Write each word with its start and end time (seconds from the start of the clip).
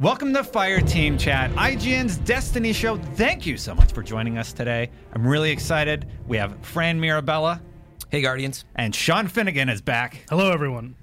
Welcome 0.00 0.32
to 0.32 0.42
Fire 0.42 0.80
Team 0.80 1.18
Chat, 1.18 1.50
IGN's 1.52 2.16
Destiny 2.18 2.72
Show. 2.72 2.96
Thank 2.96 3.44
you 3.44 3.58
so 3.58 3.74
much 3.74 3.92
for 3.92 4.02
joining 4.02 4.38
us 4.38 4.52
today. 4.54 4.90
I'm 5.12 5.26
really 5.26 5.50
excited. 5.50 6.06
We 6.26 6.38
have 6.38 6.56
Fran 6.62 6.98
Mirabella 6.98 7.60
Hey, 8.08 8.22
Guardians. 8.22 8.64
and 8.76 8.94
Sean 8.94 9.28
Finnegan 9.28 9.68
is 9.68 9.82
back. 9.82 10.24
Hello, 10.30 10.52
everyone. 10.52 10.96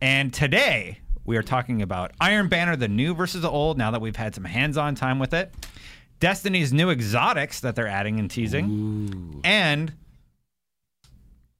And 0.00 0.32
today 0.32 1.00
we 1.24 1.36
are 1.36 1.42
talking 1.42 1.82
about 1.82 2.12
Iron 2.20 2.48
Banner, 2.48 2.76
the 2.76 2.86
new 2.86 3.12
versus 3.12 3.42
the 3.42 3.50
old, 3.50 3.76
now 3.76 3.90
that 3.90 4.00
we've 4.00 4.14
had 4.14 4.36
some 4.36 4.44
hands 4.44 4.76
on 4.76 4.94
time 4.94 5.18
with 5.18 5.34
it. 5.34 5.52
Destiny's 6.20 6.72
new 6.72 6.90
exotics 6.90 7.58
that 7.60 7.74
they're 7.74 7.88
adding 7.88 8.20
and 8.20 8.30
teasing. 8.30 9.40
And 9.42 9.92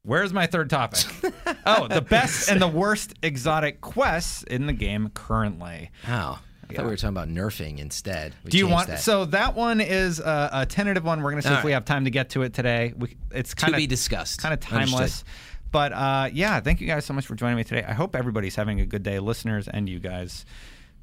where's 0.05 0.33
my 0.33 0.47
third 0.47 0.71
topic? 0.71 1.01
oh, 1.67 1.89
the 1.89 2.01
best 2.03 2.49
and 2.49 2.63
the 2.63 2.69
worst 2.69 3.15
exotic 3.21 3.81
quests 3.81 4.45
in 4.45 4.67
the 4.67 4.73
game 4.73 5.09
currently. 5.13 5.91
Oh, 6.09 6.39
I 6.71 6.75
thought 6.75 6.85
we 6.85 6.91
were 6.91 6.97
talking 6.97 7.17
about 7.17 7.29
nerfing 7.29 7.79
instead. 7.79 8.35
We 8.45 8.51
Do 8.51 8.59
you 8.59 8.67
want 8.69 8.89
that. 8.89 9.01
so 9.01 9.25
that 9.27 9.55
one 9.55 9.81
is 9.81 10.21
a, 10.21 10.51
a 10.53 10.67
tentative 10.67 11.05
one. 11.05 11.23
We're 11.23 11.31
going 11.31 11.43
to 11.43 11.49
see 11.49 11.53
All 11.55 11.59
if 11.61 11.65
we 11.65 11.73
have 11.73 11.85
time 11.85 12.05
to 12.05 12.11
get 12.11 12.31
to 12.31 12.43
it 12.43 12.53
today. 12.55 12.93
We, 12.97 13.17
it's 13.31 13.51
to 13.51 13.57
kind 13.57 13.77
be 13.77 13.87
discussed? 13.87 14.41
kind 14.41 14.53
of 14.55 14.61
timeless. 14.61 14.93
Understood. 15.01 15.29
But 15.73 15.93
uh, 15.93 16.29
yeah, 16.33 16.61
thank 16.61 16.81
you 16.81 16.87
guys 16.87 17.05
so 17.05 17.15
much 17.15 17.27
for 17.27 17.35
joining 17.35 17.57
me 17.57 17.65
today. 17.65 17.85
I 17.87 17.93
hope 17.95 18.15
everybody's 18.15 18.55
having 18.55 18.81
a 18.81 18.87
good 18.87 19.03
day, 19.03 19.19
listeners 19.19 19.67
and 19.69 19.89
you 19.89 19.99
guys. 19.99 20.47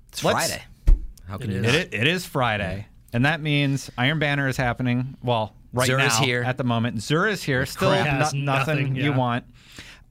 It's 0.09 0.23
Let's- 0.23 0.47
Friday. 0.47 0.63
How 1.27 1.37
can 1.37 1.49
It 1.49 1.53
you 1.53 1.59
is. 1.59 1.65
not? 1.65 1.75
It, 1.75 1.93
it 1.93 2.07
is 2.07 2.25
Friday, 2.25 2.87
and 3.13 3.25
that 3.25 3.39
means 3.41 3.89
Iron 3.97 4.19
Banner 4.19 4.47
is 4.49 4.57
happening. 4.57 5.15
Well, 5.23 5.53
right 5.71 5.89
Xur 5.89 5.97
now 5.97 6.07
is 6.07 6.17
here. 6.17 6.43
at 6.43 6.57
the 6.57 6.63
moment. 6.65 6.97
Xur 6.97 7.29
is 7.31 7.41
here. 7.43 7.65
Still 7.65 7.89
crap. 7.89 8.05
no- 8.05 8.11
Has 8.11 8.33
nothing, 8.33 8.43
nothing, 8.93 8.95
you 8.97 9.13
want. 9.13 9.45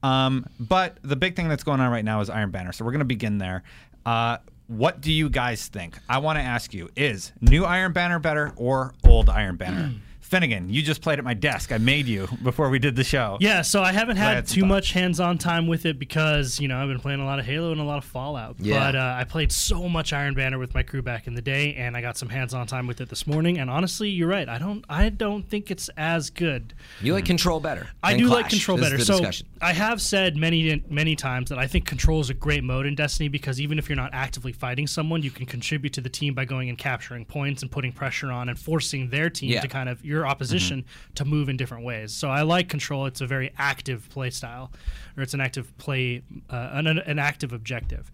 Um, 0.03 0.45
but 0.59 0.97
the 1.03 1.15
big 1.15 1.35
thing 1.35 1.47
that's 1.47 1.63
going 1.63 1.79
on 1.79 1.91
right 1.91 2.03
now 2.05 2.21
is 2.21 2.29
Iron 2.31 2.49
Banner. 2.49 2.71
So 2.71 2.83
we're 2.85 2.91
going 2.91 2.99
to 2.99 3.05
begin 3.05 3.37
there. 3.37 3.61
Uh, 4.05 4.37
what 4.71 5.01
do 5.01 5.11
you 5.11 5.29
guys 5.29 5.67
think? 5.67 5.97
I 6.07 6.19
want 6.19 6.39
to 6.39 6.43
ask 6.43 6.73
you: 6.73 6.89
Is 6.95 7.33
new 7.41 7.65
Iron 7.65 7.91
Banner 7.91 8.19
better 8.19 8.53
or 8.55 8.93
old 9.03 9.29
Iron 9.29 9.57
Banner? 9.57 9.93
Finnegan, 10.31 10.69
you 10.69 10.81
just 10.81 11.01
played 11.01 11.19
at 11.19 11.25
my 11.25 11.33
desk. 11.33 11.73
I 11.73 11.77
made 11.77 12.05
you 12.07 12.25
before 12.41 12.69
we 12.69 12.79
did 12.79 12.95
the 12.95 13.03
show. 13.03 13.37
Yeah, 13.41 13.61
so 13.63 13.83
I 13.83 13.91
haven't 13.91 14.15
I 14.17 14.21
had 14.21 14.35
had 14.35 14.47
too 14.47 14.65
much 14.65 14.93
hands-on 14.93 15.37
time 15.37 15.67
with 15.67 15.85
it 15.85 15.99
because 15.99 16.57
you 16.57 16.69
know 16.69 16.81
I've 16.81 16.87
been 16.87 17.01
playing 17.01 17.19
a 17.19 17.25
lot 17.25 17.37
of 17.37 17.45
Halo 17.45 17.73
and 17.73 17.81
a 17.81 17.83
lot 17.83 17.97
of 17.97 18.05
Fallout. 18.05 18.55
Yeah. 18.57 18.79
But 18.79 18.95
uh, 18.95 19.15
I 19.17 19.25
played 19.25 19.51
so 19.51 19.89
much 19.89 20.13
Iron 20.13 20.33
Banner 20.33 20.57
with 20.57 20.73
my 20.73 20.83
crew 20.83 21.01
back 21.01 21.27
in 21.27 21.33
the 21.35 21.41
day, 21.41 21.73
and 21.75 21.97
I 21.97 22.01
got 22.01 22.17
some 22.17 22.29
hands-on 22.29 22.65
time 22.65 22.87
with 22.87 23.01
it 23.01 23.09
this 23.09 23.27
morning. 23.27 23.59
And 23.59 23.69
honestly, 23.69 24.09
you're 24.09 24.29
right. 24.29 24.47
I 24.47 24.57
don't. 24.57 24.85
I 24.87 25.09
don't 25.09 25.43
think 25.49 25.69
it's 25.69 25.89
as 25.97 26.29
good. 26.29 26.75
You 27.01 27.13
like 27.13 27.25
control 27.25 27.59
better. 27.59 27.89
I 28.01 28.13
than 28.13 28.21
do 28.21 28.27
like 28.29 28.47
control 28.47 28.77
This 28.77 28.89
better. 28.89 29.03
So 29.03 29.17
discussion. 29.17 29.47
I 29.61 29.73
have 29.73 30.01
said 30.01 30.37
many 30.37 30.81
many 30.89 31.17
times 31.17 31.49
that 31.49 31.59
I 31.59 31.67
think 31.67 31.85
control 31.85 32.21
is 32.21 32.29
a 32.29 32.33
great 32.33 32.63
mode 32.63 32.85
in 32.85 32.95
Destiny 32.95 33.27
because 33.27 33.59
even 33.59 33.77
if 33.77 33.89
you're 33.89 33.97
not 33.97 34.11
actively 34.13 34.53
fighting 34.53 34.87
someone, 34.87 35.23
you 35.23 35.31
can 35.31 35.45
contribute 35.45 35.91
to 35.91 35.99
the 36.01 36.09
team 36.09 36.33
by 36.33 36.45
going 36.45 36.69
and 36.69 36.77
capturing 36.77 37.25
points 37.25 37.63
and 37.63 37.69
putting 37.69 37.91
pressure 37.91 38.31
on 38.31 38.47
and 38.47 38.57
forcing 38.57 39.09
their 39.09 39.29
team 39.29 39.49
Yeah. 39.49 39.59
to 39.59 39.67
kind 39.67 39.89
of 39.89 40.05
your 40.21 40.27
opposition 40.27 40.85
to 41.15 41.25
move 41.25 41.49
in 41.49 41.57
different 41.57 41.83
ways. 41.83 42.13
So 42.13 42.29
I 42.29 42.43
like 42.43 42.69
control. 42.69 43.05
It's 43.07 43.21
a 43.21 43.27
very 43.27 43.51
active 43.57 44.07
play 44.09 44.29
style, 44.29 44.71
or 45.17 45.23
it's 45.23 45.33
an 45.33 45.41
active 45.41 45.75
play, 45.77 46.21
uh, 46.49 46.69
an, 46.73 46.87
an 46.87 47.19
active 47.19 47.51
objective. 47.53 48.11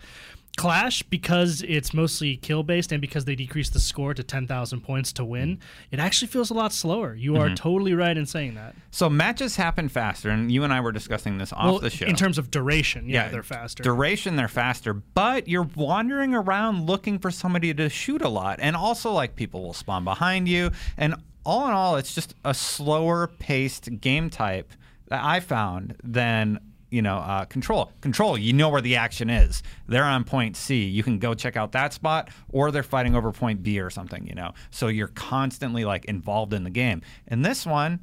Clash, 0.56 1.04
because 1.04 1.62
it's 1.68 1.94
mostly 1.94 2.36
kill 2.36 2.64
based 2.64 2.92
and 2.92 3.00
because 3.00 3.26
they 3.26 3.36
decrease 3.36 3.70
the 3.70 3.80
score 3.80 4.16
to 4.16 4.24
10,000 4.24 4.82
points 4.82 5.14
to 5.14 5.24
win, 5.24 5.60
it 5.92 6.00
actually 6.00 6.30
feels 6.30 6.50
a 6.50 6.56
lot 6.56 6.74
slower. 6.74 7.14
You 7.14 7.34
Mm-hmm. 7.34 7.42
are 7.54 7.56
totally 7.56 7.94
right 7.94 8.18
in 8.18 8.26
saying 8.26 8.56
that. 8.56 8.74
So 8.90 9.08
matches 9.08 9.56
happen 9.56 9.88
faster, 9.88 10.32
and 10.32 10.52
you 10.52 10.64
and 10.64 10.74
I 10.74 10.80
were 10.82 10.92
discussing 10.92 11.38
this 11.38 11.54
off 11.54 11.64
well, 11.66 11.78
the 11.80 11.92
show. 11.92 12.08
in 12.08 12.16
terms 12.16 12.40
of 12.40 12.50
duration, 12.50 13.08
yeah, 13.08 13.28
they're 13.30 13.44
faster. 13.44 13.84
Duration, 13.84 14.36
they're 14.36 14.48
faster, 14.48 14.96
but 14.96 15.48
you're 15.48 15.70
wandering 15.76 16.34
around 16.34 16.88
looking 16.88 17.20
for 17.20 17.30
somebody 17.30 17.72
to 17.76 17.88
shoot 17.88 18.24
a 18.24 18.30
lot, 18.30 18.58
and 18.60 18.76
also 18.76 19.12
like 19.12 19.36
people 19.36 19.62
will 19.62 19.74
spawn 19.76 20.04
behind 20.04 20.48
you, 20.48 20.72
and 20.98 21.14
all 21.48 21.66
in 21.66 21.74
all, 21.74 21.96
it's 21.96 22.14
just 22.14 22.36
a 22.44 22.54
slower 22.54 23.28
paced 23.40 24.02
game 24.02 24.30
type 24.30 24.74
that 25.08 25.24
I 25.24 25.40
found 25.40 25.96
than 26.04 26.60
you 26.90 27.02
know 27.02 27.18
uh, 27.18 27.46
control. 27.46 27.92
Control, 28.02 28.38
you 28.38 28.52
know 28.52 28.68
where 28.68 28.82
the 28.82 28.98
action 28.98 29.30
is. 29.30 29.64
They're 29.88 30.04
on 30.04 30.26
point 30.26 30.58
C. 30.58 30.84
You 30.84 31.04
can 31.04 31.20
go 31.20 31.34
check 31.34 31.56
out 31.56 31.72
that 31.72 31.94
spot, 31.94 32.30
or 32.50 32.70
they're 32.70 32.84
fighting 32.84 33.16
over 33.16 33.32
point 33.32 33.64
B 33.64 33.80
or 33.80 33.90
something. 33.90 34.28
You 34.28 34.36
know, 34.36 34.52
so 34.72 34.90
you're 34.90 35.08
constantly 35.08 35.86
like 35.86 36.04
involved 36.06 36.54
in 36.54 36.66
the 36.66 36.70
game. 36.70 37.02
And 37.30 37.46
this 37.46 37.66
one, 37.66 38.02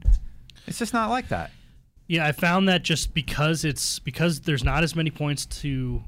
it's 0.66 0.78
just 0.78 0.94
not 0.94 1.10
like 1.10 1.28
that. 1.28 1.50
Yeah, 2.06 2.26
I 2.26 2.32
found 2.32 2.66
that 2.68 2.82
just 2.82 3.12
because 3.12 3.64
it's 3.64 3.98
because 3.98 4.40
there's 4.40 4.64
not 4.64 4.82
as 4.82 4.96
many 4.96 5.10
points 5.10 5.44
to 5.46 6.02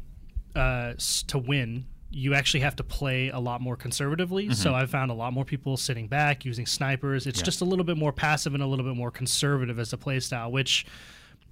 uh, 0.55 0.95
to 1.27 1.39
win, 1.39 1.85
you 2.11 2.35
actually 2.35 2.61
have 2.61 2.77
to 2.77 2.85
play 2.85 3.29
a 3.31 3.39
lot 3.39 3.61
more 3.61 3.77
conservatively. 3.77 4.53
So 4.55 4.71
Mm-hmm. 4.71 4.77
I 4.83 4.87
found 4.87 5.11
a 5.11 5.15
lot 5.15 5.33
more 5.33 5.45
people 5.45 5.77
sitting 5.77 6.07
back 6.09 6.45
using 6.45 6.65
snipers. 6.67 7.27
It's 7.27 7.43
just 7.43 7.61
a 7.61 7.65
little 7.65 7.85
bit 7.85 7.97
more 7.97 8.13
passive 8.13 8.55
and 8.55 8.63
a 8.63 8.67
little 8.67 8.85
bit 8.85 8.97
more 8.97 9.11
conservative 9.11 9.79
as 9.79 9.93
a 9.93 9.97
play 9.99 10.21
style, 10.21 10.51
which 10.53 10.87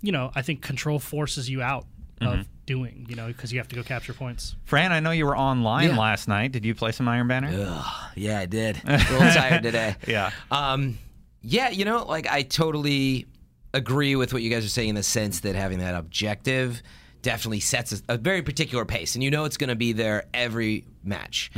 you 0.01 0.13
know 0.13 0.31
I 0.35 0.43
think 0.43 0.63
control 0.63 0.99
forces 0.99 1.49
you 1.51 1.63
out 1.63 1.87
Mm-hmm. 2.21 2.41
of 2.43 2.47
doing. 2.65 3.07
You 3.09 3.17
know 3.17 3.27
because 3.27 3.53
you 3.53 3.59
have 3.59 3.67
to 3.69 3.75
go 3.77 3.83
capture 3.83 4.15
points. 4.15 4.55
Fran, 4.65 4.93
I 4.93 5.01
know 5.01 5.11
you 5.11 5.27
were 5.27 5.37
online 5.37 5.89
Yeah. 5.91 5.99
last 5.99 6.29
night. 6.29 6.53
Did 6.53 6.65
you 6.65 6.73
play 6.73 6.93
some 6.93 7.09
Iron 7.09 7.27
Banner? 7.27 7.51
Ugh, 7.53 8.11
yeah, 8.15 8.39
I 8.39 8.47
did. 8.47 8.81
A 8.85 8.97
little 8.97 9.19
tired 9.33 9.65
today. 9.65 9.97
Yeah. 10.07 10.31
Um, 10.51 10.97
yeah, 11.43 11.71
you 11.71 11.85
know, 11.85 12.05
like 12.05 12.29
I 12.31 12.43
totally 12.43 13.27
agree 13.75 14.15
with 14.15 14.33
what 14.33 14.43
you 14.43 14.49
guys 14.49 14.65
are 14.65 14.69
saying 14.69 14.91
in 14.91 14.95
the 14.95 15.03
sense 15.03 15.41
that 15.41 15.57
having 15.57 15.81
that 15.81 15.97
objective 15.97 16.81
definitely 17.25 17.59
sets 17.61 18.01
a, 18.09 18.15
a 18.15 18.17
very 18.17 18.43
particular 18.43 18.85
pace, 18.85 19.17
and 19.17 19.25
you 19.25 19.31
know 19.33 19.45
it's 19.45 19.57
going 19.57 19.69
to 19.71 19.75
be 19.75 19.93
there 19.93 20.27
every 20.33 20.85
match. 21.03 21.51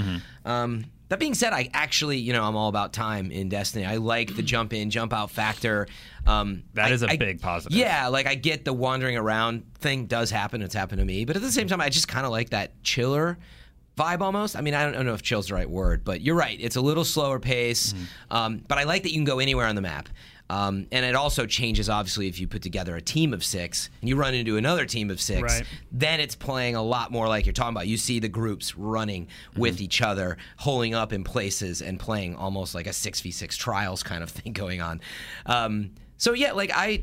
Um, 0.46 0.86
that 1.08 1.20
being 1.20 1.34
said, 1.34 1.52
I 1.52 1.68
actually, 1.72 2.18
you 2.18 2.32
know, 2.32 2.42
I'm 2.42 2.56
all 2.56 2.68
about 2.68 2.92
time 2.92 3.30
in 3.30 3.48
Destiny. 3.48 3.84
I 3.84 3.96
like 3.96 4.34
the 4.34 4.42
jump 4.42 4.72
in, 4.72 4.90
jump 4.90 5.12
out 5.12 5.30
factor. 5.30 5.86
Um, 6.26 6.64
That 6.74 6.86
I- 6.86 6.94
is 6.94 7.02
a 7.04 7.10
I- 7.10 7.16
big 7.16 7.40
positive. 7.40 7.76
Yeah, 7.78 8.08
like 8.08 8.26
I 8.26 8.34
get 8.34 8.64
the 8.64 8.72
wandering 8.72 9.16
around 9.16 9.62
thing 9.74 10.06
does 10.06 10.30
happen. 10.30 10.62
It's 10.62 10.74
happened 10.74 10.98
to 11.00 11.04
me, 11.04 11.24
but 11.24 11.36
at 11.36 11.42
the 11.42 11.52
same 11.52 11.68
time, 11.68 11.80
I 11.80 11.90
just 11.90 12.08
kind 12.08 12.26
of 12.26 12.32
like 12.32 12.50
that 12.50 12.82
chiller 12.82 13.38
vibe 13.96 14.20
almost. 14.20 14.56
I 14.56 14.60
mean, 14.62 14.74
I 14.74 14.82
don't, 14.84 14.94
I 14.94 14.96
don't 14.96 15.06
know 15.06 15.14
if 15.14 15.22
chill's 15.22 15.46
the 15.48 15.54
right 15.54 15.70
word, 15.70 16.02
but 16.04 16.20
you're 16.22 16.34
right. 16.34 16.58
It's 16.60 16.76
a 16.76 16.80
little 16.82 17.04
slower 17.04 17.38
pace. 17.38 17.94
Um, 18.30 18.62
but 18.68 18.76
I 18.78 18.82
like 18.84 19.04
that 19.04 19.10
you 19.10 19.16
can 19.18 19.24
go 19.24 19.38
anywhere 19.38 19.66
on 19.66 19.74
the 19.74 19.80
map. 19.82 20.08
Um, 20.48 20.86
and 20.92 21.04
it 21.04 21.14
also 21.16 21.44
changes, 21.46 21.88
obviously, 21.88 22.28
if 22.28 22.38
you 22.38 22.46
put 22.46 22.62
together 22.62 22.94
a 22.94 23.00
team 23.00 23.34
of 23.34 23.44
six 23.44 23.90
and 24.00 24.08
you 24.08 24.14
run 24.16 24.32
into 24.34 24.56
another 24.56 24.86
team 24.86 25.10
of 25.10 25.20
six, 25.20 25.42
Right. 25.42 25.64
then 25.90 26.20
it's 26.20 26.36
playing 26.36 26.76
a 26.76 26.82
lot 26.82 27.10
more 27.10 27.26
like 27.26 27.46
you're 27.46 27.52
talking 27.52 27.74
about. 27.74 27.88
You 27.88 27.96
see 27.96 28.20
the 28.20 28.28
groups 28.28 28.76
running 28.76 29.26
with 29.56 29.80
each 29.80 30.02
other, 30.02 30.36
holding 30.58 30.94
up 30.94 31.12
in 31.12 31.24
places, 31.24 31.82
and 31.82 31.98
playing 31.98 32.36
almost 32.36 32.74
like 32.76 32.86
a 32.86 32.90
6v6 32.92 33.56
trials 33.56 34.02
kind 34.04 34.22
of 34.22 34.30
thing 34.36 34.52
going 34.52 34.80
on. 34.80 35.00
Um, 35.46 35.90
so, 36.16 36.32
yeah, 36.32 36.52
like 36.52 36.70
I. 36.74 37.02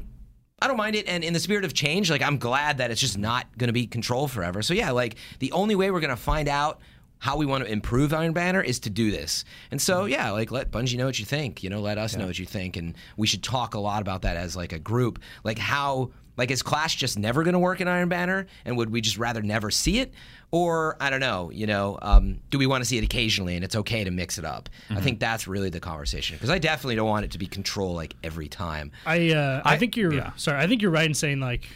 I 0.61 0.67
don't 0.67 0.77
mind 0.77 0.95
it, 0.95 1.09
and 1.09 1.25
in 1.25 1.33
the 1.33 1.41
spirit 1.41 1.65
of 1.65 1.73
change, 1.73 2.09
like 2.09 2.21
I'm 2.21 2.37
glad 2.37 2.77
that 2.77 2.89
it's 2.89 3.01
just 3.01 3.17
not 3.17 3.57
going 3.57 3.67
to 3.67 3.73
be 3.73 3.85
control 3.85 4.29
forever. 4.29 4.61
So 4.61 4.73
yeah, 4.73 4.91
like 4.91 5.15
the 5.39 5.51
only 5.51 5.75
way 5.75 5.91
we're 5.91 5.99
going 5.99 6.09
to 6.09 6.15
find 6.15 6.47
out 6.47 6.79
how 7.23 7.37
we 7.37 7.45
want 7.45 7.63
to 7.63 7.71
improve 7.71 8.13
Iron 8.13 8.33
Banner 8.33 8.61
is 8.61 8.81
to 8.81 8.89
do 8.89 9.09
this. 9.09 9.45
And 9.71 9.81
so 9.81 10.03
yeah, 10.03 10.31
like 10.31 10.51
let 10.51 10.71
Bungie 10.71 10.97
know 10.97 11.05
what 11.05 11.17
you 11.19 11.23
think. 11.23 11.63
You 11.63 11.69
know, 11.69 11.79
let 11.79 11.97
us 11.97 12.17
know 12.17 12.27
what 12.27 12.37
you 12.37 12.45
think, 12.45 12.75
and 12.75 12.97
we 13.15 13.27
should 13.27 13.41
talk 13.41 13.75
a 13.75 13.79
lot 13.79 14.01
about 14.01 14.23
that 14.23 14.35
as 14.35 14.57
like 14.57 14.73
a 14.73 14.77
group. 14.77 15.19
Like 15.45 15.57
how, 15.57 16.11
like 16.35 16.51
is 16.51 16.61
Clash 16.61 16.97
just 16.97 17.17
never 17.17 17.43
going 17.43 17.53
to 17.53 17.59
work 17.59 17.79
in 17.79 17.87
Iron 17.87 18.09
Banner, 18.09 18.47
and 18.65 18.75
would 18.75 18.89
we 18.89 18.99
just 18.99 19.17
rather 19.17 19.41
never 19.41 19.71
see 19.71 19.99
it, 19.99 20.13
or 20.51 20.97
I 20.99 21.09
don't 21.09 21.21
know, 21.21 21.49
you 21.49 21.65
know, 21.65 21.97
um, 22.01 22.41
do 22.49 22.57
we 22.57 22.67
want 22.67 22.83
to 22.83 22.85
see 22.85 22.97
it 22.97 23.05
occasionally, 23.05 23.55
and 23.55 23.63
it's 23.63 23.77
okay 23.77 24.03
to 24.03 24.11
mix 24.11 24.37
it 24.37 24.43
up? 24.43 24.67
I 24.89 24.99
think 24.99 25.21
that's 25.21 25.47
really 25.47 25.69
the 25.69 25.79
conversation 25.79 26.35
because 26.35 26.49
I 26.49 26.59
definitely 26.59 26.95
don't 26.95 27.07
want 27.07 27.23
it 27.23 27.31
to 27.31 27.37
be 27.37 27.47
control 27.47 27.93
like 27.93 28.17
every 28.21 28.49
time. 28.49 28.91
I 29.05 29.31
uh, 29.31 29.61
I, 29.63 29.75
I- 29.75 29.77
think 29.77 29.95
you're 29.95 30.13
yeah. 30.13 30.33
sorry. 30.35 30.61
I 30.61 30.67
think 30.67 30.81
you're 30.81 30.91
right 30.91 31.07
in 31.07 31.13
saying 31.13 31.39
like 31.39 31.69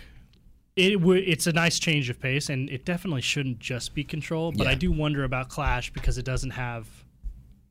it 0.77 0.93
w- 0.99 1.23
it's 1.25 1.47
a 1.47 1.51
nice 1.53 1.79
change 1.79 2.09
of 2.09 2.19
pace, 2.19 2.49
and 2.49 2.69
it 2.69 2.85
definitely 2.85 3.21
shouldn't 3.21 3.59
just 3.59 3.93
be 3.93 4.03
control. 4.03 4.51
But 4.51 4.65
Yeah. 4.65 4.71
I 4.71 4.75
do 4.75 4.91
wonder 4.91 5.23
about 5.23 5.49
Clash 5.49 5.91
because 5.91 6.17
it 6.17 6.23
doesn't 6.25 6.51
have 6.51 6.87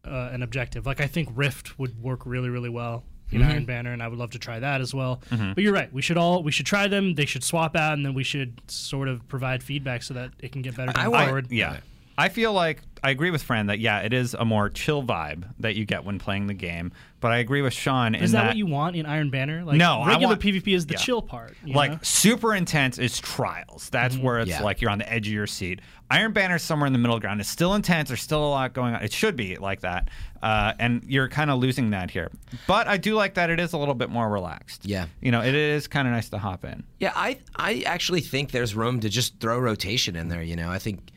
uh, 0.04 0.30
an 0.32 0.42
objective. 0.42 0.86
Like 0.86 1.00
I 1.00 1.06
think 1.06 1.28
Rift 1.34 1.78
would 1.78 2.00
work 2.02 2.26
really 2.26 2.48
really 2.50 2.68
well 2.68 3.04
in 3.32 3.40
Mm-hmm. 3.40 3.50
Iron 3.50 3.64
Banner, 3.64 3.92
and 3.92 4.02
I 4.02 4.06
would 4.08 4.18
love 4.18 4.30
to 4.32 4.38
try 4.38 4.60
that 4.60 4.80
as 4.80 4.94
well. 4.94 5.20
But 5.30 5.58
you're 5.58 5.72
right. 5.72 5.92
We 5.92 6.00
should 6.02 6.16
all 6.16 6.42
we 6.44 6.52
should 6.52 6.66
try 6.66 6.86
them. 6.86 7.14
They 7.14 7.26
should 7.26 7.42
swap 7.42 7.74
out, 7.74 7.94
and 7.94 8.04
then 8.06 8.14
we 8.14 8.22
should 8.22 8.60
sort 8.70 9.08
of 9.08 9.26
provide 9.26 9.62
feedback 9.64 10.02
so 10.04 10.14
that 10.14 10.30
it 10.38 10.52
can 10.52 10.62
get 10.62 10.76
better 10.76 10.90
I 10.94 11.02
going 11.04 11.10
want- 11.10 11.26
forward. 11.26 11.50
Yeah. 11.50 11.78
I 12.18 12.28
feel 12.30 12.52
like 12.52 12.82
I 13.02 13.10
agree 13.10 13.30
with 13.30 13.42
Fran 13.42 13.66
that 13.66 13.78
yeah, 13.78 14.00
it 14.00 14.12
is 14.12 14.34
a 14.34 14.44
more 14.44 14.70
chill 14.70 15.02
vibe 15.02 15.44
that 15.60 15.76
you 15.76 15.84
get 15.84 16.04
when 16.04 16.18
playing 16.18 16.46
the 16.46 16.54
game. 16.54 16.92
But 17.20 17.32
I 17.32 17.38
agree 17.38 17.60
with 17.62 17.72
Sean 17.72 18.14
in 18.14 18.22
Is 18.22 18.32
that, 18.32 18.46
what 18.46 18.56
you 18.56 18.66
want 18.66 18.94
in 18.96 19.04
Iron 19.06 19.30
Banner? 19.30 19.64
Like 19.64 19.76
No, 19.76 20.00
I 20.00 20.08
regular 20.08 20.32
want- 20.34 20.40
PvP 20.42 20.74
is 20.74 20.86
the 20.86 20.94
yeah. 20.94 21.00
chill 21.00 21.20
part. 21.22 21.54
you 21.64 21.74
like 21.74 21.90
know? 21.92 21.98
super 22.02 22.54
intense 22.54 22.98
is 22.98 23.18
trials. 23.20 23.90
That's 23.90 24.16
where 24.16 24.38
it's 24.40 24.50
Yeah. 24.50 24.62
like 24.62 24.80
you're 24.80 24.90
on 24.90 24.98
the 24.98 25.12
edge 25.12 25.26
of 25.26 25.32
your 25.32 25.46
seat. 25.46 25.80
Iron 26.10 26.32
Banner's 26.32 26.62
somewhere 26.62 26.86
in 26.86 26.92
the 26.92 26.98
middle 26.98 27.18
ground. 27.20 27.40
It's 27.40 27.50
still 27.50 27.74
intense. 27.74 28.08
There's 28.08 28.22
still 28.22 28.44
a 28.44 28.48
lot 28.48 28.72
going 28.72 28.94
on. 28.94 29.02
It 29.02 29.12
should 29.12 29.34
be 29.36 29.56
like 29.56 29.80
that, 29.80 30.08
uh, 30.42 30.72
and 30.78 31.02
you're 31.06 31.28
kind 31.28 31.50
of 31.50 31.58
losing 31.58 31.90
that 31.90 32.10
here. 32.12 32.30
But 32.68 32.86
I 32.86 32.96
do 32.96 33.14
like 33.14 33.34
that 33.34 33.50
it 33.50 33.58
is 33.60 33.72
a 33.72 33.78
little 33.78 33.94
bit 33.94 34.08
more 34.08 34.30
relaxed. 34.30 34.86
Yeah. 34.86 35.06
you 35.20 35.32
know, 35.32 35.42
it 35.42 35.54
is 35.54 35.88
kind 35.88 36.06
of 36.06 36.14
nice 36.14 36.28
to 36.30 36.38
hop 36.38 36.64
in. 36.64 36.84
Yeah, 37.00 37.12
I 37.14 37.38
I 37.56 37.82
actually 37.86 38.20
think 38.20 38.52
there's 38.52 38.74
room 38.74 39.00
to 39.00 39.08
just 39.08 39.38
throw 39.40 39.58
rotation 39.58 40.16
in 40.16 40.28
there. 40.28 40.42
You 40.42 40.54
know, 40.56 40.70
I 40.70 40.78
think 40.78 41.10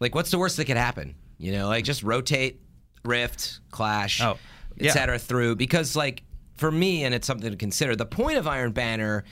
like 0.00 0.14
what's 0.14 0.30
the 0.30 0.38
worst 0.38 0.56
that 0.56 0.64
could 0.66 0.76
happen? 0.76 1.14
You 1.38 1.52
know, 1.52 1.68
like 1.68 1.84
just 1.84 2.02
rotate, 2.02 2.60
rift, 3.04 3.60
clash, 3.70 4.20
Oh, 4.20 4.38
yeah. 4.76 4.88
etc. 4.88 5.18
through 5.18 5.56
because 5.56 5.94
like 5.96 6.22
for 6.56 6.70
me, 6.70 7.04
and 7.04 7.14
it's 7.14 7.26
something 7.26 7.50
to 7.50 7.56
consider. 7.56 7.94
The 7.94 8.04
point 8.06 8.36
of 8.38 8.46
Iron 8.48 8.72
Banner, 8.72 9.22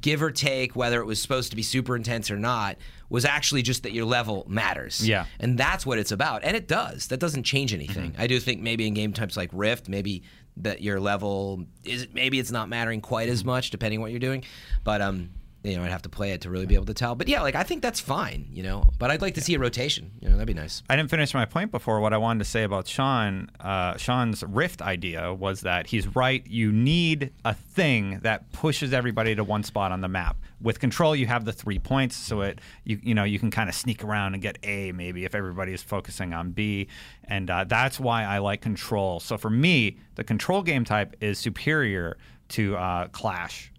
give 0.00 0.20
or 0.22 0.30
take, 0.32 0.74
whether 0.74 1.00
it 1.00 1.04
was 1.06 1.22
supposed 1.22 1.50
to 1.50 1.56
be 1.56 1.62
super 1.62 1.94
intense 1.94 2.28
or 2.30 2.36
not, 2.38 2.76
was 3.08 3.24
actually 3.24 3.62
just 3.62 3.84
that 3.84 3.92
your 3.92 4.04
level 4.04 4.44
matters. 4.48 5.06
Yeah. 5.06 5.26
and 5.38 5.56
that's 5.56 5.86
what 5.86 5.98
it's 5.98 6.10
about, 6.10 6.42
and 6.42 6.56
it 6.56 6.66
does. 6.66 7.06
That 7.08 7.20
doesn't 7.20 7.44
change 7.44 7.72
anything. 7.72 8.12
Mm-hmm. 8.12 8.20
I 8.20 8.26
do 8.26 8.40
think 8.40 8.62
maybe 8.62 8.86
in 8.88 8.94
game 8.94 9.12
types 9.12 9.36
like 9.36 9.50
Rift, 9.52 9.88
maybe 9.88 10.24
that 10.58 10.80
your 10.82 10.98
level 10.98 11.64
is 11.84 12.08
maybe 12.14 12.40
it's 12.40 12.50
not 12.50 12.68
mattering 12.68 13.00
quite 13.00 13.28
as 13.28 13.44
much 13.44 13.70
depending 13.70 14.00
what 14.00 14.10
you're 14.10 14.18
doing, 14.20 14.42
but 14.84 15.00
um. 15.00 15.30
You 15.66 15.76
know, 15.76 15.84
I'd 15.84 15.90
have 15.90 16.02
to 16.02 16.08
play 16.08 16.32
it 16.32 16.42
to 16.42 16.50
really 16.50 16.66
be 16.66 16.74
able 16.74 16.86
to 16.86 16.94
tell. 16.94 17.14
But 17.14 17.28
yeah, 17.28 17.42
like 17.42 17.54
I 17.54 17.62
think 17.62 17.82
that's 17.82 18.00
fine, 18.00 18.46
you 18.52 18.62
know. 18.62 18.90
But 18.98 19.10
I'd 19.10 19.22
like 19.22 19.34
to 19.34 19.40
see 19.40 19.54
a 19.54 19.58
rotation. 19.58 20.12
You 20.20 20.28
know, 20.28 20.36
that'd 20.36 20.46
be 20.46 20.54
nice. 20.54 20.82
I 20.88 20.96
didn't 20.96 21.10
finish 21.10 21.34
my 21.34 21.44
point 21.44 21.70
before. 21.70 22.00
What 22.00 22.12
I 22.12 22.18
wanted 22.18 22.40
to 22.40 22.50
say 22.50 22.62
about 22.62 22.86
Sean, 22.86 23.50
uh, 23.60 23.96
Sean's 23.96 24.42
rift 24.44 24.80
idea 24.80 25.34
was 25.34 25.62
that 25.62 25.88
he's 25.88 26.14
right. 26.14 26.46
You 26.46 26.72
need 26.72 27.32
a 27.44 27.54
thing 27.54 28.20
that 28.20 28.52
pushes 28.52 28.92
everybody 28.92 29.34
to 29.34 29.44
one 29.44 29.62
spot 29.62 29.92
on 29.92 30.00
the 30.00 30.08
map. 30.08 30.36
With 30.60 30.80
control, 30.80 31.14
you 31.14 31.26
have 31.26 31.44
the 31.44 31.52
three 31.52 31.78
points, 31.78 32.16
so 32.16 32.40
it 32.42 32.60
you 32.84 32.98
you 33.02 33.14
know 33.14 33.24
you 33.24 33.38
can 33.38 33.50
kind 33.50 33.68
of 33.68 33.74
sneak 33.74 34.04
around 34.04 34.34
and 34.34 34.42
get 34.42 34.58
A 34.62 34.92
maybe 34.92 35.24
if 35.24 35.34
everybody 35.34 35.72
is 35.72 35.82
focusing 35.82 36.32
on 36.32 36.50
B, 36.52 36.88
and 37.24 37.50
uh, 37.50 37.64
that's 37.64 38.00
why 38.00 38.24
I 38.24 38.38
like 38.38 38.60
control. 38.60 39.20
So 39.20 39.36
for 39.36 39.50
me, 39.50 39.98
the 40.14 40.24
control 40.24 40.62
game 40.62 40.84
type 40.84 41.16
is 41.20 41.38
superior 41.38 42.16
to 42.48 42.76
uh, 42.76 43.08
Clash. 43.08 43.72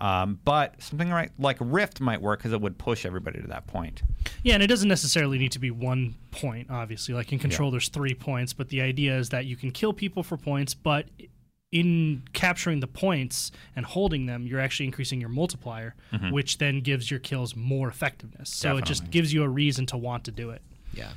Um, 0.00 0.40
but 0.44 0.80
something 0.82 1.10
right 1.10 1.30
like 1.38 1.58
Rift 1.60 2.00
might 2.00 2.22
work 2.22 2.38
because 2.38 2.52
it 2.52 2.60
would 2.60 2.78
push 2.78 3.04
everybody 3.04 3.40
to 3.40 3.46
that 3.48 3.66
point. 3.66 4.02
Yeah, 4.42 4.54
and 4.54 4.62
it 4.62 4.66
doesn't 4.66 4.88
necessarily 4.88 5.38
need 5.38 5.52
to 5.52 5.58
be 5.58 5.70
one 5.70 6.14
point, 6.30 6.68
obviously. 6.70 7.14
Like 7.14 7.32
in 7.32 7.38
Control, 7.38 7.70
there's 7.70 7.88
three 7.88 8.14
points, 8.14 8.52
but 8.52 8.68
the 8.68 8.80
idea 8.80 9.16
is 9.18 9.28
that 9.30 9.44
you 9.44 9.56
can 9.56 9.70
kill 9.70 9.92
people 9.92 10.22
for 10.22 10.36
points, 10.36 10.72
but 10.72 11.06
in 11.72 12.22
capturing 12.32 12.80
the 12.80 12.86
points 12.86 13.52
and 13.76 13.86
holding 13.86 14.26
them, 14.26 14.46
you're 14.46 14.58
actually 14.58 14.86
increasing 14.86 15.20
your 15.20 15.28
multiplier, 15.28 15.94
which 16.30 16.58
then 16.58 16.80
gives 16.80 17.10
your 17.10 17.20
kills 17.20 17.54
more 17.54 17.88
effectiveness. 17.88 18.50
So 18.50 18.76
it 18.76 18.84
just 18.84 19.10
gives 19.10 19.32
you 19.32 19.44
a 19.44 19.48
reason 19.48 19.86
to 19.86 19.96
want 19.96 20.24
to 20.24 20.30
do 20.30 20.50
it. 20.50 20.62
Yeah, 20.92 21.10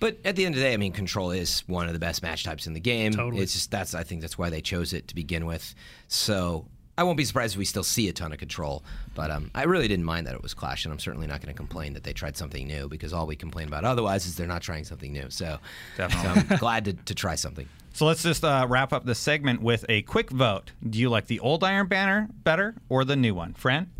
but 0.00 0.18
at 0.24 0.36
the 0.36 0.44
end 0.44 0.54
of 0.54 0.58
the 0.60 0.66
day, 0.66 0.74
I 0.74 0.76
mean, 0.76 0.92
control 0.92 1.30
is 1.30 1.60
one 1.60 1.86
of 1.86 1.94
the 1.94 1.98
best 1.98 2.22
match 2.22 2.44
types 2.44 2.66
in 2.66 2.74
the 2.74 2.80
game. 2.80 3.12
Totally. 3.12 3.42
It's 3.42 3.54
just 3.54 3.70
that's 3.70 3.94
I 3.94 4.02
think 4.02 4.20
that's 4.20 4.36
why 4.36 4.50
they 4.50 4.60
chose 4.60 4.92
it 4.92 5.08
to 5.08 5.14
begin 5.14 5.46
with. 5.46 5.74
So 6.08 6.66
I 6.96 7.02
won't 7.02 7.16
be 7.16 7.24
surprised 7.24 7.54
if 7.54 7.58
we 7.58 7.64
still 7.64 7.82
see 7.82 8.08
a 8.08 8.12
ton 8.12 8.32
of 8.32 8.38
control. 8.38 8.84
But 9.14 9.30
um, 9.30 9.50
I 9.54 9.64
really 9.64 9.88
didn't 9.88 10.04
mind 10.04 10.26
that 10.26 10.34
it 10.34 10.42
was 10.42 10.54
Clash, 10.54 10.84
and 10.84 10.92
I'm 10.92 10.98
certainly 11.00 11.26
not 11.26 11.40
going 11.40 11.52
to 11.52 11.56
complain 11.56 11.94
that 11.94 12.04
they 12.04 12.12
tried 12.12 12.36
something 12.36 12.66
new 12.66 12.88
because 12.88 13.12
all 13.12 13.26
we 13.26 13.36
complain 13.36 13.66
about 13.68 13.84
otherwise 13.84 14.26
is 14.26 14.36
they're 14.36 14.46
not 14.46 14.62
trying 14.62 14.84
something 14.84 15.12
new. 15.12 15.28
So, 15.30 15.58
Definitely. 15.96 16.40
so 16.40 16.46
I'm 16.54 16.58
glad 16.58 16.84
to, 16.84 16.92
to 16.92 17.14
try 17.14 17.34
something. 17.34 17.68
So 17.92 18.06
let's 18.06 18.22
just 18.22 18.44
uh, 18.44 18.66
wrap 18.68 18.92
up 18.92 19.04
this 19.04 19.18
segment 19.18 19.62
with 19.62 19.84
a 19.88 20.02
quick 20.02 20.30
vote. 20.30 20.72
Do 20.88 20.98
you 20.98 21.08
like 21.10 21.26
the 21.26 21.40
old 21.40 21.62
Iron 21.64 21.86
Banner 21.86 22.28
better 22.44 22.74
or 22.88 23.04
the 23.04 23.16
new 23.16 23.34
one? 23.34 23.54
Fran? 23.54 23.90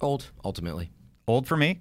Old, 0.00 0.30
ultimately. 0.44 0.90
Old 1.26 1.46
for 1.46 1.56
me. 1.56 1.80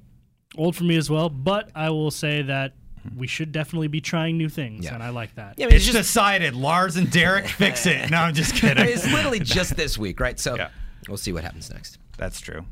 Old 0.57 0.75
for 0.75 0.85
me 0.85 0.95
as 0.97 1.09
well, 1.09 1.29
but 1.29 1.69
I 1.75 1.89
will 1.89 2.11
say 2.11 2.41
that 2.43 2.73
we 3.15 3.27
should 3.27 3.51
definitely 3.51 3.87
be 3.87 4.01
trying 4.01 4.37
new 4.37 4.49
things, 4.49 4.85
Yeah. 4.85 4.93
and 4.95 5.03
I 5.03 5.09
like 5.09 5.35
that. 5.35 5.55
Yeah, 5.57 5.65
I 5.65 5.69
mean, 5.69 5.75
It's 5.77 5.85
just 5.85 5.97
decided. 5.97 6.55
Lars 6.55 6.95
and 6.97 7.09
Derek 7.11 7.47
fix 7.47 7.85
it. 7.85 8.09
No, 8.09 8.17
I'm 8.17 8.33
just 8.33 8.55
kidding. 8.55 8.85
it's 8.85 9.05
literally 9.11 9.39
just 9.41 9.75
this 9.75 9.97
week, 9.97 10.19
right? 10.19 10.39
So 10.39 10.55
Yeah. 10.55 10.69
we'll 11.07 11.17
see 11.17 11.31
what 11.33 11.43
happens 11.43 11.69
next. 11.71 11.97
That's 12.17 12.39
true. 12.39 12.65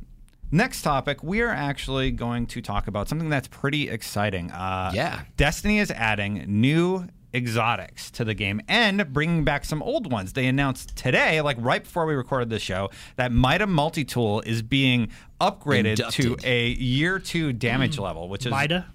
Next 0.51 0.82
topic, 0.84 1.24
we 1.24 1.42
are 1.42 1.50
actually 1.50 2.12
going 2.12 2.46
to 2.48 2.62
talk 2.62 2.88
about 2.88 3.10
something 3.10 3.30
that's 3.30 3.48
pretty 3.48 3.89
exciting. 3.89 4.51
Uh, 4.51 4.92
Yeah. 4.94 5.22
Destiny 5.38 5.80
is 5.80 5.92
adding 5.92 6.46
new 6.48 7.08
exotics 7.34 8.10
to 8.12 8.24
the 8.24 8.34
game 8.34 8.62
and 8.70 9.12
bringing 9.12 9.44
back 9.44 9.65
some 9.65 9.84
old 9.84 10.10
ones. 10.10 10.32
They 10.34 10.48
announced 10.48 10.96
today, 10.96 11.42
like 11.42 11.58
right 11.60 11.84
before 11.84 12.06
we 12.06 12.13
recorded 12.13 12.50
the 12.50 12.60
show, 12.60 12.89
that 13.18 13.34
Mida 13.34 13.68
Multi 13.68 14.06
Tool 14.06 14.39
is 14.42 14.62
being 14.62 15.10
upgraded 15.42 16.10
to 16.12 16.38
a 16.46 16.70
year 16.70 17.20
two 17.20 17.51
damage 17.51 18.00
level, 18.00 18.30
which 18.30 18.46
is 18.46 18.54
Mida? 18.54 18.86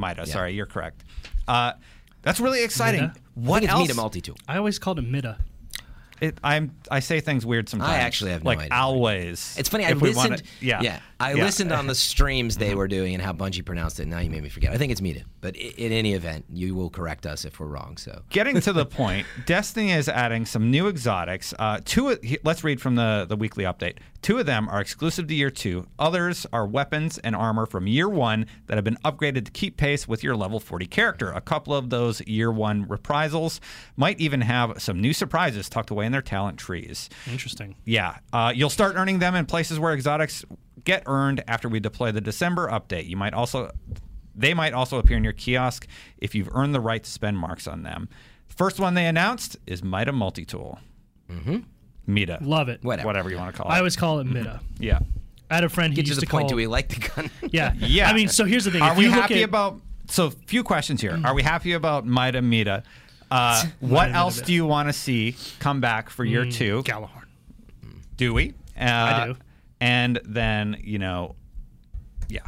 Mida, 0.00 0.26
sorry, 0.26 0.54
you're 0.54 0.66
correct. 0.66 1.04
Uh, 1.46 1.72
that's 2.22 2.40
really 2.40 2.64
exciting. 2.64 3.00
Mida? 3.02 3.14
What 3.34 3.56
I 3.58 3.60
think 3.60 3.70
else? 3.72 3.80
it's 3.82 3.88
Meet 3.88 3.94
a 3.94 3.96
multi-tool. 3.96 4.36
I 4.48 4.56
always 4.56 4.78
called 4.78 4.98
it 4.98 5.02
Mida. 5.02 5.38
It, 6.20 6.38
I'm 6.44 6.74
I 6.90 7.00
say 7.00 7.20
things 7.20 7.46
weird 7.46 7.68
sometimes. 7.68 7.90
I 7.92 7.96
actually 7.98 8.32
have 8.32 8.44
no 8.44 8.48
like 8.50 8.58
idea. 8.60 8.74
always. 8.74 9.56
It's 9.58 9.68
funny. 9.68 9.84
I 9.86 9.92
listened. 9.92 10.42
yeah, 10.60 10.80
yeah. 10.82 11.00
I 11.18 11.34
Yeah. 11.34 11.44
listened 11.44 11.72
on 11.72 11.86
the 11.86 11.94
streams 12.10 12.56
they 12.56 12.74
were 12.74 12.88
doing 12.88 13.14
and 13.14 13.22
how 13.22 13.32
Bungie 13.32 13.64
pronounced 13.64 14.00
it. 14.00 14.06
Now 14.06 14.18
you 14.20 14.30
made 14.30 14.42
me 14.42 14.48
forget. 14.48 14.72
I 14.72 14.78
think 14.78 14.90
it's 14.92 15.00
Mita, 15.00 15.24
but 15.40 15.56
in 15.56 15.92
any 15.92 16.14
event, 16.14 16.44
you 16.52 16.74
will 16.74 16.90
correct 16.90 17.26
us 17.26 17.44
if 17.44 17.60
we're 17.60 17.66
wrong. 17.66 17.96
So 17.96 18.22
Getting 18.30 18.60
to 18.62 18.72
the 18.72 18.86
point, 19.00 19.26
Destiny 19.46 19.92
is 19.92 20.08
adding 20.08 20.46
some 20.46 20.70
new 20.70 20.88
exotics. 20.88 21.52
Uh, 21.58 21.80
two, 21.84 22.16
let's 22.44 22.64
read 22.64 22.80
from 22.80 22.94
the, 22.96 23.26
the 23.28 23.36
weekly 23.36 23.64
update. 23.64 23.96
Two 24.22 24.38
of 24.38 24.44
them 24.46 24.68
are 24.68 24.80
exclusive 24.82 25.26
to 25.28 25.34
year 25.34 25.50
two. 25.50 25.86
Others 25.98 26.46
are 26.52 26.66
weapons 26.66 27.16
and 27.18 27.34
armor 27.34 27.64
from 27.64 27.86
year 27.86 28.08
one 28.08 28.44
that 28.66 28.76
have 28.76 28.84
been 28.84 28.98
upgraded 29.04 29.46
to 29.46 29.50
keep 29.50 29.78
pace 29.78 30.06
with 30.06 30.22
your 30.22 30.36
level 30.36 30.60
40 30.60 30.86
character. 30.86 31.30
A 31.32 31.40
couple 31.40 31.74
of 31.74 31.88
those 31.88 32.20
year 32.26 32.50
one 32.52 32.86
reprisals 32.86 33.60
might 33.96 34.20
even 34.20 34.42
have 34.42 34.80
some 34.82 35.00
new 35.00 35.14
surprises 35.14 35.68
tucked 35.70 35.90
away 35.90 36.09
in 36.10 36.12
their 36.12 36.22
talent 36.22 36.58
trees. 36.58 37.08
Interesting. 37.30 37.76
Yeah, 37.84 38.16
uh, 38.32 38.52
you'll 38.54 38.68
start 38.68 38.96
earning 38.96 39.20
them 39.20 39.36
in 39.36 39.46
places 39.46 39.78
where 39.78 39.92
exotics 39.92 40.44
get 40.84 41.04
earned 41.06 41.44
after 41.46 41.68
we 41.68 41.78
deploy 41.78 42.10
the 42.10 42.20
December 42.20 42.68
update. 42.68 43.06
You 43.06 43.16
might 43.16 43.32
also, 43.32 43.70
they 44.34 44.52
might 44.54 44.72
also 44.72 44.98
appear 44.98 45.16
in 45.16 45.22
your 45.24 45.32
kiosk 45.32 45.86
if 46.18 46.34
you've 46.34 46.48
earned 46.52 46.74
the 46.74 46.80
right 46.80 47.02
to 47.02 47.10
spend 47.10 47.38
marks 47.38 47.68
on 47.68 47.84
them. 47.84 48.08
First 48.48 48.80
one 48.80 48.94
they 48.94 49.06
announced 49.06 49.56
is 49.66 49.84
Mida 49.84 50.12
Multi 50.12 50.44
Tool. 50.44 50.80
Mm-hmm. 51.30 51.58
Mida, 52.06 52.38
Love 52.42 52.68
it. 52.68 52.82
Whatever. 52.82 53.06
whatever 53.06 53.30
you 53.30 53.36
want 53.36 53.54
to 53.54 53.62
call 53.62 53.70
it. 53.70 53.74
I 53.74 53.78
always 53.78 53.94
call 53.94 54.18
it 54.18 54.24
Mida. 54.24 54.60
yeah, 54.80 54.98
I 55.48 55.54
had 55.54 55.64
a 55.64 55.68
friend 55.68 55.92
who 55.92 55.96
get 56.02 56.06
to 56.06 56.14
the 56.16 56.22
to 56.22 56.26
point. 56.26 56.42
call. 56.42 56.48
Do 56.48 56.56
we 56.56 56.66
like 56.66 56.88
the 56.88 57.08
gun? 57.08 57.30
Yeah, 57.52 57.72
yeah. 57.76 58.10
I 58.10 58.14
mean, 58.14 58.26
so 58.28 58.44
here's 58.44 58.64
the 58.64 58.72
thing. 58.72 58.82
Are 58.82 58.92
if 58.92 58.98
we 58.98 59.04
you 59.04 59.10
look 59.10 59.20
happy 59.20 59.42
at, 59.42 59.48
about 59.48 59.80
so 60.08 60.30
few 60.30 60.64
questions 60.64 61.00
here. 61.00 61.20
Are 61.24 61.34
we 61.34 61.42
happy 61.44 61.72
about 61.74 62.04
Mida 62.04 62.42
Mita? 62.42 62.82
Uh, 63.30 63.64
what 63.80 64.10
else 64.12 64.40
do 64.40 64.52
you 64.52 64.66
want 64.66 64.88
to 64.88 64.92
see 64.92 65.36
come 65.58 65.80
back 65.80 66.10
for 66.10 66.24
year 66.24 66.44
two? 66.44 66.82
Gjallarhorn. 66.82 67.24
Do 68.16 68.34
we? 68.34 68.54
Uh, 68.78 68.84
I 68.84 69.26
do. 69.28 69.36
And 69.80 70.20
then 70.24 70.76
you 70.82 70.98
know, 70.98 71.36
yeah. 72.28 72.40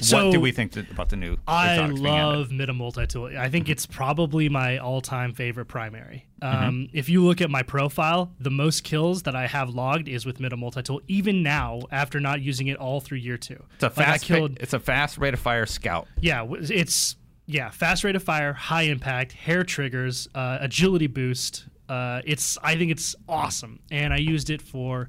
So, 0.00 0.26
what 0.26 0.32
do 0.32 0.40
we 0.40 0.52
think 0.52 0.72
th- 0.72 0.88
about 0.90 1.08
the 1.08 1.16
new? 1.16 1.36
I 1.46 1.72
exotics 1.72 2.00
being 2.00 2.14
added? 2.14 2.24
love 2.38 2.50
Mida 2.52 2.72
Multi 2.72 3.06
Tool. 3.06 3.30
I 3.36 3.48
think 3.50 3.68
it's 3.68 3.84
probably 3.84 4.48
my 4.48 4.78
all 4.78 5.00
time 5.00 5.34
favorite 5.34 5.66
primary. 5.66 6.26
Mm-hmm. 6.40 6.64
Um, 6.68 6.88
If 6.92 7.08
you 7.08 7.24
look 7.24 7.40
at 7.40 7.50
my 7.50 7.62
profile, 7.64 8.32
the 8.38 8.50
most 8.50 8.84
kills 8.84 9.24
that 9.24 9.34
I 9.34 9.46
have 9.48 9.70
logged 9.70 10.06
is 10.08 10.24
with 10.24 10.38
Mida 10.40 10.56
Multi 10.56 10.82
Tool, 10.82 11.00
even 11.08 11.42
now 11.42 11.80
after 11.90 12.20
not 12.20 12.40
using 12.40 12.68
it 12.68 12.76
all 12.76 13.00
through 13.00 13.18
year 13.18 13.36
two. 13.36 13.62
It's 13.74 13.82
a 13.82 13.86
Like, 13.88 13.94
fast. 13.94 14.24
killed, 14.24 14.56
it's 14.60 14.72
a 14.72 14.78
fast 14.80 15.18
rate 15.18 15.34
of 15.34 15.40
fire 15.40 15.66
scout. 15.66 16.06
yeah, 16.20 16.46
it's 16.48 17.16
yeah, 17.48 17.70
fast 17.70 18.04
rate 18.04 18.14
of 18.14 18.22
fire, 18.22 18.52
high 18.52 18.82
impact, 18.82 19.32
hair 19.32 19.64
triggers, 19.64 20.28
uh, 20.34 20.58
agility 20.60 21.06
boost. 21.06 21.64
Uh, 21.88 22.20
it's 22.26 22.58
I 22.62 22.76
think 22.76 22.92
it's 22.92 23.16
awesome, 23.28 23.80
and 23.90 24.12
I 24.12 24.18
used 24.18 24.50
it 24.50 24.60
for. 24.62 25.08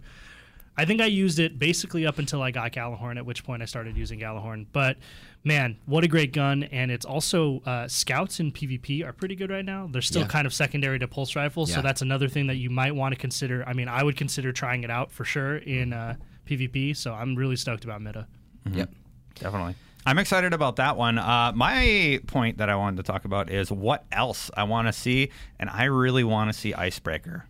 I 0.78 0.86
think 0.86 1.02
I 1.02 1.08
used 1.08 1.40
it 1.40 1.60
basically 1.60 2.06
up 2.06 2.20
until 2.20 2.42
I 2.42 2.52
got 2.52 2.72
Gjallarhorn, 2.72 3.18
at 3.18 3.26
which 3.26 3.44
point 3.44 3.62
I 3.62 3.66
started 3.66 3.98
using 3.98 4.18
Gjallarhorn. 4.22 4.68
But 4.72 4.96
man, 5.44 5.76
what 5.86 6.06
a 6.06 6.08
great 6.08 6.32
gun! 6.32 6.64
And 6.64 6.90
it's 6.90 7.06
also 7.06 7.60
uh, 7.66 7.90
scouts 7.90 8.40
in 8.40 8.54
PvP 8.54 9.06
are 9.06 9.12
pretty 9.12 9.36
good 9.36 9.50
right 9.52 9.66
now. 9.66 9.90
They're 9.92 10.02
still 10.02 10.22
Yeah. 10.22 10.28
kind 10.30 10.48
of 10.48 10.54
secondary 10.54 10.98
to 11.00 11.08
pulse 11.10 11.36
rifles, 11.36 11.74
so 11.74 11.82
that's 11.82 12.02
another 12.02 12.30
thing 12.30 12.48
that 12.48 12.56
you 12.56 12.70
might 12.70 12.96
want 12.96 13.14
to 13.14 13.20
consider. 13.20 13.66
I 13.68 13.74
mean, 13.74 13.90
I 13.90 14.02
would 14.04 14.16
consider 14.16 14.54
trying 14.54 14.86
it 14.86 14.90
out 14.90 15.12
for 15.12 15.26
sure 15.26 15.58
in 15.58 15.92
uh, 15.92 16.16
PvP. 16.48 16.96
So 16.96 17.14
I'm 17.14 17.36
really 17.36 17.58
stoked 17.58 17.84
about 17.84 18.02
Meta. 18.02 18.26
Yep. 18.72 18.90
Definitely. 19.36 19.76
I'm 20.06 20.18
excited 20.18 20.54
about 20.54 20.78
that 20.78 20.98
one. 20.98 21.18
Uh, 21.18 21.52
my 21.56 22.20
point 22.28 22.58
that 22.58 22.70
I 22.70 22.76
wanted 22.76 22.98
to 22.98 23.04
talk 23.04 23.26
about 23.26 23.50
is 23.52 23.72
what 23.72 24.06
else 24.12 24.50
I 24.56 24.64
want 24.64 24.88
to 24.88 24.94
see, 24.94 25.30
and 25.60 25.70
I 25.70 25.86
really 25.86 26.24
want 26.24 26.52
to 26.52 26.58
see 26.58 26.74
Icebreaker. 26.74 27.46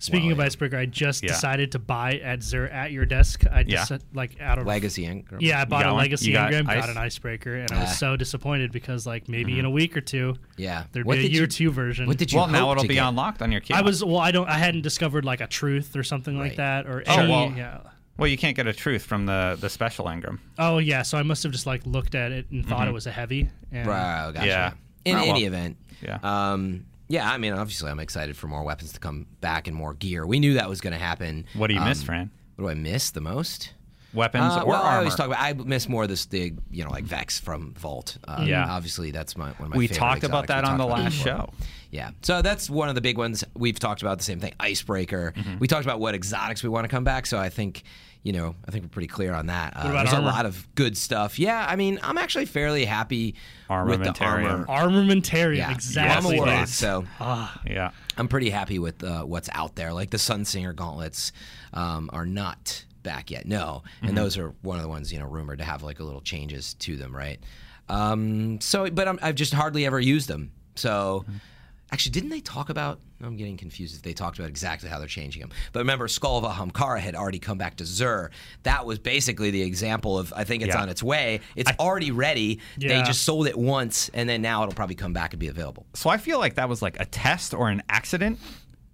Speaking 0.00 0.26
Wow, 0.28 0.32
of. 0.34 0.40
Icebreaker, 0.40 0.76
I 0.76 0.84
just 0.84 1.22
Yeah. 1.22 1.28
decided 1.28 1.72
to 1.72 1.78
buy 1.78 2.18
at 2.22 2.40
Xur 2.40 2.70
at 2.70 2.92
your 2.92 3.06
desk. 3.06 3.44
I 3.50 3.62
just 3.62 3.90
Yeah. 3.90 3.98
like 4.12 4.38
out 4.38 4.58
of 4.58 4.66
Legacy 4.66 5.06
and 5.06 5.24
yeah, 5.40 5.62
I 5.62 5.64
bought 5.64 5.86
a 5.86 5.88
one? 5.94 5.96
Legacy 6.02 6.26
You 6.26 6.34
got 6.34 6.52
engram, 6.52 6.68
ice? 6.68 6.80
got 6.80 6.90
an 6.90 6.98
Icebreaker, 6.98 7.54
and 7.54 7.70
I 7.72 7.80
was 7.80 7.88
Ah. 7.88 7.92
so 7.94 8.16
disappointed 8.16 8.70
because 8.70 9.06
like 9.06 9.30
maybe 9.30 9.58
in 9.58 9.64
a 9.64 9.70
week 9.70 9.96
or 9.96 10.02
two 10.02 10.36
yeah. 10.58 10.84
there'd 10.92 11.06
What 11.06 11.16
be 11.18 11.26
a 11.26 11.30
year 11.30 11.42
you- 11.42 11.46
two 11.46 11.70
version. 11.70 12.06
What 12.06 12.18
did 12.18 12.32
you? 12.32 12.38
Well, 12.38 12.48
now 12.48 12.70
it'll 12.70 12.82
to 12.82 12.88
be 12.88 12.94
get? 12.96 13.06
unlocked 13.08 13.40
on 13.40 13.50
your 13.50 13.62
key. 13.62 13.72
I 13.72 13.80
was 13.80 14.04
well, 14.04 14.18
I 14.18 14.30
don't, 14.30 14.48
I 14.48 14.58
hadn't 14.58 14.82
discovered 14.82 15.24
like 15.24 15.40
a 15.40 15.46
truth 15.46 15.96
or 15.96 16.02
something 16.02 16.36
like 16.38 16.56
that 16.56 16.86
or 16.86 17.02
Oh, 17.06 17.18
any, 17.20 17.30
well. 17.30 17.54
yeah. 17.56 17.78
Well, 18.16 18.28
you 18.28 18.36
can't 18.38 18.54
get 18.56 18.66
a 18.66 18.72
truth 18.72 19.02
from 19.04 19.26
the 19.26 19.56
the 19.60 19.68
special 19.68 20.06
engram. 20.06 20.38
Oh 20.58 20.78
yeah, 20.78 21.02
so 21.02 21.18
I 21.18 21.22
must 21.22 21.42
have 21.42 21.52
just 21.52 21.66
like 21.66 21.84
looked 21.86 22.14
at 22.14 22.30
it 22.32 22.46
and 22.50 22.66
thought 22.66 22.86
it 22.88 22.92
was 22.94 23.06
a 23.06 23.10
heavy. 23.10 23.48
And 23.72 23.88
Right, 23.88 24.30
gotcha. 24.32 24.46
Yeah. 24.46 24.72
In 25.04 25.16
Oh, 25.16 25.20
well. 25.20 25.30
any 25.30 25.44
event. 25.44 25.76
Yeah. 26.00 26.18
Um, 26.22 26.86
yeah, 27.08 27.30
I 27.30 27.36
mean, 27.38 27.52
obviously, 27.52 27.90
I'm 27.90 28.00
excited 28.00 28.36
for 28.36 28.46
more 28.46 28.62
weapons 28.62 28.92
to 28.92 29.00
come 29.00 29.26
back 29.40 29.66
and 29.68 29.76
more 29.76 29.92
gear. 29.94 30.26
We 30.26 30.38
knew 30.40 30.54
that 30.54 30.68
was 30.68 30.80
going 30.80 30.92
to 30.94 30.98
happen. 30.98 31.44
What 31.54 31.66
do 31.66 31.74
you 31.74 31.80
Um, 31.80 31.88
miss, 31.88 32.02
Fran? 32.02 32.30
What 32.56 32.64
do 32.66 32.70
I 32.70 32.74
miss 32.74 33.10
the 33.10 33.20
most? 33.20 33.72
Weapons 34.14 34.54
Uh, 34.54 34.60
or 34.62 34.66
well, 34.68 34.82
I 34.82 34.86
armor? 34.86 34.98
always 34.98 35.14
talk 35.14 35.26
about. 35.26 35.40
I 35.40 35.52
miss 35.52 35.88
more 35.88 36.04
of 36.04 36.08
this 36.08 36.26
the 36.26 36.52
you 36.70 36.84
know 36.84 36.90
like 36.90 37.04
Vex 37.04 37.38
from 37.40 37.74
Vault. 37.74 38.16
Uh, 38.26 38.44
Yeah. 38.46 38.66
obviously 38.68 39.10
that's 39.10 39.36
my 39.36 39.50
one 39.52 39.66
of 39.66 39.68
my. 39.70 39.76
we 39.76 39.86
favorite 39.88 39.98
talked 39.98 40.24
about 40.24 40.46
that 40.48 40.64
on 40.64 40.78
the 40.78 40.84
talked 40.86 40.90
about 40.92 41.00
it 41.00 41.04
last 41.04 41.24
before. 41.24 41.36
show. 41.38 41.52
Yeah, 41.90 42.10
so 42.22 42.42
that's 42.42 42.68
one 42.68 42.88
of 42.88 42.96
the 42.96 43.00
big 43.00 43.16
ones. 43.18 43.44
We've 43.54 43.78
talked 43.78 44.02
about 44.02 44.18
the 44.18 44.24
same 44.24 44.40
thing, 44.40 44.52
Icebreaker. 44.58 45.32
Mm-hmm. 45.36 45.58
We 45.60 45.68
talked 45.68 45.84
about 45.84 46.00
what 46.00 46.14
exotics 46.16 46.62
we 46.64 46.68
want 46.68 46.84
to 46.84 46.88
come 46.88 47.04
back. 47.04 47.24
So 47.24 47.38
I 47.38 47.50
think, 47.50 47.84
you 48.24 48.32
know, 48.32 48.56
I 48.66 48.72
think 48.72 48.82
we're 48.82 48.88
pretty 48.88 49.06
clear 49.06 49.32
on 49.32 49.46
that. 49.46 49.74
Uh, 49.76 49.92
there's 49.92 50.12
armor? 50.12 50.26
a 50.28 50.32
lot 50.32 50.44
of 50.44 50.66
good 50.74 50.96
stuff. 50.96 51.38
Yeah, 51.38 51.64
I 51.68 51.76
mean, 51.76 52.00
I'm 52.02 52.18
actually 52.18 52.46
fairly 52.46 52.84
happy 52.84 53.36
with 53.68 54.02
the 54.02 54.12
armor. 54.24 54.64
Armamentarium, 54.66 55.56
Yeah, 55.58 55.70
exactly. 55.70 56.30
I'm 56.30 56.34
a 56.34 56.38
warlock, 56.38 56.58
please. 56.66 56.74
so 56.74 57.04
Yeah. 57.64 57.90
I'm 58.16 58.26
pretty 58.26 58.50
happy 58.50 58.80
with 58.80 59.04
uh, 59.04 59.22
what's 59.22 59.48
out 59.52 59.76
there. 59.76 59.92
Like 59.92 60.10
the 60.10 60.16
Sunsinger 60.16 60.74
gauntlets 60.74 61.30
um, 61.74 62.10
are 62.12 62.26
not 62.26 62.84
back 63.04 63.30
yet. 63.30 63.46
No, 63.46 63.84
Mm-hmm. 63.98 64.08
and 64.08 64.18
those 64.18 64.36
are 64.36 64.48
one 64.62 64.76
of 64.78 64.82
the 64.82 64.88
ones 64.88 65.12
you 65.12 65.20
know 65.20 65.26
rumored 65.26 65.58
to 65.58 65.64
have 65.64 65.84
like 65.84 66.00
a 66.00 66.04
little 66.04 66.20
changes 66.22 66.74
to 66.74 66.96
them, 66.96 67.14
right? 67.14 67.38
Um, 67.88 68.60
so, 68.60 68.90
but 68.90 69.06
I'm, 69.06 69.18
I've 69.22 69.34
just 69.34 69.52
hardly 69.54 69.86
ever 69.86 70.00
used 70.00 70.26
them. 70.28 70.50
So, 70.74 71.24
Mm-hmm. 71.28 71.36
actually, 71.92 72.12
didn't 72.12 72.30
they 72.30 72.40
talk 72.40 72.68
about? 72.70 72.98
I'm 73.22 73.36
getting 73.36 73.56
confused 73.56 73.94
if 73.96 74.02
they 74.02 74.12
talked 74.12 74.38
about 74.38 74.50
exactly 74.50 74.88
how 74.90 74.98
they're 74.98 75.06
changing 75.08 75.40
them. 75.40 75.50
But 75.72 75.78
remember, 75.80 76.08
Skull 76.08 76.36
of 76.36 76.44
Ahamkara 76.44 76.98
had 77.00 77.14
already 77.14 77.38
come 77.38 77.56
back 77.56 77.76
to 77.76 77.84
Xur. 77.84 78.28
That 78.64 78.84
was 78.84 78.98
basically 78.98 79.50
the 79.50 79.62
example 79.62 80.18
of 80.18 80.30
I 80.36 80.44
think 80.44 80.62
it's 80.62 80.74
Yeah. 80.74 80.82
on 80.82 80.88
its 80.90 81.02
way. 81.02 81.40
It's 81.56 81.70
already 81.78 82.10
ready. 82.10 82.58
They 82.76 83.02
just 83.02 83.22
sold 83.22 83.46
it 83.46 83.56
once, 83.56 84.10
and 84.12 84.28
then 84.28 84.42
now 84.42 84.62
it'll 84.62 84.74
probably 84.74 84.96
come 84.96 85.12
back 85.14 85.32
and 85.32 85.40
be 85.40 85.48
available. 85.48 85.86
So 85.94 86.10
I 86.10 86.18
feel 86.18 86.38
like 86.38 86.54
that 86.56 86.68
was 86.68 86.82
like 86.82 87.00
a 87.00 87.06
test 87.06 87.54
or 87.54 87.68
an 87.70 87.82
accident. 87.88 88.38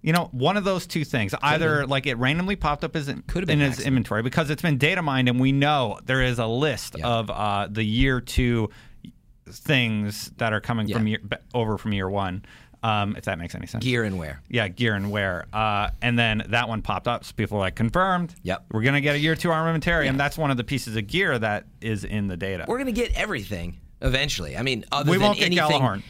You 0.03 0.13
know, 0.13 0.29
one 0.31 0.57
of 0.57 0.63
those 0.63 0.87
two 0.87 1.05
things. 1.05 1.33
Either 1.43 1.85
like 1.85 2.07
it 2.07 2.15
randomly 2.17 2.55
popped 2.55 2.83
up 2.83 2.95
as 2.95 3.07
in, 3.07 3.21
Could've 3.27 3.49
in 3.49 3.59
been 3.59 3.59
his 3.59 3.69
accident. 3.73 3.87
inventory 3.87 4.23
because 4.23 4.49
it's 4.49 4.61
been 4.61 4.77
data 4.79 5.01
mined 5.01 5.29
and 5.29 5.39
we 5.39 5.51
know 5.51 5.99
there 6.05 6.21
is 6.23 6.39
a 6.39 6.47
list 6.47 6.95
Yeah. 6.97 7.07
of 7.07 7.29
uh, 7.29 7.67
the 7.69 7.83
year 7.83 8.19
two 8.19 8.69
things 9.47 10.31
that 10.37 10.53
are 10.53 10.61
coming 10.61 10.87
from 10.91 11.07
year, 11.07 11.19
over 11.53 11.77
from 11.77 11.93
year 11.93 12.09
one. 12.09 12.43
Um, 12.83 13.15
if 13.15 13.25
that 13.25 13.37
makes 13.37 13.53
any 13.53 13.67
sense. 13.67 13.83
Gear 13.83 14.03
and 14.05 14.17
wear. 14.17 14.41
Yeah, 14.49 14.67
gear 14.67 14.95
and 14.95 15.11
wear. 15.11 15.45
Uh, 15.53 15.91
and 16.01 16.17
then 16.17 16.41
that 16.49 16.67
one 16.67 16.81
popped 16.81 17.07
up. 17.07 17.23
So 17.23 17.33
people 17.37 17.57
were 17.57 17.63
like, 17.65 17.75
confirmed. 17.75 18.33
Yep. 18.41 18.65
We're 18.71 18.81
going 18.81 18.95
to 18.95 19.01
get 19.01 19.13
a 19.13 19.19
year 19.19 19.35
two 19.35 19.49
armamentarium. 19.49 20.17
That's 20.17 20.35
one 20.35 20.49
of 20.49 20.57
the 20.57 20.63
pieces 20.63 20.95
of 20.95 21.05
gear 21.05 21.37
that 21.37 21.65
is 21.79 22.05
in 22.05 22.25
the 22.27 22.35
data. 22.37 22.65
We're 22.67 22.79
gonna 22.79 22.91
get 22.91 23.13
everything 23.15 23.77
eventually. 24.01 24.57
I 24.57 24.63
mean, 24.63 24.83
other 24.91 25.11
we 25.11 25.17
than 25.17 25.27
won't 25.27 25.37
get 25.37 25.45
anything, 25.45 25.63
Gjallarhorn. 25.63 26.01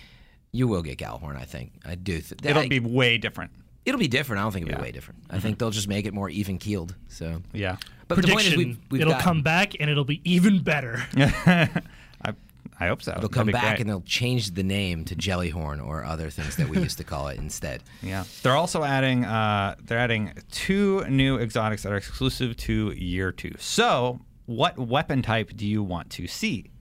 You 0.53 0.69
will 0.69 0.81
get 0.81 0.98
Gjallarhorn, 0.98 1.36
I 1.36 1.43
think. 1.43 1.74
I 1.86 1.95
do. 1.95 2.21
Th- 2.21 2.39
It'll 2.41 2.63
I- 2.63 2.67
be 2.69 2.79
way 2.79 3.17
different. 3.17 3.51
It'll 3.85 4.00
be 4.00 4.07
different. 4.07 4.39
I 4.39 4.43
don't 4.43 4.51
think 4.51 4.67
it'll 4.67 4.75
Yeah. 4.77 4.81
Be 4.83 4.83
way 4.83 4.91
different. 4.91 5.23
I 5.29 5.39
think 5.39 5.57
they'll 5.57 5.71
just 5.71 5.88
make 5.88 6.05
it 6.05 6.13
more 6.13 6.29
even 6.29 6.57
keeled. 6.59 6.95
So, 7.07 7.41
Yeah. 7.53 7.77
but 8.07 8.15
the 8.15 8.23
point 8.23 8.35
Prediction: 8.45 8.51
is, 8.53 8.57
we've, 8.57 8.77
we've 8.91 9.01
it'll 9.01 9.13
got, 9.13 9.21
come 9.23 9.41
back 9.41 9.73
and 9.79 9.89
it'll 9.89 10.05
be 10.05 10.21
even 10.23 10.61
better. 10.61 11.03
I, 11.17 12.33
I 12.79 12.88
hope 12.88 13.01
so. 13.01 13.15
They'll 13.19 13.29
come 13.29 13.47
back 13.47 13.63
great. 13.63 13.79
and 13.81 13.89
they'll 13.89 14.01
change 14.01 14.51
the 14.53 14.63
name 14.63 15.05
to 15.05 15.15
Jellyhorn 15.15 15.83
or 15.85 16.03
other 16.03 16.29
things 16.29 16.55
that 16.57 16.69
we 16.69 16.77
used 16.79 16.97
to 17.00 17.03
call 17.03 17.27
it 17.29 17.38
instead. 17.39 17.81
Yeah, 18.03 18.23
they're 18.43 18.55
also 18.55 18.83
adding 18.83 19.25
uh, 19.25 19.75
they're 19.83 20.00
adding 20.00 20.33
two 20.51 21.03
new 21.07 21.38
exotics 21.38 21.83
that 21.83 21.91
are 21.91 21.97
exclusive 21.97 22.57
to 22.57 22.91
year 22.91 23.31
two. 23.31 23.53
So, 23.59 24.19
what 24.45 24.77
weapon 24.77 25.21
type 25.21 25.51
do 25.55 25.65
you 25.67 25.81
want 25.83 26.09
to 26.11 26.27
see? 26.27 26.71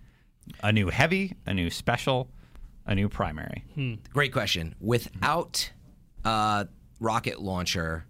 A 0.63 0.73
new 0.73 0.89
heavy, 0.89 1.37
a 1.47 1.55
new 1.55 1.71
special, 1.71 2.29
a 2.87 2.95
new 2.95 3.09
primary. 3.09 3.65
Great 4.13 4.33
question. 4.33 4.75
Without 4.81 5.71
uh, 6.25 6.65
rocket 7.01 7.41
launcher 7.41 8.05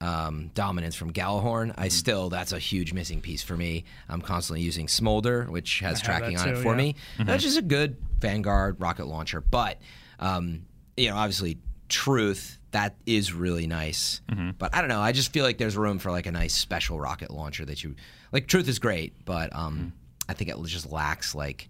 um, 0.00 0.50
dominance 0.54 0.96
from 0.96 1.12
Gjallarhorn, 1.12 1.68
Mm-hmm. 1.70 1.80
I 1.80 1.88
still 1.88 2.28
that's 2.28 2.52
a 2.52 2.58
huge 2.58 2.92
missing 2.92 3.20
piece 3.20 3.42
for 3.42 3.56
me. 3.56 3.84
I'm 4.08 4.20
constantly 4.20 4.60
using 4.62 4.88
Smolder, 4.88 5.44
which 5.44 5.78
has 5.80 6.02
tracking 6.02 6.36
on 6.36 6.48
it 6.48 6.58
for 6.58 6.72
yeah. 6.72 6.76
me. 6.76 6.96
Mm-hmm. 7.16 7.24
That's 7.24 7.44
just 7.44 7.56
a 7.56 7.62
good 7.62 7.96
Vanguard 8.20 8.80
rocket 8.80 9.06
launcher, 9.06 9.40
but 9.40 9.78
um, 10.18 10.66
you 10.96 11.08
know, 11.08 11.16
obviously, 11.16 11.58
Truth 11.88 12.58
that 12.72 12.96
is 13.04 13.32
really 13.34 13.66
nice. 13.66 14.22
Mm-hmm. 14.30 14.52
But 14.58 14.74
I 14.74 14.80
don't 14.80 14.88
know. 14.88 15.00
I 15.00 15.12
just 15.12 15.32
feel 15.32 15.44
like 15.44 15.58
there's 15.58 15.76
room 15.76 15.98
for 15.98 16.10
like 16.10 16.26
a 16.26 16.32
nice 16.32 16.54
special 16.54 16.98
rocket 16.98 17.30
launcher 17.30 17.64
that 17.66 17.84
you 17.84 17.94
like. 18.32 18.46
Truth 18.48 18.66
is 18.68 18.78
great, 18.78 19.24
but 19.24 19.54
um, 19.54 19.76
Mm-hmm. 19.76 19.88
I 20.28 20.34
think 20.34 20.50
it 20.50 20.56
just 20.64 20.90
lacks 20.90 21.34
like. 21.34 21.68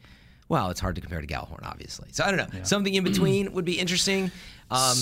Well, 0.48 0.70
it's 0.70 0.80
hard 0.80 0.96
to 0.96 1.00
compare 1.00 1.20
to 1.20 1.26
Gjallarhorn, 1.26 1.62
obviously. 1.62 2.08
So 2.12 2.24
I 2.24 2.32
don't 2.32 2.54
know. 2.54 2.62
Something 2.62 2.94
in 2.94 3.04
between 3.04 3.52
would 3.52 3.64
be 3.64 3.78
interesting. 3.78 4.30
Um, 4.70 4.96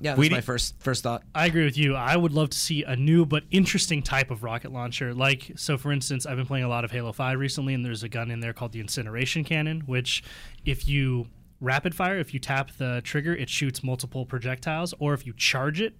yeah, 0.00 0.14
that's 0.14 0.30
my 0.30 0.40
first 0.40 0.74
first 0.80 1.02
thought. 1.02 1.22
I 1.34 1.46
agree 1.46 1.64
with 1.64 1.78
you. 1.78 1.94
I 1.94 2.16
would 2.16 2.32
love 2.32 2.50
to 2.50 2.58
see 2.58 2.82
a 2.82 2.96
new 2.96 3.24
but 3.24 3.44
interesting 3.50 4.02
type 4.02 4.30
of 4.30 4.42
rocket 4.42 4.72
launcher. 4.72 5.14
Like, 5.14 5.52
so 5.56 5.78
for 5.78 5.92
instance, 5.92 6.26
I've 6.26 6.36
been 6.36 6.46
playing 6.46 6.64
a 6.64 6.68
lot 6.68 6.84
of 6.84 6.90
Halo 6.90 7.12
5 7.12 7.38
recently, 7.38 7.74
and 7.74 7.84
there's 7.84 8.02
a 8.02 8.08
gun 8.08 8.30
in 8.30 8.40
there 8.40 8.52
called 8.52 8.72
the 8.72 8.80
Incineration 8.80 9.44
Cannon, 9.44 9.82
which, 9.86 10.24
if 10.64 10.88
you 10.88 11.28
rapid 11.60 11.94
fire, 11.94 12.18
if 12.18 12.34
you 12.34 12.40
tap 12.40 12.72
the 12.78 13.00
trigger, 13.04 13.34
it 13.34 13.48
shoots 13.48 13.84
multiple 13.84 14.26
projectiles, 14.26 14.92
or 14.98 15.14
if 15.14 15.24
you 15.26 15.32
charge 15.32 15.80
it, 15.80 15.94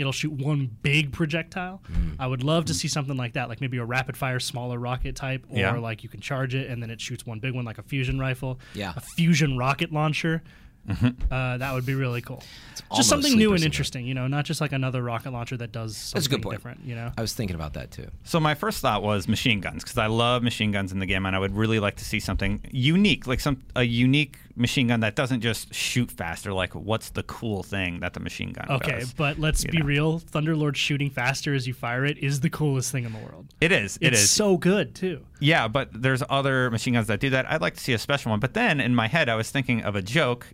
it'll 0.00 0.12
shoot 0.12 0.32
one 0.32 0.70
big 0.82 1.12
projectile. 1.12 1.82
Mm. 1.92 2.16
I 2.18 2.26
would 2.26 2.42
love 2.42 2.64
to 2.66 2.72
mm. 2.72 2.76
see 2.76 2.88
something 2.88 3.16
like 3.16 3.34
that, 3.34 3.48
like 3.48 3.60
maybe 3.60 3.76
a 3.78 3.84
rapid 3.84 4.16
fire 4.16 4.40
smaller 4.40 4.78
rocket 4.78 5.14
type, 5.16 5.44
or 5.50 5.58
Yeah. 5.58 5.78
like 5.78 6.02
you 6.02 6.08
can 6.08 6.20
charge 6.20 6.54
it 6.54 6.70
and 6.70 6.82
then 6.82 6.90
it 6.90 7.00
shoots 7.00 7.26
one 7.26 7.38
big 7.38 7.54
one, 7.54 7.64
like 7.64 7.78
a 7.78 7.82
fusion 7.82 8.18
rifle. 8.18 8.58
Yeah. 8.74 8.92
A 8.96 9.00
fusion 9.00 9.56
rocket 9.58 9.92
launcher. 9.92 10.42
Mm-hmm. 10.88 11.30
uh, 11.30 11.58
that 11.58 11.74
would 11.74 11.84
be 11.84 11.94
really 11.94 12.22
cool. 12.22 12.42
almost 12.88 12.96
Just 12.96 13.08
something 13.10 13.36
new 13.36 13.50
and 13.50 13.60
syndrome. 13.60 13.66
interesting, 13.66 14.06
you 14.06 14.14
know, 14.14 14.26
not 14.26 14.46
just 14.46 14.62
like 14.62 14.72
another 14.72 15.02
rocket 15.02 15.30
launcher 15.30 15.56
that 15.58 15.72
does 15.72 15.92
That's 15.92 16.24
something 16.24 16.32
a 16.32 16.36
good 16.36 16.42
point. 16.42 16.56
different, 16.56 16.80
you 16.86 16.94
know. 16.94 17.12
I 17.18 17.20
was 17.20 17.34
thinking 17.34 17.54
about 17.54 17.74
that 17.74 17.90
too. 17.90 18.06
So 18.24 18.40
my 18.40 18.54
first 18.54 18.80
thought 18.80 19.02
was 19.02 19.28
machine 19.28 19.60
guns 19.60 19.84
because 19.84 19.98
I 19.98 20.06
love 20.06 20.42
machine 20.42 20.72
guns 20.72 20.90
in 20.90 20.98
the 20.98 21.06
game, 21.06 21.26
and 21.26 21.36
I 21.36 21.38
would 21.38 21.54
really 21.54 21.78
like 21.80 21.96
to 21.96 22.04
see 22.04 22.18
something 22.18 22.64
unique, 22.70 23.26
like 23.26 23.40
some 23.40 23.62
a 23.76 23.82
unique 23.82 24.38
machine 24.60 24.88
gun 24.88 25.00
that 25.00 25.16
doesn't 25.16 25.40
just 25.40 25.74
shoot 25.74 26.10
faster. 26.10 26.52
Like, 26.52 26.74
what's 26.74 27.10
the 27.10 27.22
cool 27.24 27.62
thing 27.62 28.00
that 28.00 28.12
the 28.12 28.20
machine 28.20 28.52
gun 28.52 28.66
does. 28.68 28.80
Okay, 28.82 29.00
does? 29.00 29.12
but 29.14 29.38
let's 29.38 29.64
be 29.64 29.78
know. 29.78 29.86
real. 29.86 30.20
Thunderlord 30.20 30.76
shooting 30.76 31.10
faster 31.10 31.54
as 31.54 31.66
you 31.66 31.74
fire 31.74 32.04
it 32.04 32.18
is 32.18 32.40
the 32.40 32.50
coolest 32.50 32.92
thing 32.92 33.04
in 33.04 33.12
the 33.12 33.18
world. 33.18 33.46
It 33.60 33.72
is. 33.72 33.96
It 34.00 34.12
it's 34.12 34.22
is. 34.22 34.30
so 34.30 34.56
good 34.56 34.94
too. 34.94 35.24
Yeah, 35.40 35.66
but 35.68 35.88
there's 35.92 36.22
other 36.28 36.70
machine 36.70 36.94
guns 36.94 37.06
that 37.08 37.20
do 37.20 37.30
that. 37.30 37.50
I'd 37.50 37.60
like 37.60 37.74
to 37.74 37.80
see 37.80 37.94
a 37.94 37.98
special 37.98 38.30
one. 38.30 38.40
But 38.40 38.54
then 38.54 38.80
in 38.80 38.94
my 38.94 39.08
head, 39.08 39.28
I 39.28 39.34
was 39.34 39.50
thinking 39.50 39.82
of 39.82 39.96
a 39.96 40.02
joke 40.02 40.46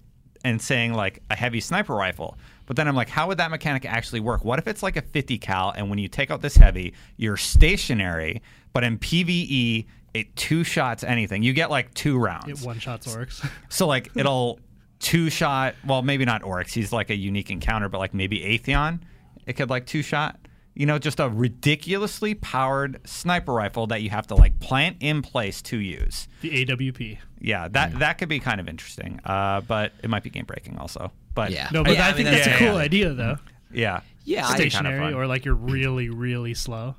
and 0.45 0.63
saying 0.63 0.95
like 0.95 1.23
a 1.31 1.35
heavy 1.35 1.61
sniper 1.61 1.95
rifle. 1.95 2.39
But 2.67 2.77
then 2.77 2.89
I'm 2.89 2.97
like, 2.97 3.09
how 3.09 3.29
would 3.29 3.39
that 3.39 3.51
mechanic 3.51 3.85
actually 3.85 4.21
work? 4.21 4.45
What 4.45 4.59
if 4.59 4.67
it's 4.67 4.83
like 4.83 4.97
a 4.97 5.03
50 5.03 5.39
cal, 5.39 5.71
and 5.71 5.89
when 5.89 5.99
you 5.99 6.09
take 6.09 6.31
out 6.31 6.41
this 6.43 6.57
heavy, 6.57 6.95
you're 7.17 7.37
stationary, 7.37 8.43
but 8.73 8.85
in 8.85 8.99
PVE, 8.99 9.87
it 10.21 10.37
two 10.37 10.65
shots 10.65 11.05
anything. 11.05 11.43
You 11.43 11.53
get 11.53 11.71
like 11.71 11.93
two 11.95 12.19
rounds. 12.19 12.49
It 12.63 12.67
one 12.67 12.79
shots 12.79 13.13
Oryx. 13.15 13.43
So 13.69 13.87
like 13.87 14.11
it'll 14.15 14.61
two 15.01 15.31
shot. 15.31 15.75
Well, 15.87 16.03
maybe 16.03 16.25
not 16.25 16.43
Oryx. 16.43 16.73
He's 16.73 16.93
like 16.93 17.11
a 17.11 17.17
unique 17.17 17.51
encounter, 17.51 17.89
but 17.89 17.99
like 17.99 18.15
maybe 18.15 18.41
Atheon, 18.41 19.01
it 19.47 19.55
could 19.55 19.71
like 19.71 19.87
two 19.87 20.03
shot. 20.03 20.39
You 20.75 20.85
know, 20.85 20.99
just 20.99 21.21
a 21.21 21.29
ridiculously 21.31 22.35
powered 22.35 23.01
sniper 23.09 23.53
rifle 23.55 23.87
that 23.87 24.03
you 24.03 24.11
have 24.11 24.27
to 24.27 24.35
like 24.35 24.61
plant 24.61 24.99
in 25.01 25.23
place 25.23 25.63
to 25.63 25.79
use. 25.79 26.29
the 26.43 26.67
AWP. 26.67 27.19
Yeah, 27.41 27.69
that 27.69 27.99
that 28.01 28.19
could 28.19 28.29
be 28.29 28.41
kind 28.41 28.61
of 28.61 28.69
interesting. 28.69 29.21
Uh, 29.25 29.63
but 29.63 29.93
it 30.03 30.11
might 30.11 30.23
be 30.23 30.31
game 30.31 30.45
breaking 30.45 30.77
also. 30.79 31.13
But 31.35 31.51
Yeah. 31.53 31.69
No, 31.73 31.83
but 31.83 31.95
Yeah, 31.95 32.07
I, 32.07 32.09
I 32.09 32.13
think 32.13 32.27
mean, 32.27 32.35
that's 32.35 32.47
that's- 32.47 32.61
a 32.61 32.65
cool 32.65 32.77
yeah. 32.77 32.83
idea 32.85 33.13
though. 33.15 33.37
yeah, 33.73 34.01
Yeah, 34.27 34.45
I 34.45 34.57
kinda 34.59 34.71
Stationary 34.71 35.15
or 35.15 35.27
like 35.29 35.45
you're 35.45 35.55
really, 35.55 36.09
really 36.11 36.53
slow. 36.53 36.97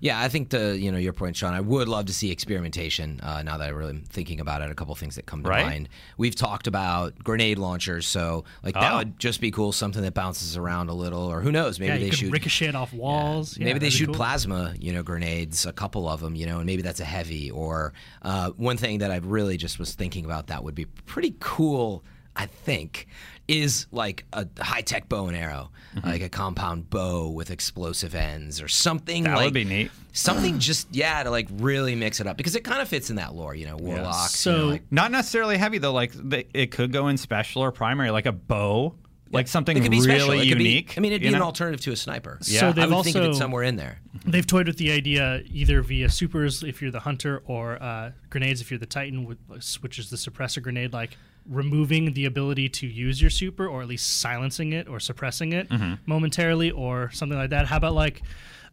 Yeah, 0.00 0.20
I 0.20 0.28
think 0.28 0.48
the 0.48 0.76
you 0.76 0.90
know 0.90 0.98
your 0.98 1.12
point, 1.12 1.36
Sean. 1.36 1.52
I 1.54 1.60
would 1.60 1.86
love 1.86 2.06
to 2.06 2.12
see 2.12 2.32
experimentation. 2.32 3.20
Uh, 3.22 3.42
now 3.42 3.58
that 3.58 3.66
I 3.66 3.68
really 3.68 3.90
am 3.90 4.02
thinking 4.08 4.40
about 4.40 4.60
it, 4.62 4.70
a 4.70 4.74
couple 4.74 4.94
things 4.96 5.14
that 5.16 5.26
come 5.26 5.42
to 5.44 5.48
Right. 5.50 5.64
mind. 5.66 5.88
We've 6.16 6.34
talked 6.34 6.66
about 6.66 7.22
grenade 7.22 7.58
launchers, 7.58 8.06
so 8.08 8.44
like 8.64 8.74
that 8.74 8.92
Oh. 8.92 8.96
would 8.98 9.18
just 9.20 9.40
be 9.40 9.50
cool. 9.50 9.70
Something 9.70 10.02
that 10.02 10.14
bounces 10.14 10.56
around 10.56 10.88
a 10.88 10.94
little, 10.94 11.22
or 11.30 11.42
who 11.42 11.52
knows? 11.52 11.78
Maybe 11.78 11.92
yeah, 11.92 11.98
they 11.98 12.04
you 12.06 12.10
could 12.10 12.18
shoot. 12.18 12.32
ricochet 12.32 12.72
off 12.72 12.92
walls. 12.92 13.56
Yeah, 13.58 13.66
maybe 13.66 13.78
they 13.78 13.90
shoot 13.90 14.06
cool. 14.06 14.14
plasma, 14.16 14.74
you 14.80 14.92
know, 14.92 15.02
grenades, 15.02 15.66
a 15.66 15.72
couple 15.72 16.08
of 16.08 16.20
them, 16.20 16.34
you 16.34 16.46
know, 16.46 16.56
and 16.56 16.66
maybe 16.66 16.82
that's 16.82 17.00
a 17.00 17.04
heavy. 17.04 17.50
Or 17.50 17.92
uh, 18.22 18.50
one 18.56 18.78
thing 18.78 18.98
that 18.98 19.10
I 19.10 19.16
really 19.16 19.56
just 19.58 19.78
was 19.78 19.94
thinking 19.94 20.24
about 20.24 20.46
that 20.48 20.64
would 20.64 20.74
be 20.74 20.86
pretty 20.86 21.36
cool, 21.38 22.02
I 22.36 22.46
think, 22.46 23.06
is 23.48 23.86
like 23.92 24.24
a 24.32 24.46
high 24.60 24.80
tech 24.82 25.08
bow 25.08 25.26
and 25.28 25.36
arrow, 25.36 25.70
Mm-hmm. 25.94 26.08
like 26.08 26.22
a 26.22 26.30
compound 26.30 26.88
bow 26.88 27.28
with 27.28 27.50
explosive 27.50 28.14
ends 28.14 28.62
or 28.62 28.68
something. 28.68 29.24
That 29.24 29.36
would 29.36 29.52
be 29.52 29.64
neat. 29.64 29.90
Something 30.12 30.58
just 30.58 30.88
yeah 30.90 31.22
to 31.22 31.28
like 31.30 31.48
really 31.52 31.94
mix 31.94 32.18
it 32.18 32.26
up 32.26 32.38
because 32.38 32.56
it 32.56 32.64
kind 32.64 32.80
of 32.80 32.88
fits 32.88 33.10
in 33.10 33.16
that 33.16 33.34
lore, 33.34 33.54
you 33.54 33.66
know, 33.66 33.76
warlocks. 33.76 34.46
you 34.46 34.52
know, 34.52 34.58
So- 34.58 34.66
like, 34.68 34.82
Not 34.90 35.10
necessarily 35.10 35.58
heavy 35.58 35.76
though. 35.76 35.92
Like 35.92 36.12
they, 36.12 36.46
it 36.54 36.70
could 36.70 36.92
go 36.92 37.08
in 37.08 37.18
special 37.18 37.60
or 37.62 37.72
primary, 37.72 38.10
like 38.10 38.24
a 38.24 38.32
bow, 38.32 38.94
like 39.30 39.48
something 39.48 39.76
it 39.76 39.80
could 39.82 39.90
be 39.90 39.98
really 40.00 40.18
special. 40.18 40.32
It 40.32 40.48
could 40.48 40.56
be- 40.56 40.64
unique. 40.64 40.94
I 40.96 41.02
mean, 41.02 41.12
it'd 41.12 41.20
be 41.20 41.28
you 41.28 41.34
an 41.36 41.42
alternative 41.42 41.82
to 41.82 41.92
a 41.92 41.96
sniper. 41.96 42.38
So 42.40 42.54
Yeah. 42.54 42.68
I 42.68 42.72
they've 42.72 42.90
would 42.90 43.04
think 43.04 43.16
of 43.16 43.22
also 43.24 43.30
it 43.32 43.34
somewhere 43.34 43.62
in 43.64 43.76
there. 43.76 43.98
they've 44.24 44.46
toyed 44.46 44.68
with 44.68 44.78
the 44.78 44.92
idea 44.92 45.42
either 45.44 45.82
via 45.82 46.08
supers 46.08 46.62
if 46.62 46.80
you're 46.80 46.90
the 46.90 47.00
hunter 47.00 47.42
or 47.44 47.82
uh, 47.82 48.12
grenades 48.30 48.62
if 48.62 48.70
you're 48.70 48.80
the 48.80 48.86
titan, 48.86 49.26
which 49.26 49.98
is 49.98 50.08
the 50.08 50.16
suppressor 50.16 50.62
grenade, 50.62 50.94
like 50.94 51.18
removing 51.48 52.12
the 52.14 52.24
ability 52.24 52.68
to 52.68 52.86
use 52.86 53.20
your 53.20 53.30
super 53.30 53.66
or 53.66 53.82
at 53.82 53.88
least 53.88 54.20
silencing 54.20 54.72
it 54.72 54.88
or 54.88 55.00
suppressing 55.00 55.52
it 55.52 55.68
Mm-hmm. 55.68 55.94
momentarily 56.06 56.70
or 56.70 57.10
something 57.12 57.38
like 57.38 57.50
that. 57.50 57.66
How 57.66 57.76
about 57.78 57.94
like 57.94 58.22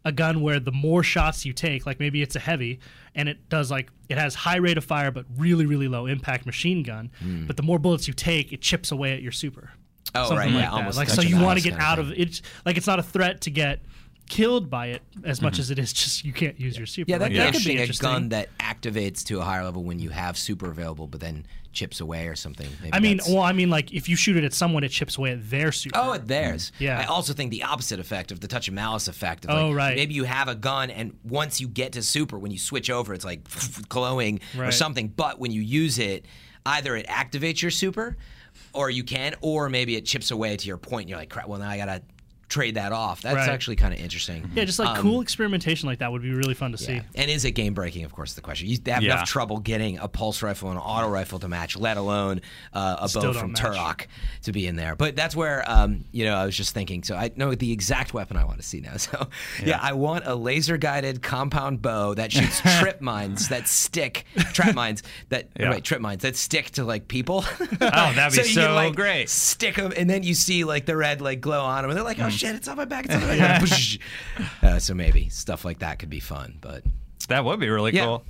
a 0.04 0.12
gun 0.12 0.40
where 0.40 0.58
the 0.60 0.72
more 0.72 1.02
shots 1.02 1.44
you 1.44 1.52
take, 1.52 1.84
like 1.84 2.00
maybe 2.00 2.22
it's 2.22 2.36
a 2.36 2.38
heavy 2.40 2.80
and 3.14 3.28
it 3.28 3.48
does 3.48 3.70
like 3.70 3.90
it 4.08 4.16
has 4.16 4.34
high 4.34 4.56
rate 4.56 4.78
of 4.78 4.84
fire 4.84 5.10
but 5.10 5.26
really 5.36 5.66
really 5.66 5.88
low 5.88 6.06
impact 6.06 6.46
machine 6.46 6.82
gun, 6.82 7.10
but 7.46 7.56
the 7.56 7.62
more 7.62 7.78
bullets 7.78 8.08
you 8.08 8.14
take, 8.14 8.52
it 8.52 8.60
chips 8.62 8.90
away 8.92 9.12
at 9.12 9.20
your 9.22 9.32
super. 9.32 9.70
Oh, 10.14 10.22
Something 10.28 10.36
right, 10.38 10.46
like 10.46 10.54
yeah, 10.54 10.70
that. 10.70 10.76
almost 10.76 10.96
like 10.96 11.08
so 11.08 11.22
you 11.22 11.38
want 11.40 11.58
to 11.60 11.68
get 11.70 11.78
out 11.78 11.98
of 11.98 12.10
it's 12.12 12.40
like 12.64 12.76
it's 12.76 12.86
not 12.86 12.98
a 12.98 13.02
threat 13.02 13.42
to 13.42 13.50
get 13.50 13.80
killed 14.30 14.70
by 14.70 14.86
it 14.86 15.02
as 15.24 15.42
much 15.42 15.54
mm-hmm. 15.54 15.60
as 15.60 15.70
it 15.72 15.78
is 15.78 15.92
just 15.92 16.24
you 16.24 16.32
can't 16.32 16.58
use 16.58 16.78
your 16.78 16.86
super. 16.86 17.10
Yeah, 17.10 17.18
that, 17.18 17.30
Like, 17.30 17.36
that 17.36 17.46
could 17.52 17.54
could 17.56 17.64
be 17.64 17.72
be 17.72 17.78
a 17.78 17.80
interesting. 17.82 18.08
gun 18.08 18.28
that 18.30 18.56
activates 18.58 19.24
to 19.24 19.40
a 19.40 19.42
higher 19.42 19.64
level 19.64 19.82
when 19.82 19.98
you 19.98 20.10
have 20.10 20.38
super 20.38 20.70
available, 20.70 21.08
but 21.08 21.20
then 21.20 21.44
chips 21.72 22.00
away 22.00 22.28
or 22.28 22.36
something. 22.36 22.68
Maybe 22.80 22.94
I 22.94 23.00
mean, 23.00 23.18
that's- 23.18 23.32
well, 23.32 23.42
I 23.42 23.52
mean, 23.52 23.70
like 23.70 23.92
if 23.92 24.08
you 24.08 24.16
shoot 24.16 24.36
it 24.36 24.44
at 24.44 24.54
someone, 24.54 24.84
it 24.84 24.90
chips 24.90 25.18
away 25.18 25.32
at 25.32 25.50
their 25.50 25.72
super. 25.72 25.98
Oh, 25.98 26.14
at 26.14 26.28
theirs. 26.28 26.70
Mm-hmm. 26.76 26.84
Yeah. 26.84 27.00
I 27.00 27.04
also 27.04 27.32
think 27.32 27.50
the 27.50 27.64
opposite 27.64 27.98
effect 27.98 28.30
of 28.30 28.40
the 28.40 28.48
touch 28.48 28.68
of 28.68 28.74
malice 28.74 29.08
effect. 29.08 29.44
Of 29.44 29.50
Oh, 29.50 29.72
right. 29.72 29.96
Maybe 29.96 30.14
you 30.14 30.24
have 30.24 30.48
a 30.48 30.54
gun, 30.54 30.90
and 30.90 31.18
once 31.24 31.60
you 31.60 31.68
get 31.68 31.92
to 31.92 32.02
super, 32.02 32.38
when 32.38 32.52
you 32.52 32.58
switch 32.58 32.88
over, 32.88 33.12
it's 33.12 33.24
like 33.24 33.42
glowing 33.88 34.40
or 34.56 34.70
something. 34.70 35.08
But 35.08 35.40
when 35.40 35.50
you 35.50 35.60
use 35.60 35.98
it, 35.98 36.24
either 36.64 36.96
it 36.96 37.08
activates 37.08 37.60
your 37.62 37.72
super, 37.72 38.16
or 38.72 38.90
you 38.90 39.02
can, 39.02 39.34
or 39.40 39.68
maybe 39.68 39.96
it 39.96 40.06
chips 40.06 40.30
away 40.30 40.56
to 40.56 40.66
your 40.68 40.76
point. 40.76 41.02
And 41.02 41.10
you're 41.10 41.18
like, 41.18 41.30
crap. 41.30 41.48
Well, 41.48 41.58
now 41.58 41.68
I 41.68 41.76
gotta 41.76 42.02
trade 42.50 42.74
that 42.74 42.92
off. 42.92 43.22
That's 43.22 43.36
Right. 43.36 43.48
actually 43.48 43.76
kind 43.76 43.94
of 43.94 44.00
interesting. 44.00 44.50
yeah, 44.54 44.64
just 44.64 44.78
like 44.78 44.88
Um, 44.90 44.96
cool 45.02 45.20
experimentation 45.22 45.88
like 45.88 46.00
that 46.00 46.12
would 46.12 46.20
be 46.20 46.32
really 46.32 46.52
fun 46.52 46.72
to 46.72 46.78
see. 46.78 47.00
And 47.14 47.30
is 47.30 47.44
it 47.46 47.52
game 47.52 47.72
breaking? 47.72 48.04
Of 48.04 48.12
course, 48.12 48.34
the 48.34 48.40
question. 48.42 48.68
You 48.68 48.76
have 48.88 49.02
Yeah. 49.02 49.14
enough 49.14 49.28
trouble 49.28 49.58
getting 49.60 49.96
a 49.98 50.08
pulse 50.08 50.42
rifle 50.42 50.68
and 50.68 50.76
an 50.78 50.84
auto 50.84 51.08
rifle 51.08 51.38
to 51.38 51.48
match, 51.48 51.76
let 51.76 51.96
alone 51.96 52.42
uh, 52.74 52.96
a 53.00 53.08
Still 53.08 53.22
bow 53.22 53.32
from 53.34 53.52
match. 53.52 53.60
Turok 53.62 54.06
to 54.42 54.52
be 54.52 54.66
in 54.66 54.76
there. 54.76 54.96
But 54.96 55.16
that's 55.16 55.34
where 55.34 55.64
um, 55.70 56.04
you 56.12 56.24
know 56.24 56.34
I 56.34 56.44
was 56.44 56.56
just 56.56 56.74
thinking. 56.74 57.02
So 57.04 57.14
I 57.16 57.30
know 57.36 57.54
the 57.54 57.72
exact 57.72 58.12
weapon 58.12 58.36
I 58.36 58.44
want 58.44 58.58
to 58.60 58.66
see 58.66 58.80
now. 58.80 58.90
So 58.98 59.28
yeah, 59.64 59.78
I 59.80 59.92
want 59.94 60.26
a 60.26 60.34
laser 60.34 60.76
guided 60.76 61.22
compound 61.22 61.80
bow 61.80 62.14
that 62.14 62.32
shoots 62.32 62.60
trip 62.80 63.00
mines 63.00 63.48
that 63.48 63.68
stick 63.68 64.24
trap 64.52 64.74
mines 64.74 65.02
that 65.30 65.48
Yeah. 65.58 65.68
right 65.68 65.82
trip 65.84 66.00
mines 66.00 66.22
that 66.22 66.36
stick 66.36 66.70
to 66.72 66.84
like 66.84 67.06
people. 67.08 67.44
Oh, 67.60 67.66
that'd 67.80 68.32
be 68.36 68.44
can, 68.44 68.54
so 68.54 68.74
like, 68.74 68.94
great. 68.96 69.28
Stick 69.30 69.76
them, 69.76 69.92
and 69.96 70.10
then 70.10 70.22
you 70.24 70.34
see 70.34 70.64
like 70.64 70.86
the 70.86 70.96
red 70.96 71.20
like 71.20 71.40
glow 71.40 71.62
on 71.64 71.82
them, 71.82 71.90
and 71.90 71.96
they're 71.96 72.04
like, 72.04 72.18
"Oh 72.18 72.24
Mm. 72.24 72.39
Shit, 72.40 72.54
it's 72.56 72.68
on 72.68 72.76
my 72.76 72.84
back!" 72.84 73.06
It's 73.06 73.14
on 73.14 73.20
my 73.22 73.38
back. 73.38 73.62
uh, 74.62 74.78
so 74.78 74.94
maybe 74.94 75.28
stuff 75.28 75.64
like 75.64 75.78
that 75.80 75.98
could 75.98 76.10
be 76.10 76.20
fun, 76.20 76.58
but 76.60 76.82
That 77.28 77.44
would 77.44 77.60
be 77.60 77.68
really 77.68 77.92
Yeah. 77.94 78.04
cool. 78.06 78.24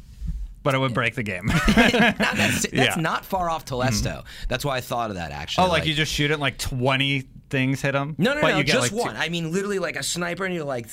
But 0.62 0.75
it 0.75 0.79
would 0.79 0.92
break 0.92 1.14
the 1.14 1.23
game. 1.23 1.46
that's, 1.68 2.18
that's 2.18 2.66
Yeah. 2.73 2.88
Mm-hmm. 2.92 3.01
not 3.01 3.25
far 3.25 3.49
off 3.49 3.64
Telesto. 3.64 4.25
That's 4.49 4.62
why 4.64 4.77
I 4.77 4.81
thought 4.83 5.09
of 5.11 5.16
that 5.16 5.33
actually. 5.33 5.66
oh, 5.66 5.70
like, 5.70 5.87
you 5.87 5.94
just 5.94 6.12
shoot 6.12 6.31
it 6.31 6.38
like 6.38 6.59
20 6.59 7.27
things 7.51 7.83
hit 7.83 7.93
them? 7.93 8.15
No, 8.19 8.35
no, 8.35 8.41
but 8.41 8.51
no, 8.53 8.63
just 8.63 8.81
like, 8.81 8.91
two- 8.91 8.97
one. 8.97 9.17
I 9.17 9.29
mean, 9.29 9.53
literally 9.53 9.79
like 9.79 9.97
a 9.97 10.03
sniper, 10.03 10.45
and 10.45 10.55
you're 10.55 10.65
like, 10.65 10.87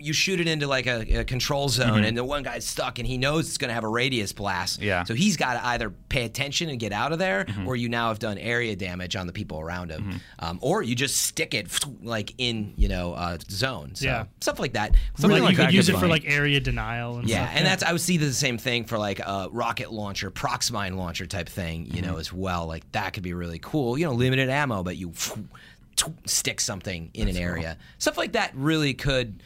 you 0.00 0.12
shoot 0.12 0.40
it 0.40 0.48
into 0.48 0.66
like 0.66 0.86
a, 0.86 1.20
a 1.20 1.24
control 1.24 1.68
zone, 1.68 1.84
Mm-hmm. 1.94 2.04
and 2.04 2.16
the 2.16 2.24
one 2.24 2.42
guy's 2.42 2.64
stuck, 2.66 2.98
and 2.98 3.06
he 3.06 3.18
knows 3.18 3.48
it's 3.48 3.58
going 3.58 3.68
to 3.68 3.74
have 3.74 3.84
a 3.84 3.88
radius 3.88 4.32
blast. 4.32 4.80
Yeah. 4.80 5.00
Mm-hmm. 5.00 5.06
So 5.06 5.14
he's 5.14 5.36
got 5.36 5.54
to 5.54 5.66
either 5.66 5.90
pay 5.90 6.24
attention 6.24 6.68
and 6.70 6.78
get 6.80 6.92
out 6.92 7.12
of 7.12 7.18
there, 7.18 7.46
or 7.66 7.76
you 7.76 7.88
now 7.88 8.08
have 8.08 8.18
done 8.18 8.38
area 8.38 8.74
damage 8.76 9.16
on 9.16 9.26
the 9.26 9.32
people 9.32 9.60
around 9.60 9.90
him, 9.90 10.20
um, 10.38 10.58
or 10.62 10.82
you 10.82 10.94
just 10.94 11.22
stick 11.22 11.52
it 11.54 11.68
like 12.02 12.32
in 12.38 12.72
you 12.76 12.88
know 12.88 13.12
uh, 13.14 13.38
zone. 13.50 13.94
So 13.94 14.06
Yeah. 14.06 14.24
stuff 14.40 14.58
like 14.58 14.72
that. 14.74 14.94
Something 15.16 15.42
like, 15.42 15.52
you 15.56 15.64
could 15.64 15.74
use 15.74 15.88
it 15.88 15.96
for 15.96 16.06
like 16.06 16.24
area 16.26 16.60
denial 16.60 17.18
and 17.18 17.28
Yeah, 17.28 17.44
stuff. 17.44 17.56
and 17.56 17.66
that's 17.66 17.82
I 17.82 17.92
would 17.92 18.00
see 18.00 18.16
the 18.16 18.32
same 18.32 18.58
thing 18.58 18.84
for 18.84 18.98
like 18.98 19.18
a 19.20 19.48
rocket 19.50 19.92
launcher, 19.92 20.30
proxmine 20.30 20.96
launcher 20.96 21.26
type 21.26 21.48
thing, 21.48 21.86
you 21.86 21.92
Mm-hmm. 22.02 22.12
know, 22.12 22.16
as 22.18 22.32
well. 22.32 22.66
Like 22.66 22.90
that 22.92 23.12
could 23.12 23.22
be 23.22 23.32
really 23.34 23.58
cool. 23.58 23.98
You 23.98 24.06
know, 24.06 24.12
limited 24.12 24.48
ammo, 24.48 24.82
but 24.82 24.96
you 24.96 25.12
stick 26.26 26.60
something 26.60 27.10
in 27.14 27.28
an 27.28 27.36
area. 27.36 27.76
Stuff 27.98 28.16
like 28.18 28.32
that 28.32 28.52
really 28.54 28.94
could. 28.94 29.42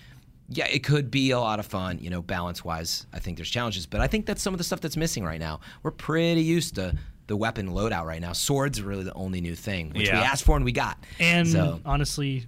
Yeah, 0.51 0.67
it 0.67 0.83
could 0.83 1.11
be 1.11 1.31
a 1.33 1.39
lot 1.39 1.59
of 1.61 1.67
fun, 1.67 1.99
you 2.01 2.09
know, 2.09 2.23
balance 2.23 2.65
wise. 2.65 3.07
I 3.13 3.19
think 3.19 3.37
there's 3.37 3.51
challenges, 3.51 3.85
but 3.85 4.01
I 4.01 4.07
think 4.07 4.25
that's 4.25 4.41
some 4.41 4.55
of 4.55 4.59
the 4.59 4.65
stuff 4.65 4.81
that's 4.81 4.97
missing 4.97 5.23
right 5.23 5.39
now. 5.41 5.61
We're 5.83 5.91
pretty 5.91 6.41
used 6.43 6.77
to 6.77 6.97
the 7.27 7.37
weapon 7.37 7.69
loadout 7.69 8.07
right 8.07 8.21
now. 8.23 8.33
Swords 8.33 8.81
are 8.81 8.85
really 8.85 9.05
the 9.05 9.13
only 9.13 9.43
new 9.43 9.55
thing, 9.55 9.91
which 9.91 10.11
we 10.11 10.19
asked 10.19 10.45
for 10.45 10.57
and 10.57 10.65
we 10.65 10.73
got. 10.73 10.97
And 11.21 11.47
so, 11.47 11.81
honestly, 11.85 12.47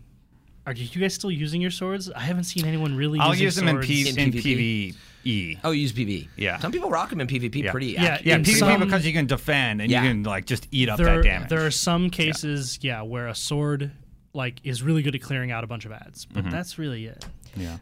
are 0.66 0.72
you 0.72 1.00
guys 1.00 1.12
still 1.14 1.30
using 1.30 1.60
your 1.60 1.70
swords? 1.70 2.10
I 2.10 2.20
haven't 2.20 2.44
seen 2.44 2.64
anyone 2.64 2.96
really. 2.96 3.18
I'll 3.18 3.30
using 3.34 3.44
use 3.44 3.56
them 3.56 3.68
in, 3.68 3.74
swords. 3.76 3.86
P- 3.88 4.08
In 4.08 4.18
in 4.18 4.32
PvP? 4.32 4.94
PvE. 5.24 5.58
oh, 5.64 5.70
use 5.70 5.92
PV. 5.92 6.28
Yeah. 6.36 6.58
some 6.58 6.72
people 6.72 6.90
rock 6.90 7.10
them 7.10 7.20
in 7.20 7.26
PvP 7.26 7.64
Yeah. 7.64 7.70
pretty. 7.70 7.86
Yeah, 7.88 8.18
Yeah, 8.24 8.36
in 8.36 8.42
PvP 8.42 8.58
some- 8.58 8.80
because 8.80 9.06
you 9.06 9.12
can 9.12 9.26
defend 9.26 9.80
and 9.82 9.90
Yeah. 9.90 10.02
you 10.02 10.08
can 10.10 10.22
like 10.22 10.46
just 10.46 10.66
eat 10.70 10.88
up 10.88 10.98
there, 10.98 11.16
that 11.16 11.22
damage. 11.24 11.48
there 11.48 11.64
are 11.66 11.70
some 11.70 12.10
cases, 12.10 12.78
yeah. 12.82 13.02
where 13.02 13.28
a 13.28 13.34
sword 13.34 13.90
like 14.32 14.60
is 14.64 14.82
really 14.82 15.02
good 15.02 15.14
at 15.14 15.22
clearing 15.22 15.50
out 15.50 15.64
a 15.64 15.66
bunch 15.66 15.84
of 15.84 15.92
ads, 15.92 16.24
but 16.26 16.42
Mm-hmm. 16.44 16.50
that's 16.52 16.78
really 16.78 17.06
it. 17.06 17.24
yeah. 17.56 17.78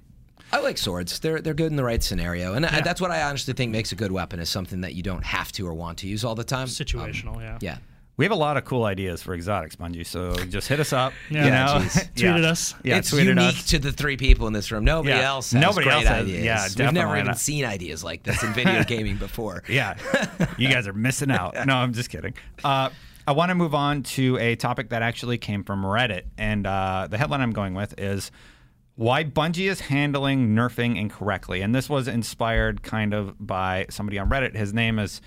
I 0.51 0.61
like 0.61 0.79
swords. 0.79 1.19
They're 1.19 1.41
they're 1.43 1.53
good 1.53 1.71
in 1.71 1.77
the 1.77 1.85
right 1.85 2.03
scenario, 2.03 2.55
and 2.55 2.65
I, 2.65 2.81
that's 2.81 3.03
what 3.03 3.11
I 3.11 3.21
honestly 3.23 3.53
think 3.53 3.71
makes 3.71 3.93
a 3.93 3.95
good 3.95 4.11
weapon 4.11 4.41
is 4.41 4.49
something 4.49 4.81
that 4.81 4.95
you 4.95 5.03
don't 5.03 5.23
have 5.25 5.53
to 5.53 5.67
or 5.67 5.75
want 5.75 5.99
to 5.99 6.09
use 6.09 6.25
all 6.25 6.35
the 6.35 6.43
time. 6.45 6.69
Situational, 6.69 7.39
yeah. 7.41 7.59
Yeah. 7.61 7.77
We 8.19 8.25
have 8.25 8.33
a 8.33 8.37
lot 8.37 8.57
of 8.59 8.65
cool 8.65 8.85
ideas 8.85 9.23
for 9.23 9.33
exotics, 9.33 9.77
Bungie. 9.77 10.05
So 10.05 10.35
just 10.47 10.69
hit 10.69 10.81
us 10.81 10.93
up. 10.93 11.13
Yeah. 11.31 11.45
you 11.45 11.51
know? 11.51 11.87
jeez. 11.87 12.09
Yeah. 12.17 12.33
Tweeted 12.35 12.45
us. 12.45 12.75
Yeah, 12.85 12.97
it's 12.99 13.13
unique 13.13 13.39
us. 13.39 13.67
to 13.69 13.79
the 13.79 13.93
three 13.93 14.17
people 14.19 14.47
in 14.49 14.53
this 14.53 14.71
room. 14.71 14.85
Nobody 14.85 15.15
Yeah. 15.15 15.29
else 15.29 15.53
has 15.53 15.63
Nobody 15.63 15.85
great 15.85 15.95
else 15.95 16.05
has- 16.07 16.25
ideas. 16.25 16.45
yeah, 16.45 16.67
We've 16.87 16.93
never 16.93 17.15
even 17.15 17.29
not. 17.29 17.39
seen 17.39 17.65
ideas 17.65 18.05
like 18.05 18.25
this 18.25 18.43
in 18.43 18.53
video 18.53 18.83
gaming 18.87 19.17
before. 19.17 19.63
Yeah, 19.69 19.95
you 20.59 20.69
guys 20.69 20.87
are 20.89 20.93
missing 20.93 21.31
out. 21.31 21.55
No, 21.67 21.77
I'm 21.77 21.93
just 21.95 22.11
kidding. 22.11 22.35
Uh, 22.65 22.91
I 23.27 23.33
want 23.33 23.51
to 23.51 23.55
move 23.55 23.75
on 23.75 24.03
to 24.05 24.37
a 24.39 24.57
topic 24.57 24.89
that 24.91 25.03
actually 25.03 25.39
came 25.39 25.63
from 25.63 25.83
Reddit. 25.85 26.23
And 26.37 26.67
uh, 26.67 27.07
the 27.09 27.19
headline 27.19 27.41
I'm 27.41 27.53
going 27.53 27.75
with 27.75 27.95
is 28.01 28.33
Why 28.97 29.23
Bungie 29.23 29.71
is 29.71 29.81
Handling 29.81 30.57
Nerfing 30.57 30.99
Incorrectly. 30.99 31.61
And 31.61 31.73
this 31.73 31.89
was 31.89 32.09
inspired 32.09 32.83
kind 32.83 33.15
of 33.15 33.35
by 33.39 33.87
somebody 33.91 34.19
on 34.19 34.29
Reddit. 34.29 34.57
His 34.57 34.75
name 34.75 34.99
is 34.99 35.21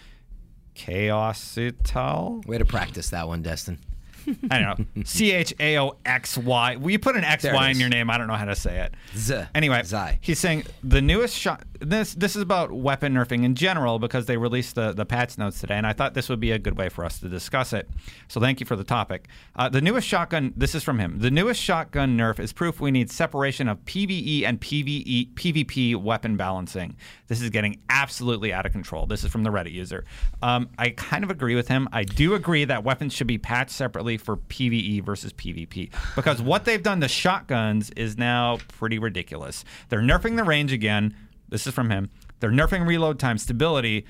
Chaosital. 0.76 2.46
Way 2.46 2.58
to 2.58 2.66
practice 2.66 3.10
that 3.10 3.28
one, 3.28 3.42
Destin. 3.42 3.80
I 4.52 4.60
don't 4.60 4.80
know. 4.96 5.04
C 5.04 5.32
H 5.32 5.54
A 5.60 5.80
O 5.80 5.98
X 6.06 6.38
Y. 6.38 6.76
Well, 6.76 6.90
you 6.92 7.00
put 7.00 7.16
an 7.16 7.24
X 7.24 7.42
There 7.44 7.54
Y 7.56 7.66
in 7.66 7.72
is. 7.72 7.80
your 7.80 7.90
name. 7.90 8.10
I 8.10 8.18
don't 8.20 8.28
know 8.28 8.36
how 8.36 8.46
to 8.46 8.56
say 8.56 8.80
it. 8.82 8.94
Z. 9.18 9.44
Anyway, 9.56 9.82
Zai. 9.84 10.20
he's 10.22 10.40
saying 10.40 10.64
the 10.84 11.02
newest 11.02 11.36
shot. 11.36 11.64
This 11.82 12.14
this 12.14 12.36
is 12.36 12.44
about 12.44 12.72
weapon 12.72 13.16
nerfing 13.16 13.44
in 13.44 13.56
general 13.56 13.98
because 13.98 14.28
they 14.28 14.38
released 14.38 14.76
the 14.76 14.92
the 14.92 15.06
patch 15.06 15.40
notes 15.40 15.60
today, 15.60 15.76
and 15.76 15.88
I 15.88 15.94
thought 15.94 16.14
this 16.14 16.30
would 16.30 16.40
be 16.40 16.52
a 16.52 16.60
good 16.60 16.78
way 16.78 16.90
for 16.90 17.04
us 17.04 17.20
to 17.22 17.28
discuss 17.28 17.74
it. 17.74 17.90
So 18.28 18.40
thank 18.40 18.60
you 18.60 18.68
for 18.68 18.76
the 18.76 18.84
topic. 18.84 19.28
Uh, 19.56 19.68
the 19.68 19.82
newest 19.82 20.08
shotgun. 20.08 20.54
This 20.56 20.76
is 20.76 20.84
from 20.84 21.00
him. 21.00 21.18
The 21.18 21.32
newest 21.32 21.60
shotgun 21.60 22.16
nerf 22.16 22.40
is 22.40 22.54
proof 22.54 22.80
we 22.80 22.92
need 22.92 23.10
separation 23.10 23.68
of 23.68 23.84
PVE 23.86 24.44
and 24.46 24.62
PVE 24.62 25.34
PvP 25.34 25.96
weapon 25.96 26.38
balancing. 26.38 26.96
This 27.28 27.42
is 27.42 27.50
getting 27.50 27.80
absolutely 27.90 28.54
out 28.54 28.68
of 28.68 28.72
control. 28.72 29.08
This 29.08 29.24
is 29.24 29.32
from 29.32 29.42
the 29.42 29.50
Reddit 29.50 29.72
user. 29.72 30.06
Um, 30.44 30.70
I 30.78 30.92
kind 30.92 31.24
of 31.24 31.32
agree 31.32 31.56
with 31.56 31.68
him. 31.68 31.90
I 31.92 32.04
do 32.04 32.36
agree 32.36 32.64
that 32.66 32.84
weapons 32.84 33.14
should 33.14 33.28
be 33.28 33.40
patched 33.40 33.72
separately 33.72 34.18
for 34.18 34.38
PVE 34.38 35.04
versus 35.04 35.34
PvP 35.34 35.92
because 36.16 36.44
what 36.44 36.66
they've 36.66 36.84
done 36.84 37.02
to 37.02 37.08
shotguns 37.08 37.90
is 37.92 38.20
now 38.20 38.60
pretty 38.68 39.00
ridiculous. 39.00 39.66
They're 39.90 40.02
nerfing 40.02 40.36
the 40.36 40.44
range 40.44 40.72
again. 40.72 41.16
This 41.52 41.68
is 41.68 41.74
from 41.76 41.92
him. 41.92 42.10
They're 42.40 42.50
nerfing 42.50 42.88
reload 42.88 43.20
time, 43.20 43.38
stability, 43.38 44.06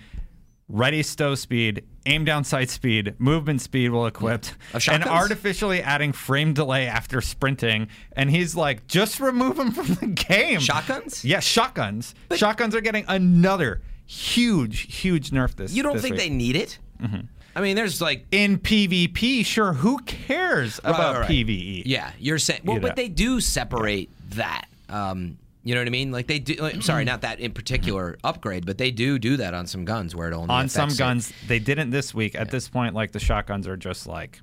ready 0.70 1.04
stow 1.04 1.36
speed, 1.36 1.84
aim 2.06 2.24
down 2.24 2.46
sight 2.46 2.70
speed, 2.70 3.16
movement 3.20 3.60
speed 3.62 3.90
while 3.90 4.06
equipped, 4.06 4.56
and 4.90 5.04
artificially 5.04 5.82
adding 5.82 6.14
frame 6.14 6.54
delay 6.54 6.88
after 6.88 7.20
sprinting. 7.20 7.90
And 8.16 8.30
he's 8.32 8.56
like, 8.56 8.88
just 8.88 9.20
remove 9.20 9.58
them 9.58 9.72
from 9.72 9.88
the 9.96 10.06
game. 10.08 10.62
Shotguns? 10.62 11.26
Yes, 11.26 11.44
shotguns. 11.44 12.16
shotguns 12.36 12.74
are 12.74 12.80
getting 12.82 13.04
another 13.10 13.82
huge, 14.06 14.96
huge 14.96 15.32
nerf 15.32 15.56
this. 15.56 15.74
You 15.74 15.84
don't 15.84 15.94
this 15.94 16.04
think 16.04 16.14
week. 16.14 16.22
they 16.22 16.30
need 16.30 16.56
it? 16.56 16.80
Mm-hmm. 17.02 17.22
I 17.54 17.60
mean, 17.60 17.76
there's 17.76 18.00
like 18.00 18.26
in 18.32 18.60
PvP? 18.60 19.46
Sure, 19.46 19.74
who 19.74 19.98
cares 20.06 20.80
Right, 20.86 20.90
about 20.96 21.20
right. 21.22 21.30
PvE? 21.30 21.84
Yeah, 21.86 22.12
you're 22.18 22.38
saying. 22.40 22.62
Well, 22.64 22.76
You 22.76 22.82
but 22.82 22.88
know. 22.90 22.94
they 23.04 23.10
do 23.10 23.42
separate 23.42 24.10
that. 24.36 24.68
Um, 24.88 25.38
you 25.64 25.76
know 25.76 25.82
what 25.82 25.88
I 25.88 25.92
mean? 25.92 26.12
Like 26.12 26.28
they 26.28 26.40
do. 26.40 26.56
Like, 26.56 26.74
I'm 26.74 26.82
sorry, 26.82 27.06
not 27.06 27.22
that 27.22 27.40
in 27.40 27.52
particular 27.52 28.18
upgrade, 28.24 28.66
but 28.66 28.78
they 28.78 28.92
do 28.92 29.20
do 29.20 29.38
that 29.38 29.54
on 29.54 29.68
some 29.68 29.86
guns 29.86 30.16
where 30.16 30.28
it 30.28 30.34
only 30.34 30.50
on 30.50 30.70
some 30.70 30.90
it. 30.90 30.98
guns 30.98 31.32
they 31.48 31.60
didn't 31.60 31.92
this 31.92 32.14
week 32.14 32.36
at 32.36 32.50
this 32.50 32.68
point 32.68 32.96
like 32.96 33.12
the 33.12 33.20
shotguns 33.20 33.68
are 33.68 33.78
just 33.78 34.08
like 34.08 34.42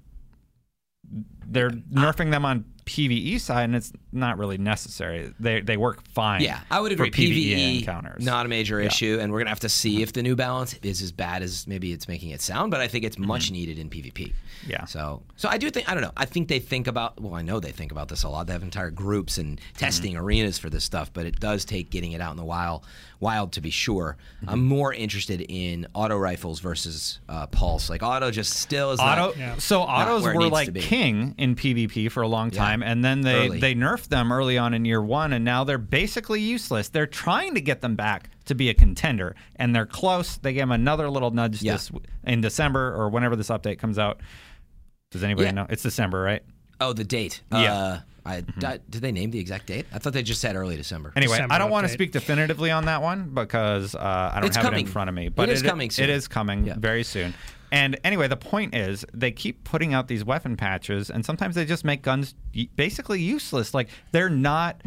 they're 1.46 1.70
nerfing 1.70 2.30
them 2.30 2.44
on 2.44 2.64
PVE 2.88 3.40
side 3.40 3.64
and 3.64 3.76
it's 3.76 3.92
not 4.12 4.38
really 4.38 4.58
necessary 4.58 5.32
they 5.38 5.60
they 5.60 5.76
work 5.76 6.02
fine 6.08 6.40
Yeah, 6.40 6.60
I 6.70 6.80
would 6.80 6.96
for 6.96 7.04
agree. 7.04 7.28
PvE 7.30 7.54
PVE 7.56 7.78
encounters 7.80 8.24
not 8.24 8.46
a 8.46 8.48
major 8.48 8.80
issue, 8.80 9.18
and 9.20 9.32
we're 9.32 9.38
gonna 9.40 9.50
have 9.50 9.60
to 9.60 9.68
see 9.68 10.02
if 10.02 10.12
the 10.12 10.22
new 10.22 10.34
balance 10.36 10.74
is 10.82 11.02
as 11.02 11.12
bad 11.12 11.42
as 11.42 11.66
maybe 11.66 11.92
it's 11.92 12.08
making 12.08 12.30
it 12.30 12.40
sound. 12.40 12.70
But 12.70 12.80
I 12.80 12.88
think 12.88 13.04
it's 13.04 13.18
much 13.18 13.50
needed 13.50 13.78
in 13.78 13.90
PvP. 13.90 14.12
Mm-hmm. 14.28 14.70
Yeah. 14.70 14.84
So, 14.86 15.22
so 15.36 15.48
I 15.48 15.56
do 15.56 15.70
think 15.70 15.88
I 15.88 15.94
don't 15.94 16.02
know. 16.02 16.12
I 16.16 16.24
think 16.24 16.48
they 16.48 16.58
think 16.58 16.86
about. 16.88 17.20
Well, 17.20 17.34
I 17.34 17.42
know 17.42 17.60
they 17.60 17.70
think 17.70 17.92
about 17.92 18.08
this 18.08 18.24
a 18.24 18.28
lot. 18.28 18.46
They 18.48 18.52
have 18.54 18.62
entire 18.64 18.90
groups 18.90 19.38
and 19.38 19.60
testing 19.76 20.14
Mm-hmm. 20.14 20.24
arenas 20.24 20.58
for 20.58 20.68
this 20.70 20.84
stuff. 20.84 21.12
But 21.12 21.26
it 21.26 21.38
does 21.38 21.64
take 21.64 21.90
getting 21.90 22.12
it 22.12 22.20
out 22.20 22.32
in 22.32 22.36
the 22.36 22.44
wild, 22.44 22.84
wild 23.20 23.52
to 23.52 23.60
be 23.60 23.70
sure. 23.70 24.16
Mm-hmm. 24.40 24.50
I'm 24.50 24.64
more 24.66 24.92
interested 24.92 25.40
in 25.48 25.86
auto 25.94 26.16
rifles 26.16 26.58
versus 26.60 27.20
uh, 27.28 27.46
pulse. 27.46 27.88
Like 27.88 28.02
auto 28.02 28.30
just 28.30 28.54
still 28.54 28.90
is 28.92 28.98
Auto, 29.00 29.26
not. 29.28 29.36
Yeah. 29.36 29.56
so 29.58 29.82
autos 29.82 30.22
where 30.24 30.34
were 30.34 30.48
like 30.48 30.74
king 30.74 31.34
in 31.38 31.54
PvP 31.54 32.10
for 32.10 32.22
a 32.22 32.28
long 32.28 32.50
time, 32.50 32.77
and 32.82 33.04
then 33.04 33.20
they 33.22 33.46
Early. 33.48 33.60
they 33.60 33.74
nerfed 33.74 34.08
them 34.08 34.32
early 34.32 34.56
on 34.58 34.74
in 34.74 34.84
year 34.84 35.02
one, 35.02 35.32
and 35.32 35.44
now 35.44 35.64
they're 35.64 35.78
basically 35.78 36.40
useless. 36.40 36.88
They're 36.88 37.06
trying 37.06 37.54
to 37.54 37.60
get 37.60 37.80
them 37.80 37.96
back 37.96 38.30
to 38.46 38.54
be 38.54 38.68
a 38.70 38.74
contender, 38.74 39.34
and 39.56 39.74
they're 39.74 39.86
close. 39.86 40.36
They 40.36 40.52
gave 40.52 40.62
them 40.62 40.72
another 40.72 41.08
little 41.10 41.30
nudge 41.30 41.62
Yeah. 41.62 41.72
this 41.74 41.90
in 42.24 42.40
December 42.40 42.94
or 42.94 43.08
whenever 43.08 43.36
this 43.36 43.48
update 43.48 43.78
comes 43.78 43.98
out. 43.98 44.20
Does 45.10 45.22
anybody 45.24 45.46
Yeah. 45.46 45.52
know? 45.52 45.66
It's 45.68 45.82
December, 45.82 46.20
right? 46.22 46.42
Oh, 46.80 46.92
the 46.92 47.04
date. 47.04 47.42
Yeah. 47.52 47.58
Mm-hmm. 47.58 47.96
Uh, 47.96 48.00
I, 48.68 48.78
did 48.90 49.00
they 49.00 49.10
name 49.10 49.30
the 49.30 49.38
exact 49.38 49.66
date? 49.66 49.86
I 49.90 49.98
thought 49.98 50.12
they 50.12 50.22
just 50.22 50.40
said 50.42 50.54
early 50.54 50.76
December. 50.76 51.14
Anyway, 51.16 51.32
December 51.32 51.54
I 51.54 51.58
don't 51.58 51.70
want 51.70 51.86
to 51.86 51.92
speak 51.92 52.12
definitively 52.12 52.70
on 52.70 52.84
that 52.84 53.00
one 53.00 53.30
because 53.32 53.94
uh, 53.94 53.98
I 54.34 54.40
don't 54.40 54.48
It's 54.48 54.56
have 54.56 54.70
it 54.74 54.78
in 54.78 54.86
front 54.86 55.08
of 55.08 55.14
me. 55.14 55.30
But 55.30 55.48
It 55.48 55.52
is 55.54 55.62
coming 55.62 55.88
soon. 55.90 56.04
It 56.04 56.10
is 56.10 56.28
coming 56.28 56.66
Yeah. 56.66 56.74
very 56.76 57.04
soon. 57.04 57.32
And 57.72 57.98
anyway, 58.04 58.28
the 58.28 58.36
point 58.36 58.74
is 58.74 59.04
they 59.12 59.30
keep 59.30 59.64
putting 59.64 59.94
out 59.94 60.08
these 60.08 60.24
weapon 60.24 60.56
patches, 60.56 61.10
and 61.10 61.24
sometimes 61.24 61.54
they 61.54 61.64
just 61.64 61.84
make 61.84 62.02
guns 62.02 62.34
basically 62.76 63.20
useless. 63.20 63.74
Like 63.74 63.88
they're 64.12 64.30
not 64.30 64.80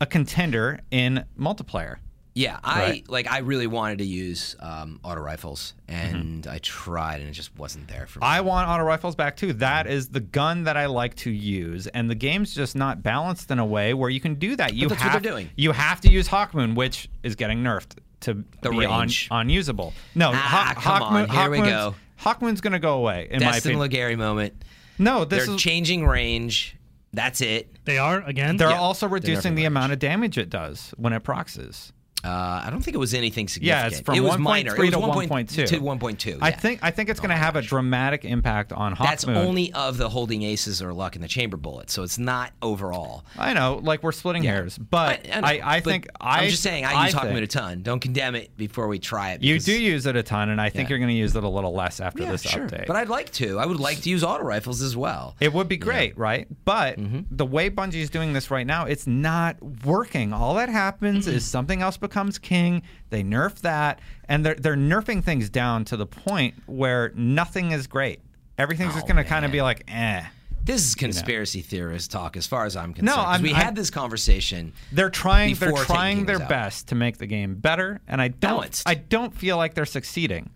a 0.00 0.06
contender 0.06 0.80
in 0.90 1.24
multiplayer. 1.38 1.96
Yeah, 2.32 2.60
I 2.62 2.80
Right. 2.82 3.08
like. 3.10 3.28
I 3.30 3.38
really 3.38 3.66
wanted 3.66 3.98
to 3.98 4.04
use 4.04 4.54
um, 4.60 5.00
auto 5.02 5.20
rifles, 5.20 5.74
and 5.88 6.46
I 6.46 6.58
tried, 6.58 7.20
and 7.20 7.28
it 7.28 7.32
just 7.32 7.54
wasn't 7.58 7.88
there 7.88 8.06
for 8.06 8.20
me. 8.20 8.24
Mm-hmm. 8.24 8.34
I 8.34 8.40
want 8.40 8.68
auto 8.68 8.84
rifles 8.84 9.16
back 9.16 9.36
too. 9.36 9.52
That 9.54 9.88
is 9.88 10.10
the 10.10 10.20
gun 10.20 10.62
that 10.64 10.76
I 10.76 10.86
like 10.86 11.16
to 11.16 11.30
use, 11.30 11.88
and 11.88 12.08
the 12.08 12.14
game's 12.14 12.54
just 12.54 12.76
not 12.76 13.02
balanced 13.02 13.50
in 13.50 13.58
a 13.58 13.66
way 13.66 13.94
where 13.94 14.10
you 14.10 14.20
can 14.20 14.36
do 14.36 14.54
that. 14.56 14.74
You 14.74 14.88
that's 14.88 15.02
have 15.02 15.26
you 15.56 15.72
have 15.72 16.00
to 16.02 16.08
use 16.10 16.28
Hawkmoon, 16.28 16.76
which 16.76 17.08
is 17.24 17.34
getting 17.34 17.64
nerfed 17.64 17.96
to 18.20 18.44
The 18.62 18.70
be 18.70 18.84
on, 18.86 19.00
range. 19.00 19.26
unusable. 19.32 19.92
No, 20.14 20.30
Ah, 20.32 20.74
come 20.76 21.02
on, 21.02 21.26
Hawkmoon, 21.26 21.30
here 21.32 21.50
we 21.50 21.58
go. 21.58 21.96
Hawkmoon's 22.20 22.60
going 22.60 22.72
to 22.74 22.78
go 22.78 22.94
away 22.94 23.28
in 23.30 23.40
my 23.40 23.46
Destin 23.52 23.70
opinion. 23.72 23.80
Legary 23.80 24.16
moment. 24.16 24.64
no, 24.98 25.24
this 25.24 25.46
They're 25.46 25.54
is. 25.56 25.60
changing 25.60 26.06
range. 26.06 26.76
That's 27.12 27.40
it. 27.40 27.74
They 27.86 27.98
are 27.98 28.22
again. 28.22 28.56
they're 28.56 28.70
Yeah, 28.70 28.78
also 28.78 29.06
they're 29.08 29.14
reducing 29.14 29.54
the 29.54 29.62
range. 29.62 29.66
amount 29.68 29.92
of 29.92 29.98
damage 29.98 30.38
it 30.38 30.48
does 30.50 30.94
when 30.96 31.12
it 31.12 31.20
proxies. 31.24 31.92
Uh, 32.24 32.62
I 32.64 32.68
don't 32.70 32.82
think 32.82 32.94
it 32.94 32.98
was 32.98 33.14
anything 33.14 33.48
significant. 33.48 33.92
Yeah, 33.92 33.98
it's 33.98 34.00
from 34.04 34.14
it 34.14 34.20
was 34.20 34.34
1.3 34.34 34.38
minor. 34.40 34.74
to 34.76 34.82
it 34.82 34.94
was 34.94 35.26
1.2. 35.26 35.48
to 35.68 35.80
1.2. 35.80 36.38
I 36.42 36.48
yeah. 36.50 36.56
think 36.56 36.80
I 36.82 36.90
think 36.90 37.08
it's 37.08 37.20
going 37.20 37.30
to 37.30 37.36
have 37.36 37.56
a 37.56 37.62
dramatic 37.62 38.24
impact 38.24 38.72
on 38.72 38.94
Hawkmoon. 38.94 39.04
that's 39.04 39.24
only 39.24 39.72
of 39.72 39.96
the 39.96 40.08
holding 40.08 40.42
aces 40.42 40.82
or 40.82 40.92
luck 40.92 41.16
in 41.16 41.22
the 41.22 41.28
chamber 41.28 41.56
bullet, 41.56 41.90
so 41.90 42.02
it's 42.02 42.18
not 42.18 42.52
overall. 42.60 43.24
I 43.38 43.54
know, 43.54 43.80
like 43.82 44.02
we're 44.02 44.12
splitting 44.12 44.42
hairs, 44.42 44.76
but 44.76 45.24
know, 45.26 45.40
I, 45.42 45.60
I, 45.64 45.78
but 45.80 45.84
think 45.84 46.08
I. 46.20 46.40
I'm 46.44 46.50
just 46.50 46.62
saying 46.62 46.84
I 46.84 47.06
use 47.06 47.14
Hawkmoon 47.14 47.42
a 47.42 47.46
ton. 47.46 47.82
Don't 47.82 48.00
condemn 48.00 48.34
it 48.34 48.56
before 48.56 48.86
we 48.88 48.98
try 48.98 49.32
it. 49.32 49.42
You 49.42 49.58
do 49.58 49.72
use 49.72 50.04
it 50.06 50.16
a 50.16 50.22
ton, 50.22 50.50
and 50.50 50.60
I 50.60 50.68
think 50.68 50.88
Yeah. 50.88 50.94
you're 50.94 50.98
going 50.98 51.08
to 51.10 51.14
use 51.14 51.34
it 51.36 51.44
a 51.44 51.48
little 51.48 51.72
less 51.72 52.00
after 52.00 52.22
yeah, 52.22 52.32
this 52.32 52.42
sure. 52.42 52.66
update. 52.68 52.86
But 52.86 52.96
I'd 52.96 53.08
like 53.08 53.30
to. 53.32 53.58
I 53.58 53.66
would 53.66 53.80
like 53.80 54.00
to 54.02 54.10
use 54.10 54.22
auto 54.24 54.44
rifles 54.44 54.82
as 54.82 54.96
well. 54.96 55.36
it 55.40 55.52
would 55.52 55.68
be 55.68 55.76
great, 55.78 56.18
right? 56.18 56.46
But 56.64 56.98
Mm-hmm. 56.98 57.20
the 57.30 57.46
way 57.46 57.70
Bungie's 57.70 58.10
doing 58.10 58.32
this 58.34 58.50
right 58.50 58.66
now, 58.66 58.84
it's 58.84 59.06
not 59.06 59.56
working. 59.84 60.32
All 60.32 60.54
that 60.56 60.68
happens 60.68 61.26
is 61.26 61.44
something 61.44 61.80
else 61.82 61.96
becomes 62.10 62.38
king. 62.38 62.82
They 63.10 63.22
nerf 63.22 63.60
that, 63.60 64.00
and 64.28 64.44
they're 64.44 64.54
they're 64.56 64.76
nerfing 64.76 65.22
things 65.24 65.48
down 65.48 65.84
to 65.86 65.96
the 65.96 66.06
point 66.06 66.54
where 66.66 67.12
nothing 67.14 67.70
is 67.70 67.86
great. 67.86 68.20
Everything's 68.58 68.92
just 68.94 69.04
Oh, 69.04 69.08
going 69.08 69.16
to 69.16 69.24
kind 69.24 69.44
of 69.44 69.52
be 69.52 69.62
like, 69.62 69.84
eh. 69.88 70.24
This 70.62 70.86
is 70.88 70.94
conspiracy 70.94 71.62
theorist 71.62 72.10
talk, 72.10 72.36
as 72.36 72.46
far 72.46 72.66
as 72.66 72.76
I'm 72.76 72.92
concerned. 72.92 73.16
'cause 73.16 73.26
I'm- 73.26 73.42
we 73.42 73.54
I'm- 73.54 73.64
had 73.64 73.74
this 73.76 73.88
conversation. 73.88 74.74
They're 74.92 75.08
trying. 75.08 75.54
They're 75.54 75.72
trying 75.72 76.26
their 76.26 76.42
out. 76.42 76.48
best 76.50 76.88
to 76.88 76.94
make 76.94 77.16
the 77.16 77.26
game 77.26 77.54
better, 77.54 78.00
and 78.06 78.20
I 78.20 78.28
don't. 78.28 78.40
Balanced. 78.40 78.82
I 78.86 78.94
don't 78.94 79.34
feel 79.34 79.56
like 79.56 79.72
they're 79.74 79.86
succeeding. 79.86 80.50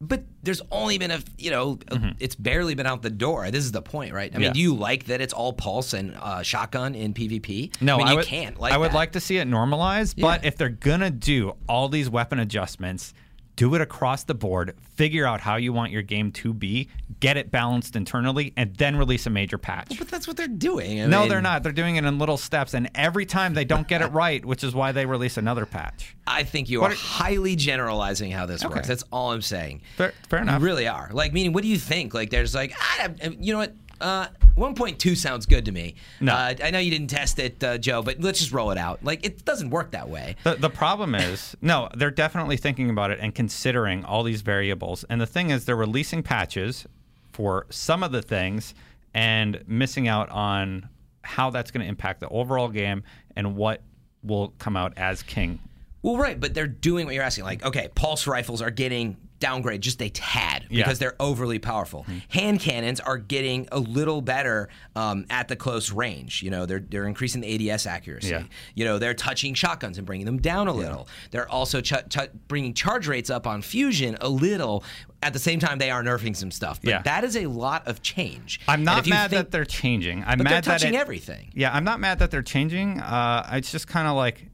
But 0.00 0.24
there's 0.42 0.60
only 0.70 0.98
been 0.98 1.10
a, 1.12 1.20
you 1.38 1.50
know, 1.50 1.78
a- 1.88 2.14
it's 2.18 2.34
barely 2.34 2.74
been 2.74 2.86
out 2.86 3.02
the 3.02 3.10
door. 3.10 3.50
This 3.50 3.64
is 3.64 3.72
the 3.72 3.80
point, 3.80 4.12
right? 4.12 4.30
I 4.34 4.38
mean, 4.38 4.44
Mm-hmm. 4.44 4.48
Yeah. 4.48 4.52
do 4.52 4.60
you 4.60 4.74
like 4.74 5.04
that 5.06 5.20
it's 5.20 5.32
all 5.32 5.52
pulse 5.52 5.92
and 5.94 6.14
uh, 6.20 6.42
shotgun 6.42 6.94
in 6.94 7.14
PvP? 7.14 7.80
No, 7.80 7.94
I 7.94 7.98
mean, 7.98 8.06
you 8.08 8.16
would, 8.16 8.26
can't 8.26 8.58
like 8.60 8.72
I 8.72 8.76
would 8.76 8.90
that. 8.90 8.94
like 8.96 9.12
to 9.12 9.20
see 9.20 9.38
it 9.38 9.46
normalized, 9.46 10.20
but 10.20 10.44
if 10.44 10.56
they're 10.56 10.68
gonna 10.68 11.10
do 11.10 11.54
all 11.68 11.88
these 11.88 12.10
weapon 12.10 12.38
adjustments, 12.40 13.14
do 13.56 13.74
it 13.74 13.80
across 13.80 14.24
the 14.24 14.34
board. 14.34 14.74
Figure 14.96 15.26
out 15.26 15.40
how 15.40 15.56
you 15.56 15.72
want 15.72 15.92
your 15.92 16.02
game 16.02 16.32
to 16.32 16.52
be, 16.52 16.88
get 17.20 17.36
it 17.36 17.50
balanced 17.50 17.96
internally, 17.96 18.52
and 18.56 18.74
then 18.76 18.96
release 18.96 19.26
a 19.26 19.30
major 19.30 19.58
patch. 19.58 19.96
But 19.98 20.08
that's 20.08 20.26
what 20.26 20.36
they're 20.36 20.48
doing. 20.48 21.00
I 21.00 21.06
no, 21.06 21.20
mean, 21.20 21.28
they're 21.28 21.40
not. 21.42 21.62
They're 21.62 21.72
doing 21.72 21.96
it 21.96 22.04
in 22.04 22.18
little 22.18 22.36
steps, 22.36 22.74
and 22.74 22.90
every 22.94 23.26
time 23.26 23.54
they 23.54 23.64
don't 23.64 23.86
get 23.86 24.02
it 24.02 24.06
right, 24.12 24.44
which 24.44 24.64
is 24.64 24.74
why 24.74 24.92
they 24.92 25.06
release 25.06 25.36
another 25.36 25.66
patch. 25.66 26.16
I 26.26 26.42
think 26.42 26.68
you 26.68 26.80
What 26.80 26.90
are 26.90 26.94
are- 26.94 26.96
highly 26.96 27.54
generalizing 27.56 28.30
how 28.30 28.46
this 28.46 28.64
Okay. 28.64 28.74
works. 28.74 28.88
That's 28.88 29.04
all 29.12 29.32
I'm 29.32 29.42
saying. 29.42 29.82
Fair, 29.96 30.12
fair 30.28 30.40
enough. 30.40 30.60
You 30.60 30.66
really 30.66 30.88
are. 30.88 31.10
Like, 31.12 31.32
meaning, 31.32 31.52
what 31.52 31.62
do 31.62 31.68
you 31.68 31.78
think? 31.78 32.14
Like, 32.14 32.30
there's 32.30 32.54
like, 32.54 32.74
I, 32.78 33.10
you 33.40 33.52
know 33.52 33.58
what? 33.58 33.74
Uh, 34.04 34.28
1.2 34.58 35.16
sounds 35.16 35.46
good 35.46 35.64
to 35.64 35.72
me. 35.72 35.94
No. 36.20 36.34
Uh, 36.34 36.54
I 36.62 36.70
know 36.70 36.78
you 36.78 36.90
didn't 36.90 37.08
test 37.08 37.38
it, 37.38 37.64
uh, 37.64 37.78
Joe, 37.78 38.02
but 38.02 38.20
let's 38.20 38.38
just 38.38 38.52
roll 38.52 38.70
it 38.70 38.76
out. 38.76 39.02
Like, 39.02 39.24
it 39.24 39.46
doesn't 39.46 39.70
work 39.70 39.92
that 39.92 40.10
way. 40.10 40.36
The, 40.44 40.56
the 40.56 40.68
problem 40.68 41.14
is, 41.14 41.56
no, 41.62 41.88
they're 41.96 42.10
definitely 42.10 42.58
thinking 42.58 42.90
about 42.90 43.10
it 43.10 43.18
and 43.22 43.34
considering 43.34 44.04
all 44.04 44.22
these 44.22 44.42
variables. 44.42 45.04
And 45.04 45.22
the 45.22 45.26
thing 45.26 45.48
is, 45.48 45.64
they're 45.64 45.74
releasing 45.74 46.22
patches 46.22 46.86
for 47.32 47.64
some 47.70 48.02
of 48.02 48.12
the 48.12 48.20
things 48.20 48.74
and 49.14 49.64
missing 49.66 50.06
out 50.06 50.28
on 50.28 50.90
how 51.22 51.48
that's 51.48 51.70
going 51.70 51.82
to 51.82 51.88
impact 51.88 52.20
the 52.20 52.28
overall 52.28 52.68
game 52.68 53.04
and 53.34 53.56
what 53.56 53.80
will 54.22 54.52
come 54.58 54.76
out 54.76 54.92
as 54.98 55.22
king. 55.22 55.60
Well, 56.02 56.18
right, 56.18 56.38
but 56.38 56.52
they're 56.52 56.66
doing 56.66 57.06
what 57.06 57.14
you're 57.14 57.24
asking. 57.24 57.44
Like, 57.44 57.64
okay, 57.64 57.88
pulse 57.94 58.26
rifles 58.26 58.60
are 58.60 58.70
getting 58.70 59.16
downgrade 59.44 59.80
just 59.82 60.00
a 60.00 60.08
tad 60.08 60.64
Yeah. 60.70 60.84
because 60.84 60.98
they're 60.98 61.16
overly 61.20 61.58
powerful. 61.58 62.06
Hand 62.30 62.60
cannons 62.60 62.98
are 63.00 63.18
getting 63.18 63.68
a 63.72 63.78
little 63.78 64.22
better 64.22 64.68
um, 64.96 65.26
at 65.28 65.48
the 65.48 65.56
close 65.56 65.92
range. 65.92 66.42
You 66.42 66.50
know, 66.50 66.64
they're 66.64 66.80
they're 66.80 67.06
increasing 67.06 67.42
the 67.42 67.70
ADS 67.70 67.86
accuracy. 67.86 68.28
Yeah. 68.30 68.44
You 68.74 68.84
know, 68.86 68.98
they're 68.98 69.12
touching 69.14 69.52
shotguns 69.54 69.98
and 69.98 70.06
bringing 70.06 70.24
them 70.24 70.38
down 70.38 70.68
a 70.68 70.72
little. 70.72 71.06
They're 71.30 71.50
also 71.50 71.80
ch- 71.82 71.92
ch- 72.08 72.30
bringing 72.48 72.72
charge 72.72 73.06
rates 73.06 73.28
up 73.30 73.46
on 73.46 73.60
fusion 73.60 74.16
a 74.22 74.28
little. 74.30 74.82
At 75.22 75.32
the 75.32 75.38
same 75.38 75.58
time, 75.58 75.78
they 75.78 75.90
are 75.90 76.02
nerfing 76.02 76.36
some 76.36 76.50
stuff. 76.50 76.80
But 76.82 76.90
Yeah. 76.90 77.02
that 77.02 77.24
is 77.24 77.36
a 77.36 77.46
lot 77.46 77.86
of 77.86 78.00
change. 78.02 78.60
I'm 78.68 78.84
not 78.84 79.06
mad 79.06 79.30
think- 79.30 79.38
that 79.40 79.50
they're 79.50 79.64
changing. 79.64 80.22
I'm 80.26 80.38
mad 80.38 80.46
they're 80.46 80.60
that 80.60 80.64
touching 80.64 80.94
it- 80.94 81.00
everything. 81.00 81.50
Yeah, 81.54 81.72
I'm 81.72 81.84
not 81.84 81.98
mad 82.00 82.18
that 82.20 82.30
they're 82.30 82.42
changing. 82.42 83.00
Uh, 83.00 83.48
it's 83.52 83.70
just 83.72 83.88
kind 83.88 84.06
of 84.08 84.16
like 84.16 84.46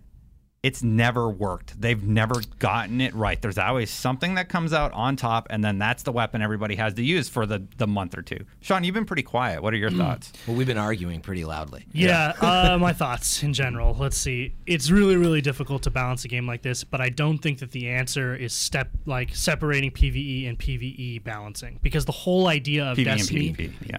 it's 0.62 0.82
never 0.82 1.30
worked. 1.30 1.80
They've 1.80 2.02
never 2.02 2.42
gotten 2.58 3.00
it 3.00 3.14
right. 3.14 3.40
There's 3.40 3.56
always 3.56 3.90
something 3.90 4.34
that 4.34 4.50
comes 4.50 4.74
out 4.74 4.92
on 4.92 5.16
top, 5.16 5.46
and 5.48 5.64
then 5.64 5.78
that's 5.78 6.02
the 6.02 6.12
weapon 6.12 6.42
everybody 6.42 6.74
has 6.76 6.92
to 6.94 7.02
use 7.02 7.30
for 7.30 7.46
the, 7.46 7.62
the 7.78 7.86
month 7.86 8.16
or 8.16 8.20
two. 8.20 8.44
Sean, 8.60 8.84
you've 8.84 8.94
been 8.94 9.06
pretty 9.06 9.22
quiet. 9.22 9.62
What 9.62 9.72
are 9.72 9.78
your 9.78 9.90
thoughts? 9.90 10.32
Well, 10.46 10.56
we've 10.56 10.66
been 10.66 10.76
arguing 10.76 11.22
pretty 11.22 11.46
loudly. 11.46 11.86
Yeah, 11.92 12.34
uh, 12.40 12.76
my 12.78 12.92
thoughts 12.92 13.42
in 13.42 13.54
general. 13.54 13.96
Let's 13.98 14.18
see. 14.18 14.54
It's 14.66 14.90
really, 14.90 15.16
really 15.16 15.40
difficult 15.40 15.82
to 15.84 15.90
balance 15.90 16.26
a 16.26 16.28
game 16.28 16.46
like 16.46 16.60
this, 16.60 16.84
but 16.84 17.00
I 17.00 17.08
don't 17.08 17.38
think 17.38 17.60
that 17.60 17.70
the 17.70 17.88
answer 17.88 18.36
is 18.36 18.52
step 18.52 18.90
like 19.06 19.34
separating 19.34 19.90
PVE 19.92 20.46
and 20.46 20.58
PVE 20.58 21.24
balancing 21.24 21.78
because 21.82 22.04
the 22.04 22.12
whole 22.12 22.48
idea 22.48 22.84
of 22.84 22.98
PvE 22.98 23.04
Destiny. 23.04 23.48
and 23.48 23.56
PvP. 23.56 23.72
Yeah. 23.88 23.98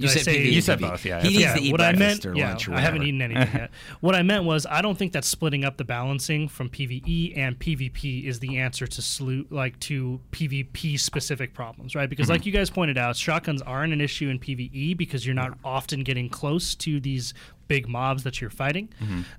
You 0.00 0.08
Did 0.08 0.14
said 0.14 0.22
say- 0.24 0.36
PvE, 0.46 0.52
You 0.52 0.60
said 0.62 0.78
PvE. 0.78 0.90
both, 0.90 1.04
yeah. 1.04 1.20
He 1.20 1.28
needs 1.28 1.40
yeah, 1.40 1.54
to 1.54 1.60
eat 1.60 1.72
what 1.72 1.80
I 1.82 1.92
meant, 1.92 2.24
or 2.24 2.34
yeah, 2.34 2.48
lunch 2.48 2.68
or 2.68 2.74
I 2.74 2.80
haven't 2.80 3.02
eaten 3.02 3.20
anything 3.20 3.48
yet. 3.54 3.70
What 4.00 4.14
I 4.14 4.22
meant 4.22 4.44
was, 4.44 4.64
I 4.64 4.80
don't 4.80 4.96
think 4.96 5.12
that 5.12 5.24
splitting 5.26 5.64
up 5.64 5.76
the 5.76 5.84
balancing 5.84 6.48
from 6.48 6.70
PVE 6.70 7.36
and 7.36 7.58
PvP 7.58 8.24
is 8.24 8.38
the 8.40 8.56
answer 8.58 8.86
to 8.86 9.02
slew 9.02 9.46
like 9.50 9.78
to 9.80 10.20
PvP 10.32 10.98
specific 10.98 11.52
problems, 11.52 11.94
right? 11.94 12.08
Because 12.08 12.30
like 12.30 12.46
you 12.46 12.52
guys 12.52 12.70
pointed 12.70 12.96
out, 12.96 13.14
shotguns 13.16 13.60
aren't 13.62 13.92
an 13.92 14.00
issue 14.00 14.28
in 14.30 14.38
PVE 14.38 14.96
because 14.96 15.26
you're 15.26 15.34
not 15.34 15.58
often 15.64 16.00
getting 16.02 16.28
close 16.30 16.74
to 16.76 16.98
these 16.98 17.34
big 17.68 17.86
mobs 17.88 18.22
that 18.24 18.40
you're 18.40 18.48
fighting. 18.50 18.88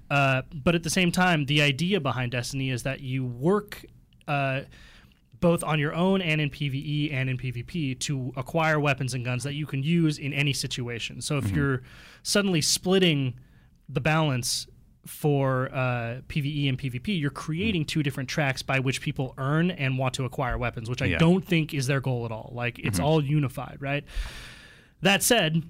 Uh, 0.10 0.44
but 0.54 0.76
at 0.76 0.84
the 0.84 0.90
same 0.90 1.12
time, 1.12 1.46
the 1.48 1.62
idea 1.62 2.00
behind 2.00 2.32
Destiny 2.32 2.70
is 2.70 2.84
that 2.84 3.02
you 3.02 3.26
work. 3.26 3.84
Uh, 4.28 4.62
both 5.42 5.64
on 5.64 5.80
your 5.80 5.94
own 5.94 6.22
and 6.22 6.40
in 6.40 6.50
PvE 6.50 7.12
and 7.12 7.30
in 7.30 7.38
PvP 7.38 8.00
to 8.00 8.32
acquire 8.38 8.80
weapons 8.80 9.14
and 9.14 9.26
guns 9.26 9.44
that 9.44 9.54
you 9.54 9.66
can 9.66 9.84
use 9.84 10.18
in 10.18 10.32
any 10.32 10.54
situation. 10.54 11.22
So 11.22 11.38
if 11.38 11.46
mm-hmm. 11.46 11.56
you're 11.56 11.82
suddenly 12.24 12.62
splitting 12.62 13.34
the 13.90 14.00
balance 14.00 14.68
for 15.06 15.70
uh, 15.74 16.22
PvE 16.30 16.70
and 16.70 16.78
PvP, 16.78 17.20
you're 17.20 17.32
creating 17.32 17.84
mm. 17.86 17.88
two 17.88 18.04
different 18.04 18.30
tracks 18.30 18.62
by 18.62 18.80
which 18.80 19.02
people 19.02 19.34
earn 19.40 19.72
and 19.72 19.98
want 19.98 20.14
to 20.14 20.26
acquire 20.26 20.58
weapons, 20.60 20.90
which 20.90 21.02
I 21.02 21.08
Yeah. 21.08 21.18
don't 21.18 21.44
think 21.44 21.74
is 21.74 21.88
their 21.88 22.00
goal 22.00 22.24
at 22.26 22.32
all. 22.32 22.52
Like 22.54 22.78
it's 22.78 22.98
mm-hmm. 22.98 23.06
all 23.06 23.24
unified, 23.24 23.78
right? 23.80 24.06
That 25.02 25.24
said, 25.24 25.64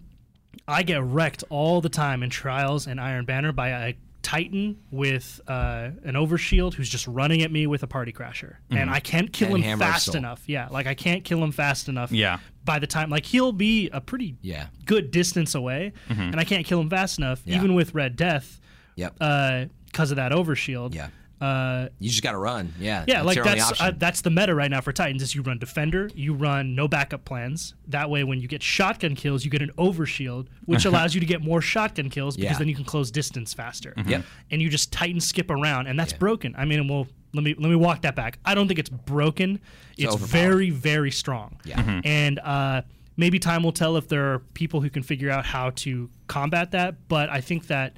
I 0.68 0.84
get 0.84 1.02
wrecked 1.02 1.46
all 1.50 1.80
the 1.80 1.90
time 1.90 2.24
in 2.24 2.30
Trials 2.30 2.86
and 2.86 3.00
Iron 3.00 3.24
Banner 3.24 3.54
by 3.54 3.70
a 3.70 3.94
Titan 4.32 4.78
with 4.92 5.42
uh, 5.46 5.90
an 6.06 6.14
overshield 6.16 6.74
who's 6.76 6.88
just 6.88 7.06
running 7.06 7.42
at 7.42 7.52
me 7.52 7.68
with 7.68 7.84
a 7.84 7.88
party 7.88 8.14
crasher, 8.14 8.56
and 8.70 8.80
mm-hmm. 8.80 8.94
I 8.94 9.02
can't 9.02 9.34
kill 9.34 9.56
And 9.56 9.64
him 9.64 9.78
fast 9.80 10.06
Soul. 10.06 10.16
enough. 10.16 10.44
Yeah, 10.48 10.70
like 10.72 10.88
I 10.88 10.94
can't 10.94 11.26
kill 11.26 11.44
him 11.44 11.52
fast 11.52 11.90
enough. 11.90 12.14
Yeah. 12.14 12.40
By 12.64 12.80
the 12.80 12.88
time, 12.88 13.10
like 13.10 13.26
he'll 13.26 13.52
be 13.52 13.90
a 13.90 14.00
pretty 14.00 14.38
Yeah. 14.42 14.68
good 14.86 15.12
distance 15.12 15.54
away, 15.54 15.92
mm-hmm. 16.10 16.22
and 16.22 16.40
I 16.40 16.46
can't 16.46 16.66
kill 16.66 16.80
him 16.80 16.90
fast 16.90 17.18
enough, 17.18 17.42
Yeah. 17.44 17.58
even 17.58 17.76
with 17.76 17.94
Red 17.94 18.16
Death, 18.16 18.62
Yep. 18.96 19.16
Uh, 19.20 19.66
because 19.88 20.12
of 20.12 20.16
that 20.16 20.32
overshield. 20.32 20.96
yeah. 20.96 21.10
Uh, 21.42 21.90
You 22.00 22.10
just 22.10 22.22
got 22.22 22.34
to 22.34 22.38
run. 22.38 22.72
Yeah. 22.80 23.04
yeah, 23.08 23.24
that's 23.24 23.26
like 23.26 23.44
that's 23.44 23.82
uh, 23.82 23.92
that's 23.98 24.22
the 24.22 24.30
meta 24.30 24.54
right 24.54 24.70
now 24.70 24.80
for 24.82 24.94
Titans. 24.94 25.24
Is 25.24 25.34
you 25.34 25.42
run 25.42 25.58
defender, 25.58 26.10
you 26.14 26.34
run 26.36 26.76
no 26.76 26.88
backup 26.88 27.26
plans. 27.26 27.74
That 27.88 28.10
way, 28.12 28.24
when 28.24 28.40
you 28.40 28.48
get 28.48 28.62
shotgun 28.62 29.16
kills, 29.16 29.44
you 29.44 29.50
get 29.50 29.62
an 29.64 29.72
overshield, 29.78 30.48
which 30.66 30.86
allows 30.90 31.16
you 31.16 31.20
to 31.20 31.26
get 31.26 31.42
more 31.42 31.60
shotgun 31.60 32.10
kills 32.10 32.36
because 32.38 32.52
Yeah. 32.54 32.58
then 32.60 32.68
you 32.68 32.76
can 32.76 32.86
close 32.86 33.10
distance 33.10 33.54
faster. 33.54 33.94
Yep. 34.06 34.24
And 34.52 34.62
you 34.62 34.70
just 34.70 34.92
Titan 34.94 35.20
skip 35.20 35.50
around, 35.50 35.88
and 35.88 36.00
that's 36.00 36.14
broken. 36.14 36.54
I 36.58 36.66
mean, 36.66 36.88
well, 36.88 37.08
let 37.34 37.44
me 37.44 37.56
let 37.58 37.70
me 37.70 37.76
walk 37.76 38.02
that 38.04 38.16
back. 38.16 38.38
I 38.46 38.54
don't 38.54 38.68
think 38.68 38.80
it's 38.80 38.90
broken. 38.90 39.60
It's, 39.98 40.14
overpowered. 40.14 40.28
very 40.30 40.70
very 40.70 41.12
strong. 41.12 41.58
Yeah. 41.66 42.02
And 42.04 42.38
uh, 42.40 42.84
maybe 43.18 43.40
time 43.40 43.64
will 43.64 43.72
tell 43.72 43.98
if 43.98 44.08
there 44.08 44.34
are 44.34 44.40
people 44.54 44.82
who 44.82 44.90
can 44.92 45.02
figure 45.02 45.32
out 45.32 45.46
how 45.46 45.72
to 45.72 46.10
combat 46.28 46.70
that. 46.72 47.08
But 47.08 47.30
I 47.30 47.42
think 47.42 47.66
that. 47.68 47.98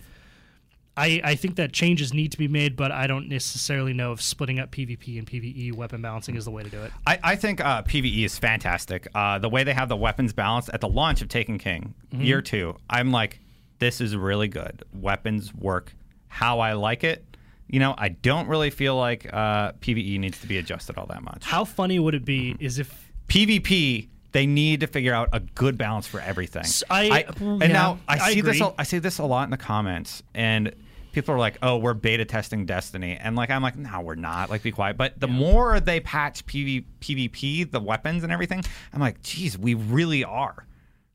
I, 0.95 1.21
I 1.23 1.35
think 1.35 1.55
that 1.55 1.73
changes 1.73 2.13
need 2.13 2.31
to 2.33 2.37
be 2.37 2.47
made, 2.47 2.75
but 2.75 2.91
I 2.91 3.07
don't 3.07 3.27
necessarily 3.27 3.93
know 3.93 4.11
if 4.11 4.21
splitting 4.21 4.59
up 4.59 4.71
PvP 4.71 5.17
and 5.17 5.25
PvE 5.27 5.73
weapon 5.73 6.01
balancing 6.01 6.35
is 6.35 6.45
the 6.45 6.51
way 6.51 6.61
to 6.63 6.69
do 6.69 6.81
it. 6.83 6.91
I, 7.07 7.19
I 7.23 7.35
think 7.35 7.61
uh, 7.61 7.81
PVE 7.83 8.25
is 8.25 8.37
fantastic. 8.37 9.07
Uh, 9.15 9.39
the 9.39 9.49
way 9.49 9.63
they 9.63 9.73
have 9.73 9.89
the 9.89 9.97
weapons 9.97 10.33
balanced 10.33 10.69
at 10.71 10.81
the 10.81 10.87
launch 10.89 11.21
of 11.21 11.29
Taken 11.29 11.57
King, 11.57 11.95
year 12.11 12.41
two, 12.41 12.77
I'm 12.89 13.11
like, 13.11 13.39
this 13.79 14.01
is 14.01 14.15
really 14.15 14.47
good. 14.47 14.83
Weapons 14.93 15.53
work 15.53 15.93
how 16.27 16.59
I 16.59 16.73
like 16.73 17.03
it. 17.03 17.25
You 17.67 17.79
know, 17.79 17.95
I 17.97 18.09
don't 18.09 18.47
really 18.47 18.69
feel 18.69 18.95
like 18.95 19.31
uh, 19.33 19.71
PVE 19.73 20.19
needs 20.19 20.39
to 20.41 20.47
be 20.47 20.57
adjusted 20.59 20.97
all 20.97 21.07
that 21.07 21.23
much. 21.23 21.43
How 21.43 21.65
funny 21.65 21.97
would 21.97 22.13
it 22.13 22.23
be 22.23 22.55
is 22.59 22.77
if 22.77 23.11
PvP, 23.27 24.09
they 24.33 24.45
need 24.45 24.81
to 24.81 24.87
figure 24.87 25.13
out 25.13 25.29
a 25.31 25.39
good 25.39 25.77
balance 25.77 26.05
for 26.05 26.19
everything. 26.19 26.65
I- 27.11 27.23
mm, 27.23 27.53
and 27.53 27.61
yeah, 27.61 27.67
now 27.67 27.99
I 28.07 28.15
I 28.19 28.33
see 28.33 28.41
this. 28.41 28.57
agree. 28.57 28.67
a- 28.67 28.81
I 28.81 28.83
see 28.83 28.99
this 28.99 29.19
a 29.19 29.23
lot 29.25 29.45
in 29.45 29.49
the 29.51 29.57
comments, 29.57 30.21
and 30.33 30.73
people 31.13 31.33
are 31.35 31.39
like, 31.39 31.57
"Oh, 31.61 31.77
we're 31.77 31.93
beta 31.93 32.25
testing 32.25 32.65
Destiny," 32.65 33.15
and 33.19 33.35
like 33.35 33.49
I'm 33.49 33.61
like, 33.63 33.77
"No, 33.77 34.01
we're 34.01 34.15
not." 34.15 34.49
Like, 34.49 34.63
be 34.63 34.71
quiet. 34.71 34.97
But 34.97 35.19
the 35.19 35.27
more 35.27 35.79
they 35.79 35.99
patch 35.99 36.45
PV, 36.45 36.85
PvP, 36.99 37.71
the 37.71 37.79
weapons 37.79 38.23
and 38.23 38.33
everything, 38.33 38.63
I'm 38.91 38.99
like, 38.99 39.21
"Geez, 39.21 39.57
we 39.57 39.73
really 39.75 40.23
are. 40.23 40.65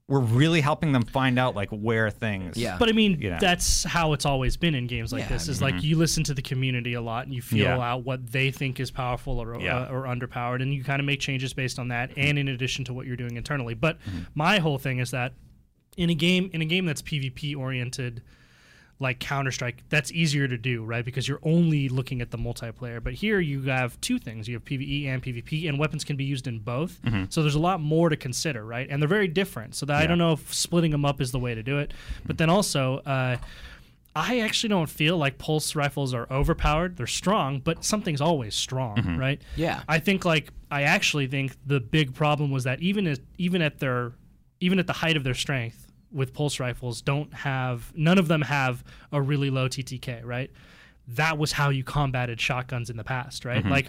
We're 0.09 0.21
really 0.21 0.63
helping 0.63 0.93
them 0.93 1.03
find 1.05 1.39
out 1.39 1.55
like 1.55 1.69
where 1.71 2.11
things." 2.11 2.57
Yeah. 2.57 2.77
but 2.79 2.89
I 2.89 2.93
mean 2.93 3.21
You 3.21 3.31
know. 3.31 3.39
that's 3.41 3.85
how 3.85 4.15
it's 4.15 4.25
always 4.25 4.57
been 4.57 4.75
in 4.75 4.87
games 4.87 5.13
like 5.13 5.23
Yeah, 5.25 5.29
this 5.29 5.49
I 5.49 5.53
is 5.53 5.63
like 5.63 5.83
you 5.83 5.97
listen 5.97 6.25
to 6.25 6.35
the 6.35 6.41
community 6.43 6.95
a 6.95 7.01
lot 7.03 7.27
and 7.27 7.35
you 7.35 7.43
feel 7.43 7.65
Yeah. 7.65 7.79
out 7.79 8.05
what 8.05 8.33
they 8.33 8.51
think 8.51 8.81
is 8.81 8.91
powerful 8.91 9.39
or 9.39 9.61
Yeah. 9.61 9.81
uh, 9.81 9.93
or 9.93 10.05
underpowered 10.05 10.63
and 10.63 10.73
you 10.73 10.83
kind 10.83 10.99
of 11.01 11.05
make 11.07 11.21
changes 11.21 11.53
based 11.53 11.79
on 11.79 11.89
that 11.89 12.11
and 12.17 12.39
in 12.39 12.49
addition 12.49 12.85
to 12.87 12.95
what 12.95 13.07
you're 13.07 13.17
doing 13.17 13.37
internally. 13.37 13.75
But 13.75 13.99
Mm-hmm. 14.01 14.19
my 14.35 14.59
whole 14.59 14.79
thing 14.79 14.99
is 14.99 15.11
that 15.11 15.35
in 15.99 16.09
a 16.11 16.15
game 16.15 16.49
in 16.55 16.63
a 16.63 16.65
game 16.67 16.87
that's 16.87 17.03
PvP 17.03 17.55
oriented 17.55 18.23
like 19.01 19.21
Counter 19.21 19.53
Strike, 19.53 19.85
that's 19.89 20.11
easier 20.13 20.49
to 20.49 20.59
do, 20.59 20.85
right? 20.85 21.05
Because 21.05 21.29
you're 21.29 21.39
only 21.43 21.89
looking 21.89 22.21
at 22.21 22.31
the 22.31 22.39
multiplayer. 22.39 23.03
But 23.03 23.15
here 23.15 23.39
you 23.39 23.63
have 23.63 24.01
two 24.01 24.19
things: 24.19 24.49
you 24.49 24.55
have 24.55 24.65
PVE 24.65 25.07
and 25.07 25.23
PvP, 25.23 25.69
and 25.69 25.79
weapons 25.79 26.05
can 26.05 26.17
be 26.17 26.25
used 26.25 26.47
in 26.47 26.59
both. 26.59 26.99
So 27.29 27.43
there's 27.43 27.55
a 27.55 27.61
lot 27.61 27.81
more 27.81 28.09
to 28.09 28.17
consider, 28.17 28.65
right? 28.65 28.89
And 28.91 29.01
they're 29.01 29.09
very 29.09 29.29
different. 29.29 29.75
So 29.77 29.87
that 29.87 29.97
I 29.97 30.07
don't 30.07 30.19
know 30.19 30.33
if 30.33 30.53
splitting 30.53 30.91
them 30.91 31.05
up 31.05 31.21
is 31.21 31.31
the 31.31 31.39
way 31.39 31.55
to 31.55 31.63
do 31.63 31.79
it. 31.79 31.93
But 32.27 32.39
then 32.39 32.51
also. 32.51 32.99
Uh, 32.99 33.37
I 34.17 34.41
actually 34.41 34.71
don't 34.71 34.89
feel 34.91 35.17
like 35.17 35.39
pulse 35.39 35.77
rifles 35.77 36.13
are 36.13 36.27
overpowered. 36.29 36.97
They're 36.97 37.07
strong, 37.07 37.61
but 37.61 37.85
something's 37.85 38.21
always 38.21 38.57
strong, 38.57 39.17
right? 39.17 39.41
Yeah. 39.55 39.83
I 39.89 40.01
think 40.01 40.25
like 40.25 40.49
I 40.73 40.83
actually 40.83 41.29
think 41.29 41.55
the 41.65 41.79
big 41.79 42.15
problem 42.15 42.51
was 42.51 42.65
that 42.65 42.81
even 42.81 43.07
as 43.07 43.21
even 43.37 43.63
at 43.63 43.79
their 43.79 44.13
even 44.59 44.81
at 44.81 44.89
the 44.89 44.93
height 44.93 45.17
of 45.17 45.23
their 45.23 45.35
strength 45.35 45.88
with 46.13 46.33
pulse 46.33 46.59
rifles 46.61 47.03
don't 47.03 47.33
have 47.35 47.93
none 47.97 48.19
of 48.19 48.29
them 48.29 48.43
have 48.43 48.83
a 49.13 49.21
really 49.21 49.51
low 49.51 49.69
TTK, 49.69 50.25
right? 50.25 50.51
That 51.09 51.39
was 51.39 51.53
how 51.53 51.71
you 51.71 51.85
combated 51.85 52.41
shotguns 52.41 52.91
in 52.91 52.97
the 52.97 53.05
past, 53.05 53.45
right? 53.45 53.61
Mm-hmm. 53.61 53.71
Like 53.71 53.89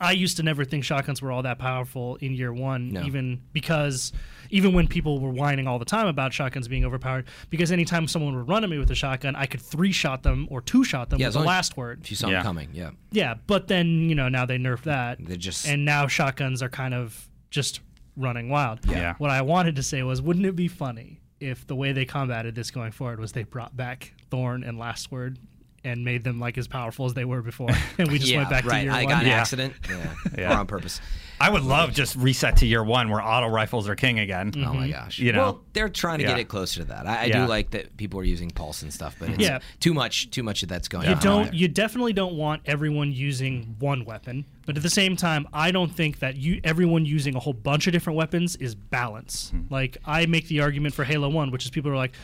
I 0.00 0.10
used 0.10 0.36
to 0.38 0.42
never 0.42 0.64
think 0.64 0.82
shotguns 0.84 1.22
were 1.22 1.30
all 1.30 1.42
that 1.42 1.58
powerful 1.60 2.16
in 2.16 2.34
year 2.34 2.52
one, 2.52 2.90
No. 2.90 3.02
even 3.04 3.40
because 3.52 4.12
even 4.50 4.72
when 4.74 4.88
people 4.88 5.20
were 5.20 5.30
whining 5.30 5.68
all 5.68 5.78
the 5.78 5.84
time 5.84 6.08
about 6.08 6.32
shotguns 6.32 6.66
being 6.66 6.84
overpowered, 6.84 7.26
because 7.48 7.70
anytime 7.70 8.08
someone 8.08 8.34
would 8.34 8.48
run 8.48 8.64
at 8.64 8.70
me 8.70 8.78
with 8.78 8.90
a 8.90 8.94
shotgun, 8.96 9.36
I 9.36 9.46
could 9.46 9.60
three 9.62 9.92
shot 9.92 10.24
them 10.24 10.48
or 10.50 10.60
two 10.60 10.82
shot 10.82 11.10
them 11.10 11.20
Yeah, 11.20 11.28
with 11.28 11.34
the 11.34 11.40
last 11.40 11.76
word. 11.76 12.00
If 12.02 12.10
you 12.10 12.16
saw 12.16 12.28
Yeah. 12.28 12.38
him 12.38 12.42
coming, 12.42 12.70
yeah. 12.72 12.90
Yeah, 13.12 13.34
but 13.46 13.68
then 13.68 14.08
you 14.08 14.16
know 14.16 14.28
now 14.28 14.44
they 14.46 14.58
nerfed 14.58 14.82
that. 14.82 15.24
They 15.24 15.36
just- 15.36 15.66
and 15.68 15.84
now 15.84 16.08
shotguns 16.08 16.60
are 16.60 16.68
kind 16.68 16.92
of 16.94 17.28
just 17.50 17.78
running 18.16 18.48
wild. 18.48 18.80
Yeah. 18.88 19.14
What 19.18 19.30
I 19.30 19.42
wanted 19.42 19.76
to 19.76 19.82
say 19.84 20.02
was, 20.02 20.20
wouldn't 20.20 20.44
it 20.46 20.56
be 20.56 20.66
funny 20.68 21.20
if 21.44 21.66
the 21.66 21.74
way 21.76 21.92
they 21.92 22.04
combated 22.04 22.54
this 22.54 22.70
going 22.70 22.92
forward 22.92 23.20
was 23.20 23.32
they 23.32 23.44
brought 23.44 23.76
back 23.76 24.12
Thorn 24.30 24.64
and 24.64 24.78
Last 24.78 25.10
Word 25.12 25.38
and 25.86 26.02
made 26.02 26.24
them 26.24 26.40
like 26.40 26.56
as 26.56 26.66
powerful 26.66 27.04
as 27.04 27.12
they 27.12 27.26
were 27.26 27.42
before, 27.42 27.68
and 27.98 28.10
we 28.10 28.18
just 28.18 28.30
yeah, 28.32 28.38
went 28.38 28.50
back 28.50 28.64
right. 28.64 28.78
to 28.78 28.84
year 28.84 28.92
I 28.92 29.04
one. 29.04 29.08
got 29.12 29.22
an 29.22 29.28
Yeah. 29.28 29.34
accident. 29.40 29.74
Yeah. 29.88 30.14
Yeah. 30.38 30.54
Or 30.54 30.60
on 30.60 30.66
purpose. 30.66 31.00
I 31.38 31.50
would 31.50 31.62
love 31.62 31.92
just 31.92 32.16
reset 32.16 32.56
to 32.58 32.66
year 32.66 32.82
one 32.82 33.10
where 33.10 33.20
auto 33.20 33.48
rifles 33.48 33.86
are 33.88 33.94
king 33.94 34.18
again. 34.18 34.52
Mm-hmm. 34.52 34.64
Oh 34.70 34.72
my 34.74 34.88
gosh. 34.88 35.18
You 35.18 35.32
know. 35.32 35.38
Well, 35.42 35.64
they're 35.74 35.88
trying 35.90 36.18
to 36.18 36.24
Yeah. 36.24 36.30
get 36.30 36.38
it 36.38 36.48
closer 36.48 36.80
to 36.80 36.84
that. 36.86 37.06
I, 37.06 37.22
I 37.22 37.24
Yeah. 37.26 37.42
do 37.42 37.48
like 37.50 37.70
that 37.72 37.96
people 37.98 38.18
are 38.20 38.24
using 38.24 38.50
pulse 38.50 38.80
and 38.82 38.92
stuff, 38.92 39.16
but 39.18 39.28
it's 39.30 39.38
Yeah. 39.40 39.58
too 39.80 39.92
much. 39.92 40.30
Too 40.30 40.42
much 40.42 40.62
of 40.62 40.68
that's 40.70 40.88
going. 40.88 41.06
You 41.06 41.14
on 41.16 41.20
don't. 41.20 41.44
there. 41.46 41.54
You 41.54 41.68
definitely 41.68 42.14
don't 42.14 42.34
want 42.36 42.62
everyone 42.64 43.12
using 43.12 43.76
one 43.78 44.04
weapon, 44.06 44.46
but 44.66 44.76
at 44.76 44.82
the 44.82 44.90
same 44.90 45.16
time, 45.16 45.46
I 45.52 45.70
don't 45.70 45.90
think 45.94 46.20
that 46.20 46.36
you 46.36 46.60
everyone 46.64 47.04
using 47.06 47.34
a 47.36 47.38
whole 47.40 47.52
bunch 47.52 47.86
of 47.86 47.92
different 47.92 48.16
weapons 48.16 48.56
is 48.56 48.74
balance. 48.74 49.50
Hmm. 49.50 49.62
Like 49.70 49.98
I 50.04 50.26
make 50.26 50.48
the 50.48 50.60
argument 50.60 50.94
for 50.94 51.04
Halo 51.04 51.28
One, 51.28 51.50
which 51.50 51.64
is 51.64 51.70
people 51.70 51.90
are 51.90 51.96
like, 51.96 52.14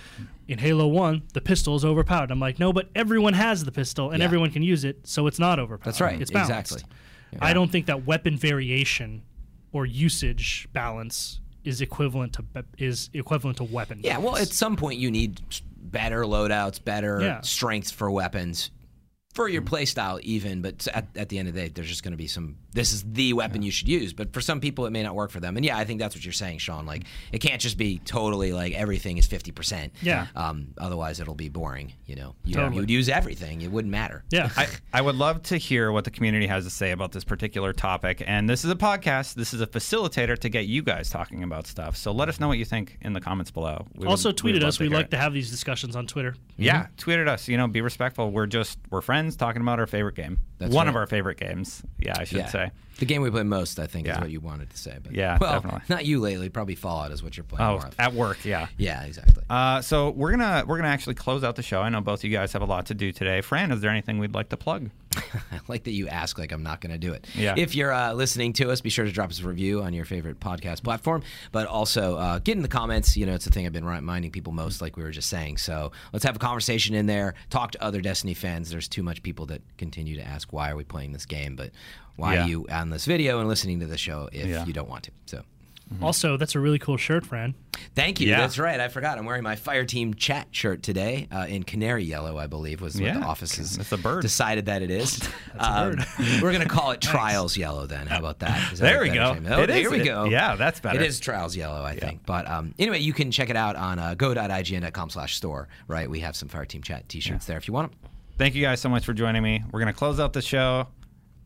in 0.48 0.58
Halo 0.58 0.86
One, 0.88 1.22
the 1.34 1.40
pistol 1.40 1.76
is 1.76 1.84
overpowered. 1.84 2.30
I'm 2.30 2.40
like, 2.40 2.58
no, 2.58 2.72
but 2.72 2.88
everyone 2.94 3.34
has 3.34 3.64
the 3.64 3.72
pistol 3.72 4.10
and 4.10 4.18
Yeah. 4.20 4.24
everyone 4.24 4.50
can 4.50 4.62
use 4.62 4.84
it, 4.84 5.06
so 5.06 5.26
it's 5.26 5.38
not 5.38 5.58
overpowered. 5.58 5.84
That's 5.92 6.00
right. 6.00 6.20
It's 6.20 6.30
balanced. 6.30 6.72
Exactly. 6.72 7.38
I 7.40 7.52
don't 7.52 7.70
think 7.70 7.86
that 7.86 8.06
weapon 8.06 8.36
variation 8.36 9.22
or 9.72 9.86
usage 9.86 10.68
balance 10.72 11.40
is 11.62 11.80
equivalent 11.80 12.32
to 12.32 12.44
is 12.78 13.10
equivalent 13.12 13.58
to 13.58 13.64
weapon. 13.64 14.00
Yeah, 14.02 14.18
well, 14.18 14.36
at 14.36 14.48
some 14.48 14.76
point 14.76 14.98
you 14.98 15.10
need 15.10 15.40
better 15.76 16.22
loadouts, 16.24 16.82
better 16.82 17.20
Yeah. 17.20 17.40
strength 17.42 17.90
for 17.92 18.10
weapons 18.10 18.70
for 19.32 19.48
your 19.48 19.62
mm. 19.62 19.68
playstyle, 19.68 20.20
even. 20.20 20.62
But 20.62 20.86
at, 20.88 21.08
at 21.16 21.28
the 21.28 21.38
end 21.38 21.48
of 21.48 21.54
the 21.54 21.62
day, 21.62 21.68
there's 21.68 21.88
just 21.88 22.02
going 22.02 22.12
to 22.12 22.18
be 22.18 22.26
some. 22.26 22.56
This 22.72 22.92
is 22.92 23.02
the 23.04 23.32
weapon 23.32 23.62
you 23.62 23.70
should 23.70 23.88
use. 23.88 24.12
But 24.12 24.32
for 24.32 24.40
some 24.40 24.60
people, 24.60 24.86
it 24.86 24.90
may 24.90 25.02
not 25.02 25.14
work 25.14 25.30
for 25.30 25.40
them. 25.40 25.56
And 25.56 25.64
yeah, 25.66 25.76
I 25.76 25.84
think 25.84 25.98
that's 26.00 26.14
what 26.14 26.24
you're 26.24 26.32
saying, 26.32 26.58
Sean. 26.58 26.86
Like 26.86 27.04
it 27.32 27.38
can't 27.38 27.60
just 27.60 27.76
be 27.76 27.98
totally 28.04 28.52
like 28.52 28.74
everything 28.74 29.18
is 29.18 29.26
fifty 29.26 29.50
percent. 29.50 29.92
Yeah. 30.02 30.26
Um, 30.36 30.68
otherwise, 30.78 31.20
it'll 31.20 31.34
be 31.34 31.48
boring. 31.48 31.92
You 32.06 32.16
know, 32.16 32.34
you, 32.44 32.54
Totally. 32.54 32.74
you 32.76 32.80
would 32.82 32.90
use 32.90 33.08
everything. 33.08 33.60
It 33.62 33.70
wouldn't 33.70 33.90
matter. 33.92 34.24
yeah. 34.30 34.50
I, 34.56 34.66
I 34.92 35.00
would 35.00 35.14
love 35.16 35.42
to 35.44 35.56
hear 35.56 35.92
what 35.92 36.04
the 36.04 36.10
community 36.10 36.46
has 36.48 36.64
to 36.64 36.70
say 36.70 36.90
about 36.90 37.12
this 37.12 37.22
particular 37.24 37.72
topic. 37.72 38.22
And 38.26 38.48
this 38.48 38.64
is 38.64 38.70
a 38.70 38.74
podcast. 38.76 39.34
This 39.34 39.54
is 39.54 39.60
a 39.60 39.66
facilitator 39.66 40.36
to 40.38 40.48
get 40.48 40.66
you 40.66 40.82
guys 40.82 41.08
talking 41.10 41.42
about 41.42 41.66
stuff. 41.66 41.96
So 41.96 42.12
let 42.12 42.28
us 42.28 42.40
know 42.40 42.48
what 42.48 42.58
you 42.58 42.64
think 42.64 42.98
in 43.02 43.12
the 43.12 43.20
comments 43.20 43.50
below. 43.50 43.86
We 43.94 44.06
also 44.06 44.28
would 44.30 44.36
tweeted 44.36 44.60
love 44.60 44.68
us. 44.68 44.80
We 44.80 44.88
like 44.88 45.06
it. 45.06 45.10
to 45.12 45.16
have 45.18 45.32
these 45.32 45.50
discussions 45.50 45.94
on 45.96 46.06
Twitter. 46.06 46.34
Yeah, 46.56 46.86
tweeted 46.98 47.28
us. 47.28 47.48
You 47.48 47.56
know, 47.56 47.66
be 47.68 47.80
respectful. 47.80 48.30
We're 48.30 48.46
just 48.46 48.78
we're 48.90 49.00
friends 49.00 49.36
talking 49.36 49.62
about 49.62 49.78
our 49.80 49.86
favorite 49.86 50.16
game. 50.16 50.38
That's 50.58 50.74
One 50.74 50.86
right. 50.86 50.90
of 50.90 50.96
our 50.96 51.06
favorite 51.06 51.38
games. 51.38 51.82
Yeah, 51.98 52.14
I 52.18 52.24
should 52.24 52.38
Yeah. 52.38 52.46
say. 52.46 52.59
The 52.98 53.06
game 53.06 53.22
we 53.22 53.30
play 53.30 53.44
most, 53.44 53.78
I 53.80 53.86
think, 53.86 54.06
is 54.08 54.18
what 54.18 54.30
you 54.30 54.40
wanted 54.40 54.68
to 54.68 54.76
say. 54.76 54.98
But 55.02 55.12
Yeah, 55.14 55.38
well, 55.40 55.52
definitely. 55.54 55.80
not 55.88 56.04
you 56.04 56.20
lately. 56.20 56.50
Probably 56.50 56.74
Fallout 56.74 57.12
is 57.12 57.22
what 57.22 57.34
you're 57.36 57.44
playing 57.44 57.66
Oh, 57.66 57.72
more 57.78 57.86
of. 57.86 57.94
at 57.98 58.12
work. 58.12 58.44
Yeah. 58.44 58.66
yeah, 58.76 59.04
exactly. 59.04 59.42
Uh, 59.48 59.80
so 59.80 60.10
we're 60.10 60.32
gonna 60.32 60.64
we're 60.66 60.76
gonna 60.76 60.88
actually 60.90 61.14
close 61.14 61.42
out 61.42 61.56
the 61.56 61.62
show. 61.62 61.80
I 61.80 61.88
know 61.88 62.02
both 62.02 62.20
of 62.20 62.24
you 62.24 62.36
guys 62.36 62.52
have 62.52 62.60
a 62.60 62.66
lot 62.66 62.84
to 62.86 62.94
do 62.94 63.10
today. 63.10 63.40
Fran, 63.40 63.72
is 63.72 63.80
there 63.80 63.90
anything 63.90 64.18
we'd 64.18 64.34
like 64.34 64.50
to 64.50 64.56
plug? 64.58 64.90
I 65.16 65.60
like 65.68 65.84
that 65.84 65.92
you 65.92 66.08
ask 66.08 66.38
like 66.38 66.52
I'm 66.52 66.62
not 66.62 66.80
going 66.80 66.92
to 66.92 66.98
do 66.98 67.12
it. 67.12 67.26
Yeah. 67.34 67.54
If 67.56 67.74
you're 67.74 67.92
uh, 67.92 68.12
listening 68.12 68.52
to 68.54 68.70
us, 68.70 68.80
be 68.80 68.90
sure 68.90 69.04
to 69.04 69.12
drop 69.12 69.30
us 69.30 69.40
a 69.40 69.48
review 69.48 69.82
on 69.82 69.92
your 69.92 70.04
favorite 70.04 70.38
podcast 70.40 70.82
platform. 70.82 71.22
But 71.52 71.66
also 71.66 72.16
uh, 72.16 72.38
get 72.38 72.56
in 72.56 72.62
the 72.62 72.68
comments. 72.68 73.16
You 73.16 73.26
know, 73.26 73.34
it's 73.34 73.44
the 73.44 73.50
thing 73.50 73.66
I've 73.66 73.72
been 73.72 73.84
reminding 73.84 74.30
people 74.30 74.52
most, 74.52 74.80
like 74.80 74.96
we 74.96 75.02
were 75.02 75.10
just 75.10 75.28
saying. 75.28 75.58
So 75.58 75.92
let's 76.12 76.24
have 76.24 76.36
a 76.36 76.38
conversation 76.40 76.94
in 76.94 77.06
there. 77.06 77.34
Talk 77.50 77.72
to 77.72 77.82
other 77.82 78.00
Destiny 78.00 78.34
fans. 78.34 78.70
There's 78.70 78.88
too 78.88 79.02
much 79.02 79.22
people 79.22 79.46
that 79.46 79.62
continue 79.78 80.16
to 80.16 80.22
ask 80.22 80.52
why 80.52 80.70
are 80.70 80.76
we 80.76 80.84
playing 80.84 81.12
this 81.12 81.26
game, 81.26 81.56
but 81.56 81.70
why 82.16 82.34
Yeah. 82.34 82.44
are 82.44 82.48
you 82.48 82.66
on 82.70 82.90
this 82.90 83.04
video 83.04 83.40
and 83.40 83.48
listening 83.48 83.80
to 83.80 83.86
the 83.86 83.98
show 83.98 84.28
if 84.32 84.46
Yeah. 84.46 84.64
you 84.66 84.72
don't 84.72 84.88
want 84.88 85.04
to? 85.04 85.10
So. 85.26 85.42
Also, 86.00 86.36
that's 86.36 86.54
a 86.54 86.60
really 86.60 86.78
cool 86.78 86.96
shirt, 86.96 87.26
Fran. 87.26 87.54
Thank 87.94 88.20
you. 88.20 88.28
Yeah. 88.28 88.40
That's 88.40 88.58
right. 88.58 88.78
I 88.78 88.88
forgot. 88.88 89.18
I'm 89.18 89.24
wearing 89.24 89.42
my 89.42 89.56
Fireteam 89.56 90.14
chat 90.16 90.46
shirt 90.52 90.82
today 90.82 91.26
uh, 91.32 91.46
in 91.48 91.62
canary 91.64 92.04
yellow, 92.04 92.38
I 92.38 92.46
believe, 92.46 92.80
was 92.80 92.94
what 92.94 93.04
Yeah, 93.04 93.18
the 93.18 93.24
office 93.24 93.56
has 93.56 93.76
it's 93.76 93.90
a 93.90 93.96
bird. 93.98 94.22
decided 94.22 94.66
that 94.66 94.82
it 94.82 94.90
is. 94.90 95.20
a 95.58 95.64
Um, 95.70 95.96
we're 96.42 96.52
going 96.52 96.62
to 96.62 96.68
call 96.68 96.92
it 96.92 97.00
Trials 97.00 97.56
Yellow 97.56 97.86
then. 97.86 98.06
How 98.06 98.18
about 98.18 98.38
that? 98.38 98.72
Is 98.72 98.78
that 98.78 98.86
There 98.92 99.00
we 99.02 99.10
go. 99.10 99.34
name? 99.34 99.46
Oh, 99.50 99.62
It 99.62 99.66
there 99.66 99.78
is- 99.86 99.90
we 99.90 100.00
it- 100.00 100.04
go. 100.04 100.24
yeah, 100.24 100.54
that's 100.56 100.78
better. 100.80 101.00
It 101.00 101.06
is 101.06 101.18
Trials 101.18 101.56
Yellow, 101.56 101.82
I 101.82 101.96
think. 101.96 102.24
But 102.24 102.48
um, 102.48 102.74
anyway, 102.78 103.00
you 103.00 103.12
can 103.12 103.30
check 103.30 103.50
it 103.50 103.56
out 103.56 103.74
on 103.76 103.98
uh, 103.98 104.14
go.ign.com 104.14 105.10
slash 105.10 105.34
store, 105.36 105.68
right? 105.88 106.08
We 106.08 106.20
have 106.20 106.36
some 106.36 106.48
Fireteam 106.48 106.84
chat 106.84 107.08
t-shirts 107.08 107.46
there 107.46 107.56
if 107.56 107.66
you 107.66 107.74
want 107.74 107.90
them. 107.90 108.10
Thank 108.38 108.54
you 108.54 108.62
guys 108.62 108.80
so 108.80 108.88
much 108.88 109.04
for 109.04 109.12
joining 109.12 109.42
me. 109.42 109.62
We're 109.72 109.80
gonna 109.80 109.92
close 109.92 110.18
out 110.20 110.32
the 110.32 110.40
show 110.42 110.86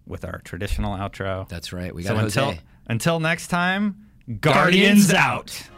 with 0.06 0.24
our 0.24 0.38
traditional 0.44 0.96
outro. 0.96 1.48
That's 1.48 1.72
right. 1.72 1.92
We 1.94 2.02
got 2.02 2.10
so 2.10 2.16
Jose. 2.16 2.40
until 2.42 2.62
until 2.86 3.20
next 3.20 3.48
time, 3.48 4.06
Guardians, 4.40 5.12
out. 5.12 5.68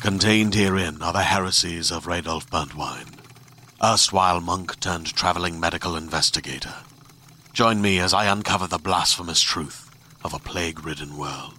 Contained 0.00 0.54
herein 0.54 1.02
are 1.02 1.12
the 1.12 1.20
heresies 1.20 1.90
of 1.90 2.06
Radolf 2.06 2.48
Burntwine, 2.48 3.18
erstwhile 3.84 4.40
monk 4.40 4.80
turned 4.80 5.14
traveling 5.14 5.60
medical 5.60 5.96
investigator. 5.96 6.72
Join 7.52 7.82
me 7.82 7.98
as 7.98 8.14
I 8.14 8.24
uncover 8.32 8.66
the 8.66 8.78
blasphemous 8.78 9.42
truth 9.42 9.90
of 10.24 10.32
a 10.32 10.38
plague 10.38 10.86
ridden 10.86 11.18
world 11.18 11.58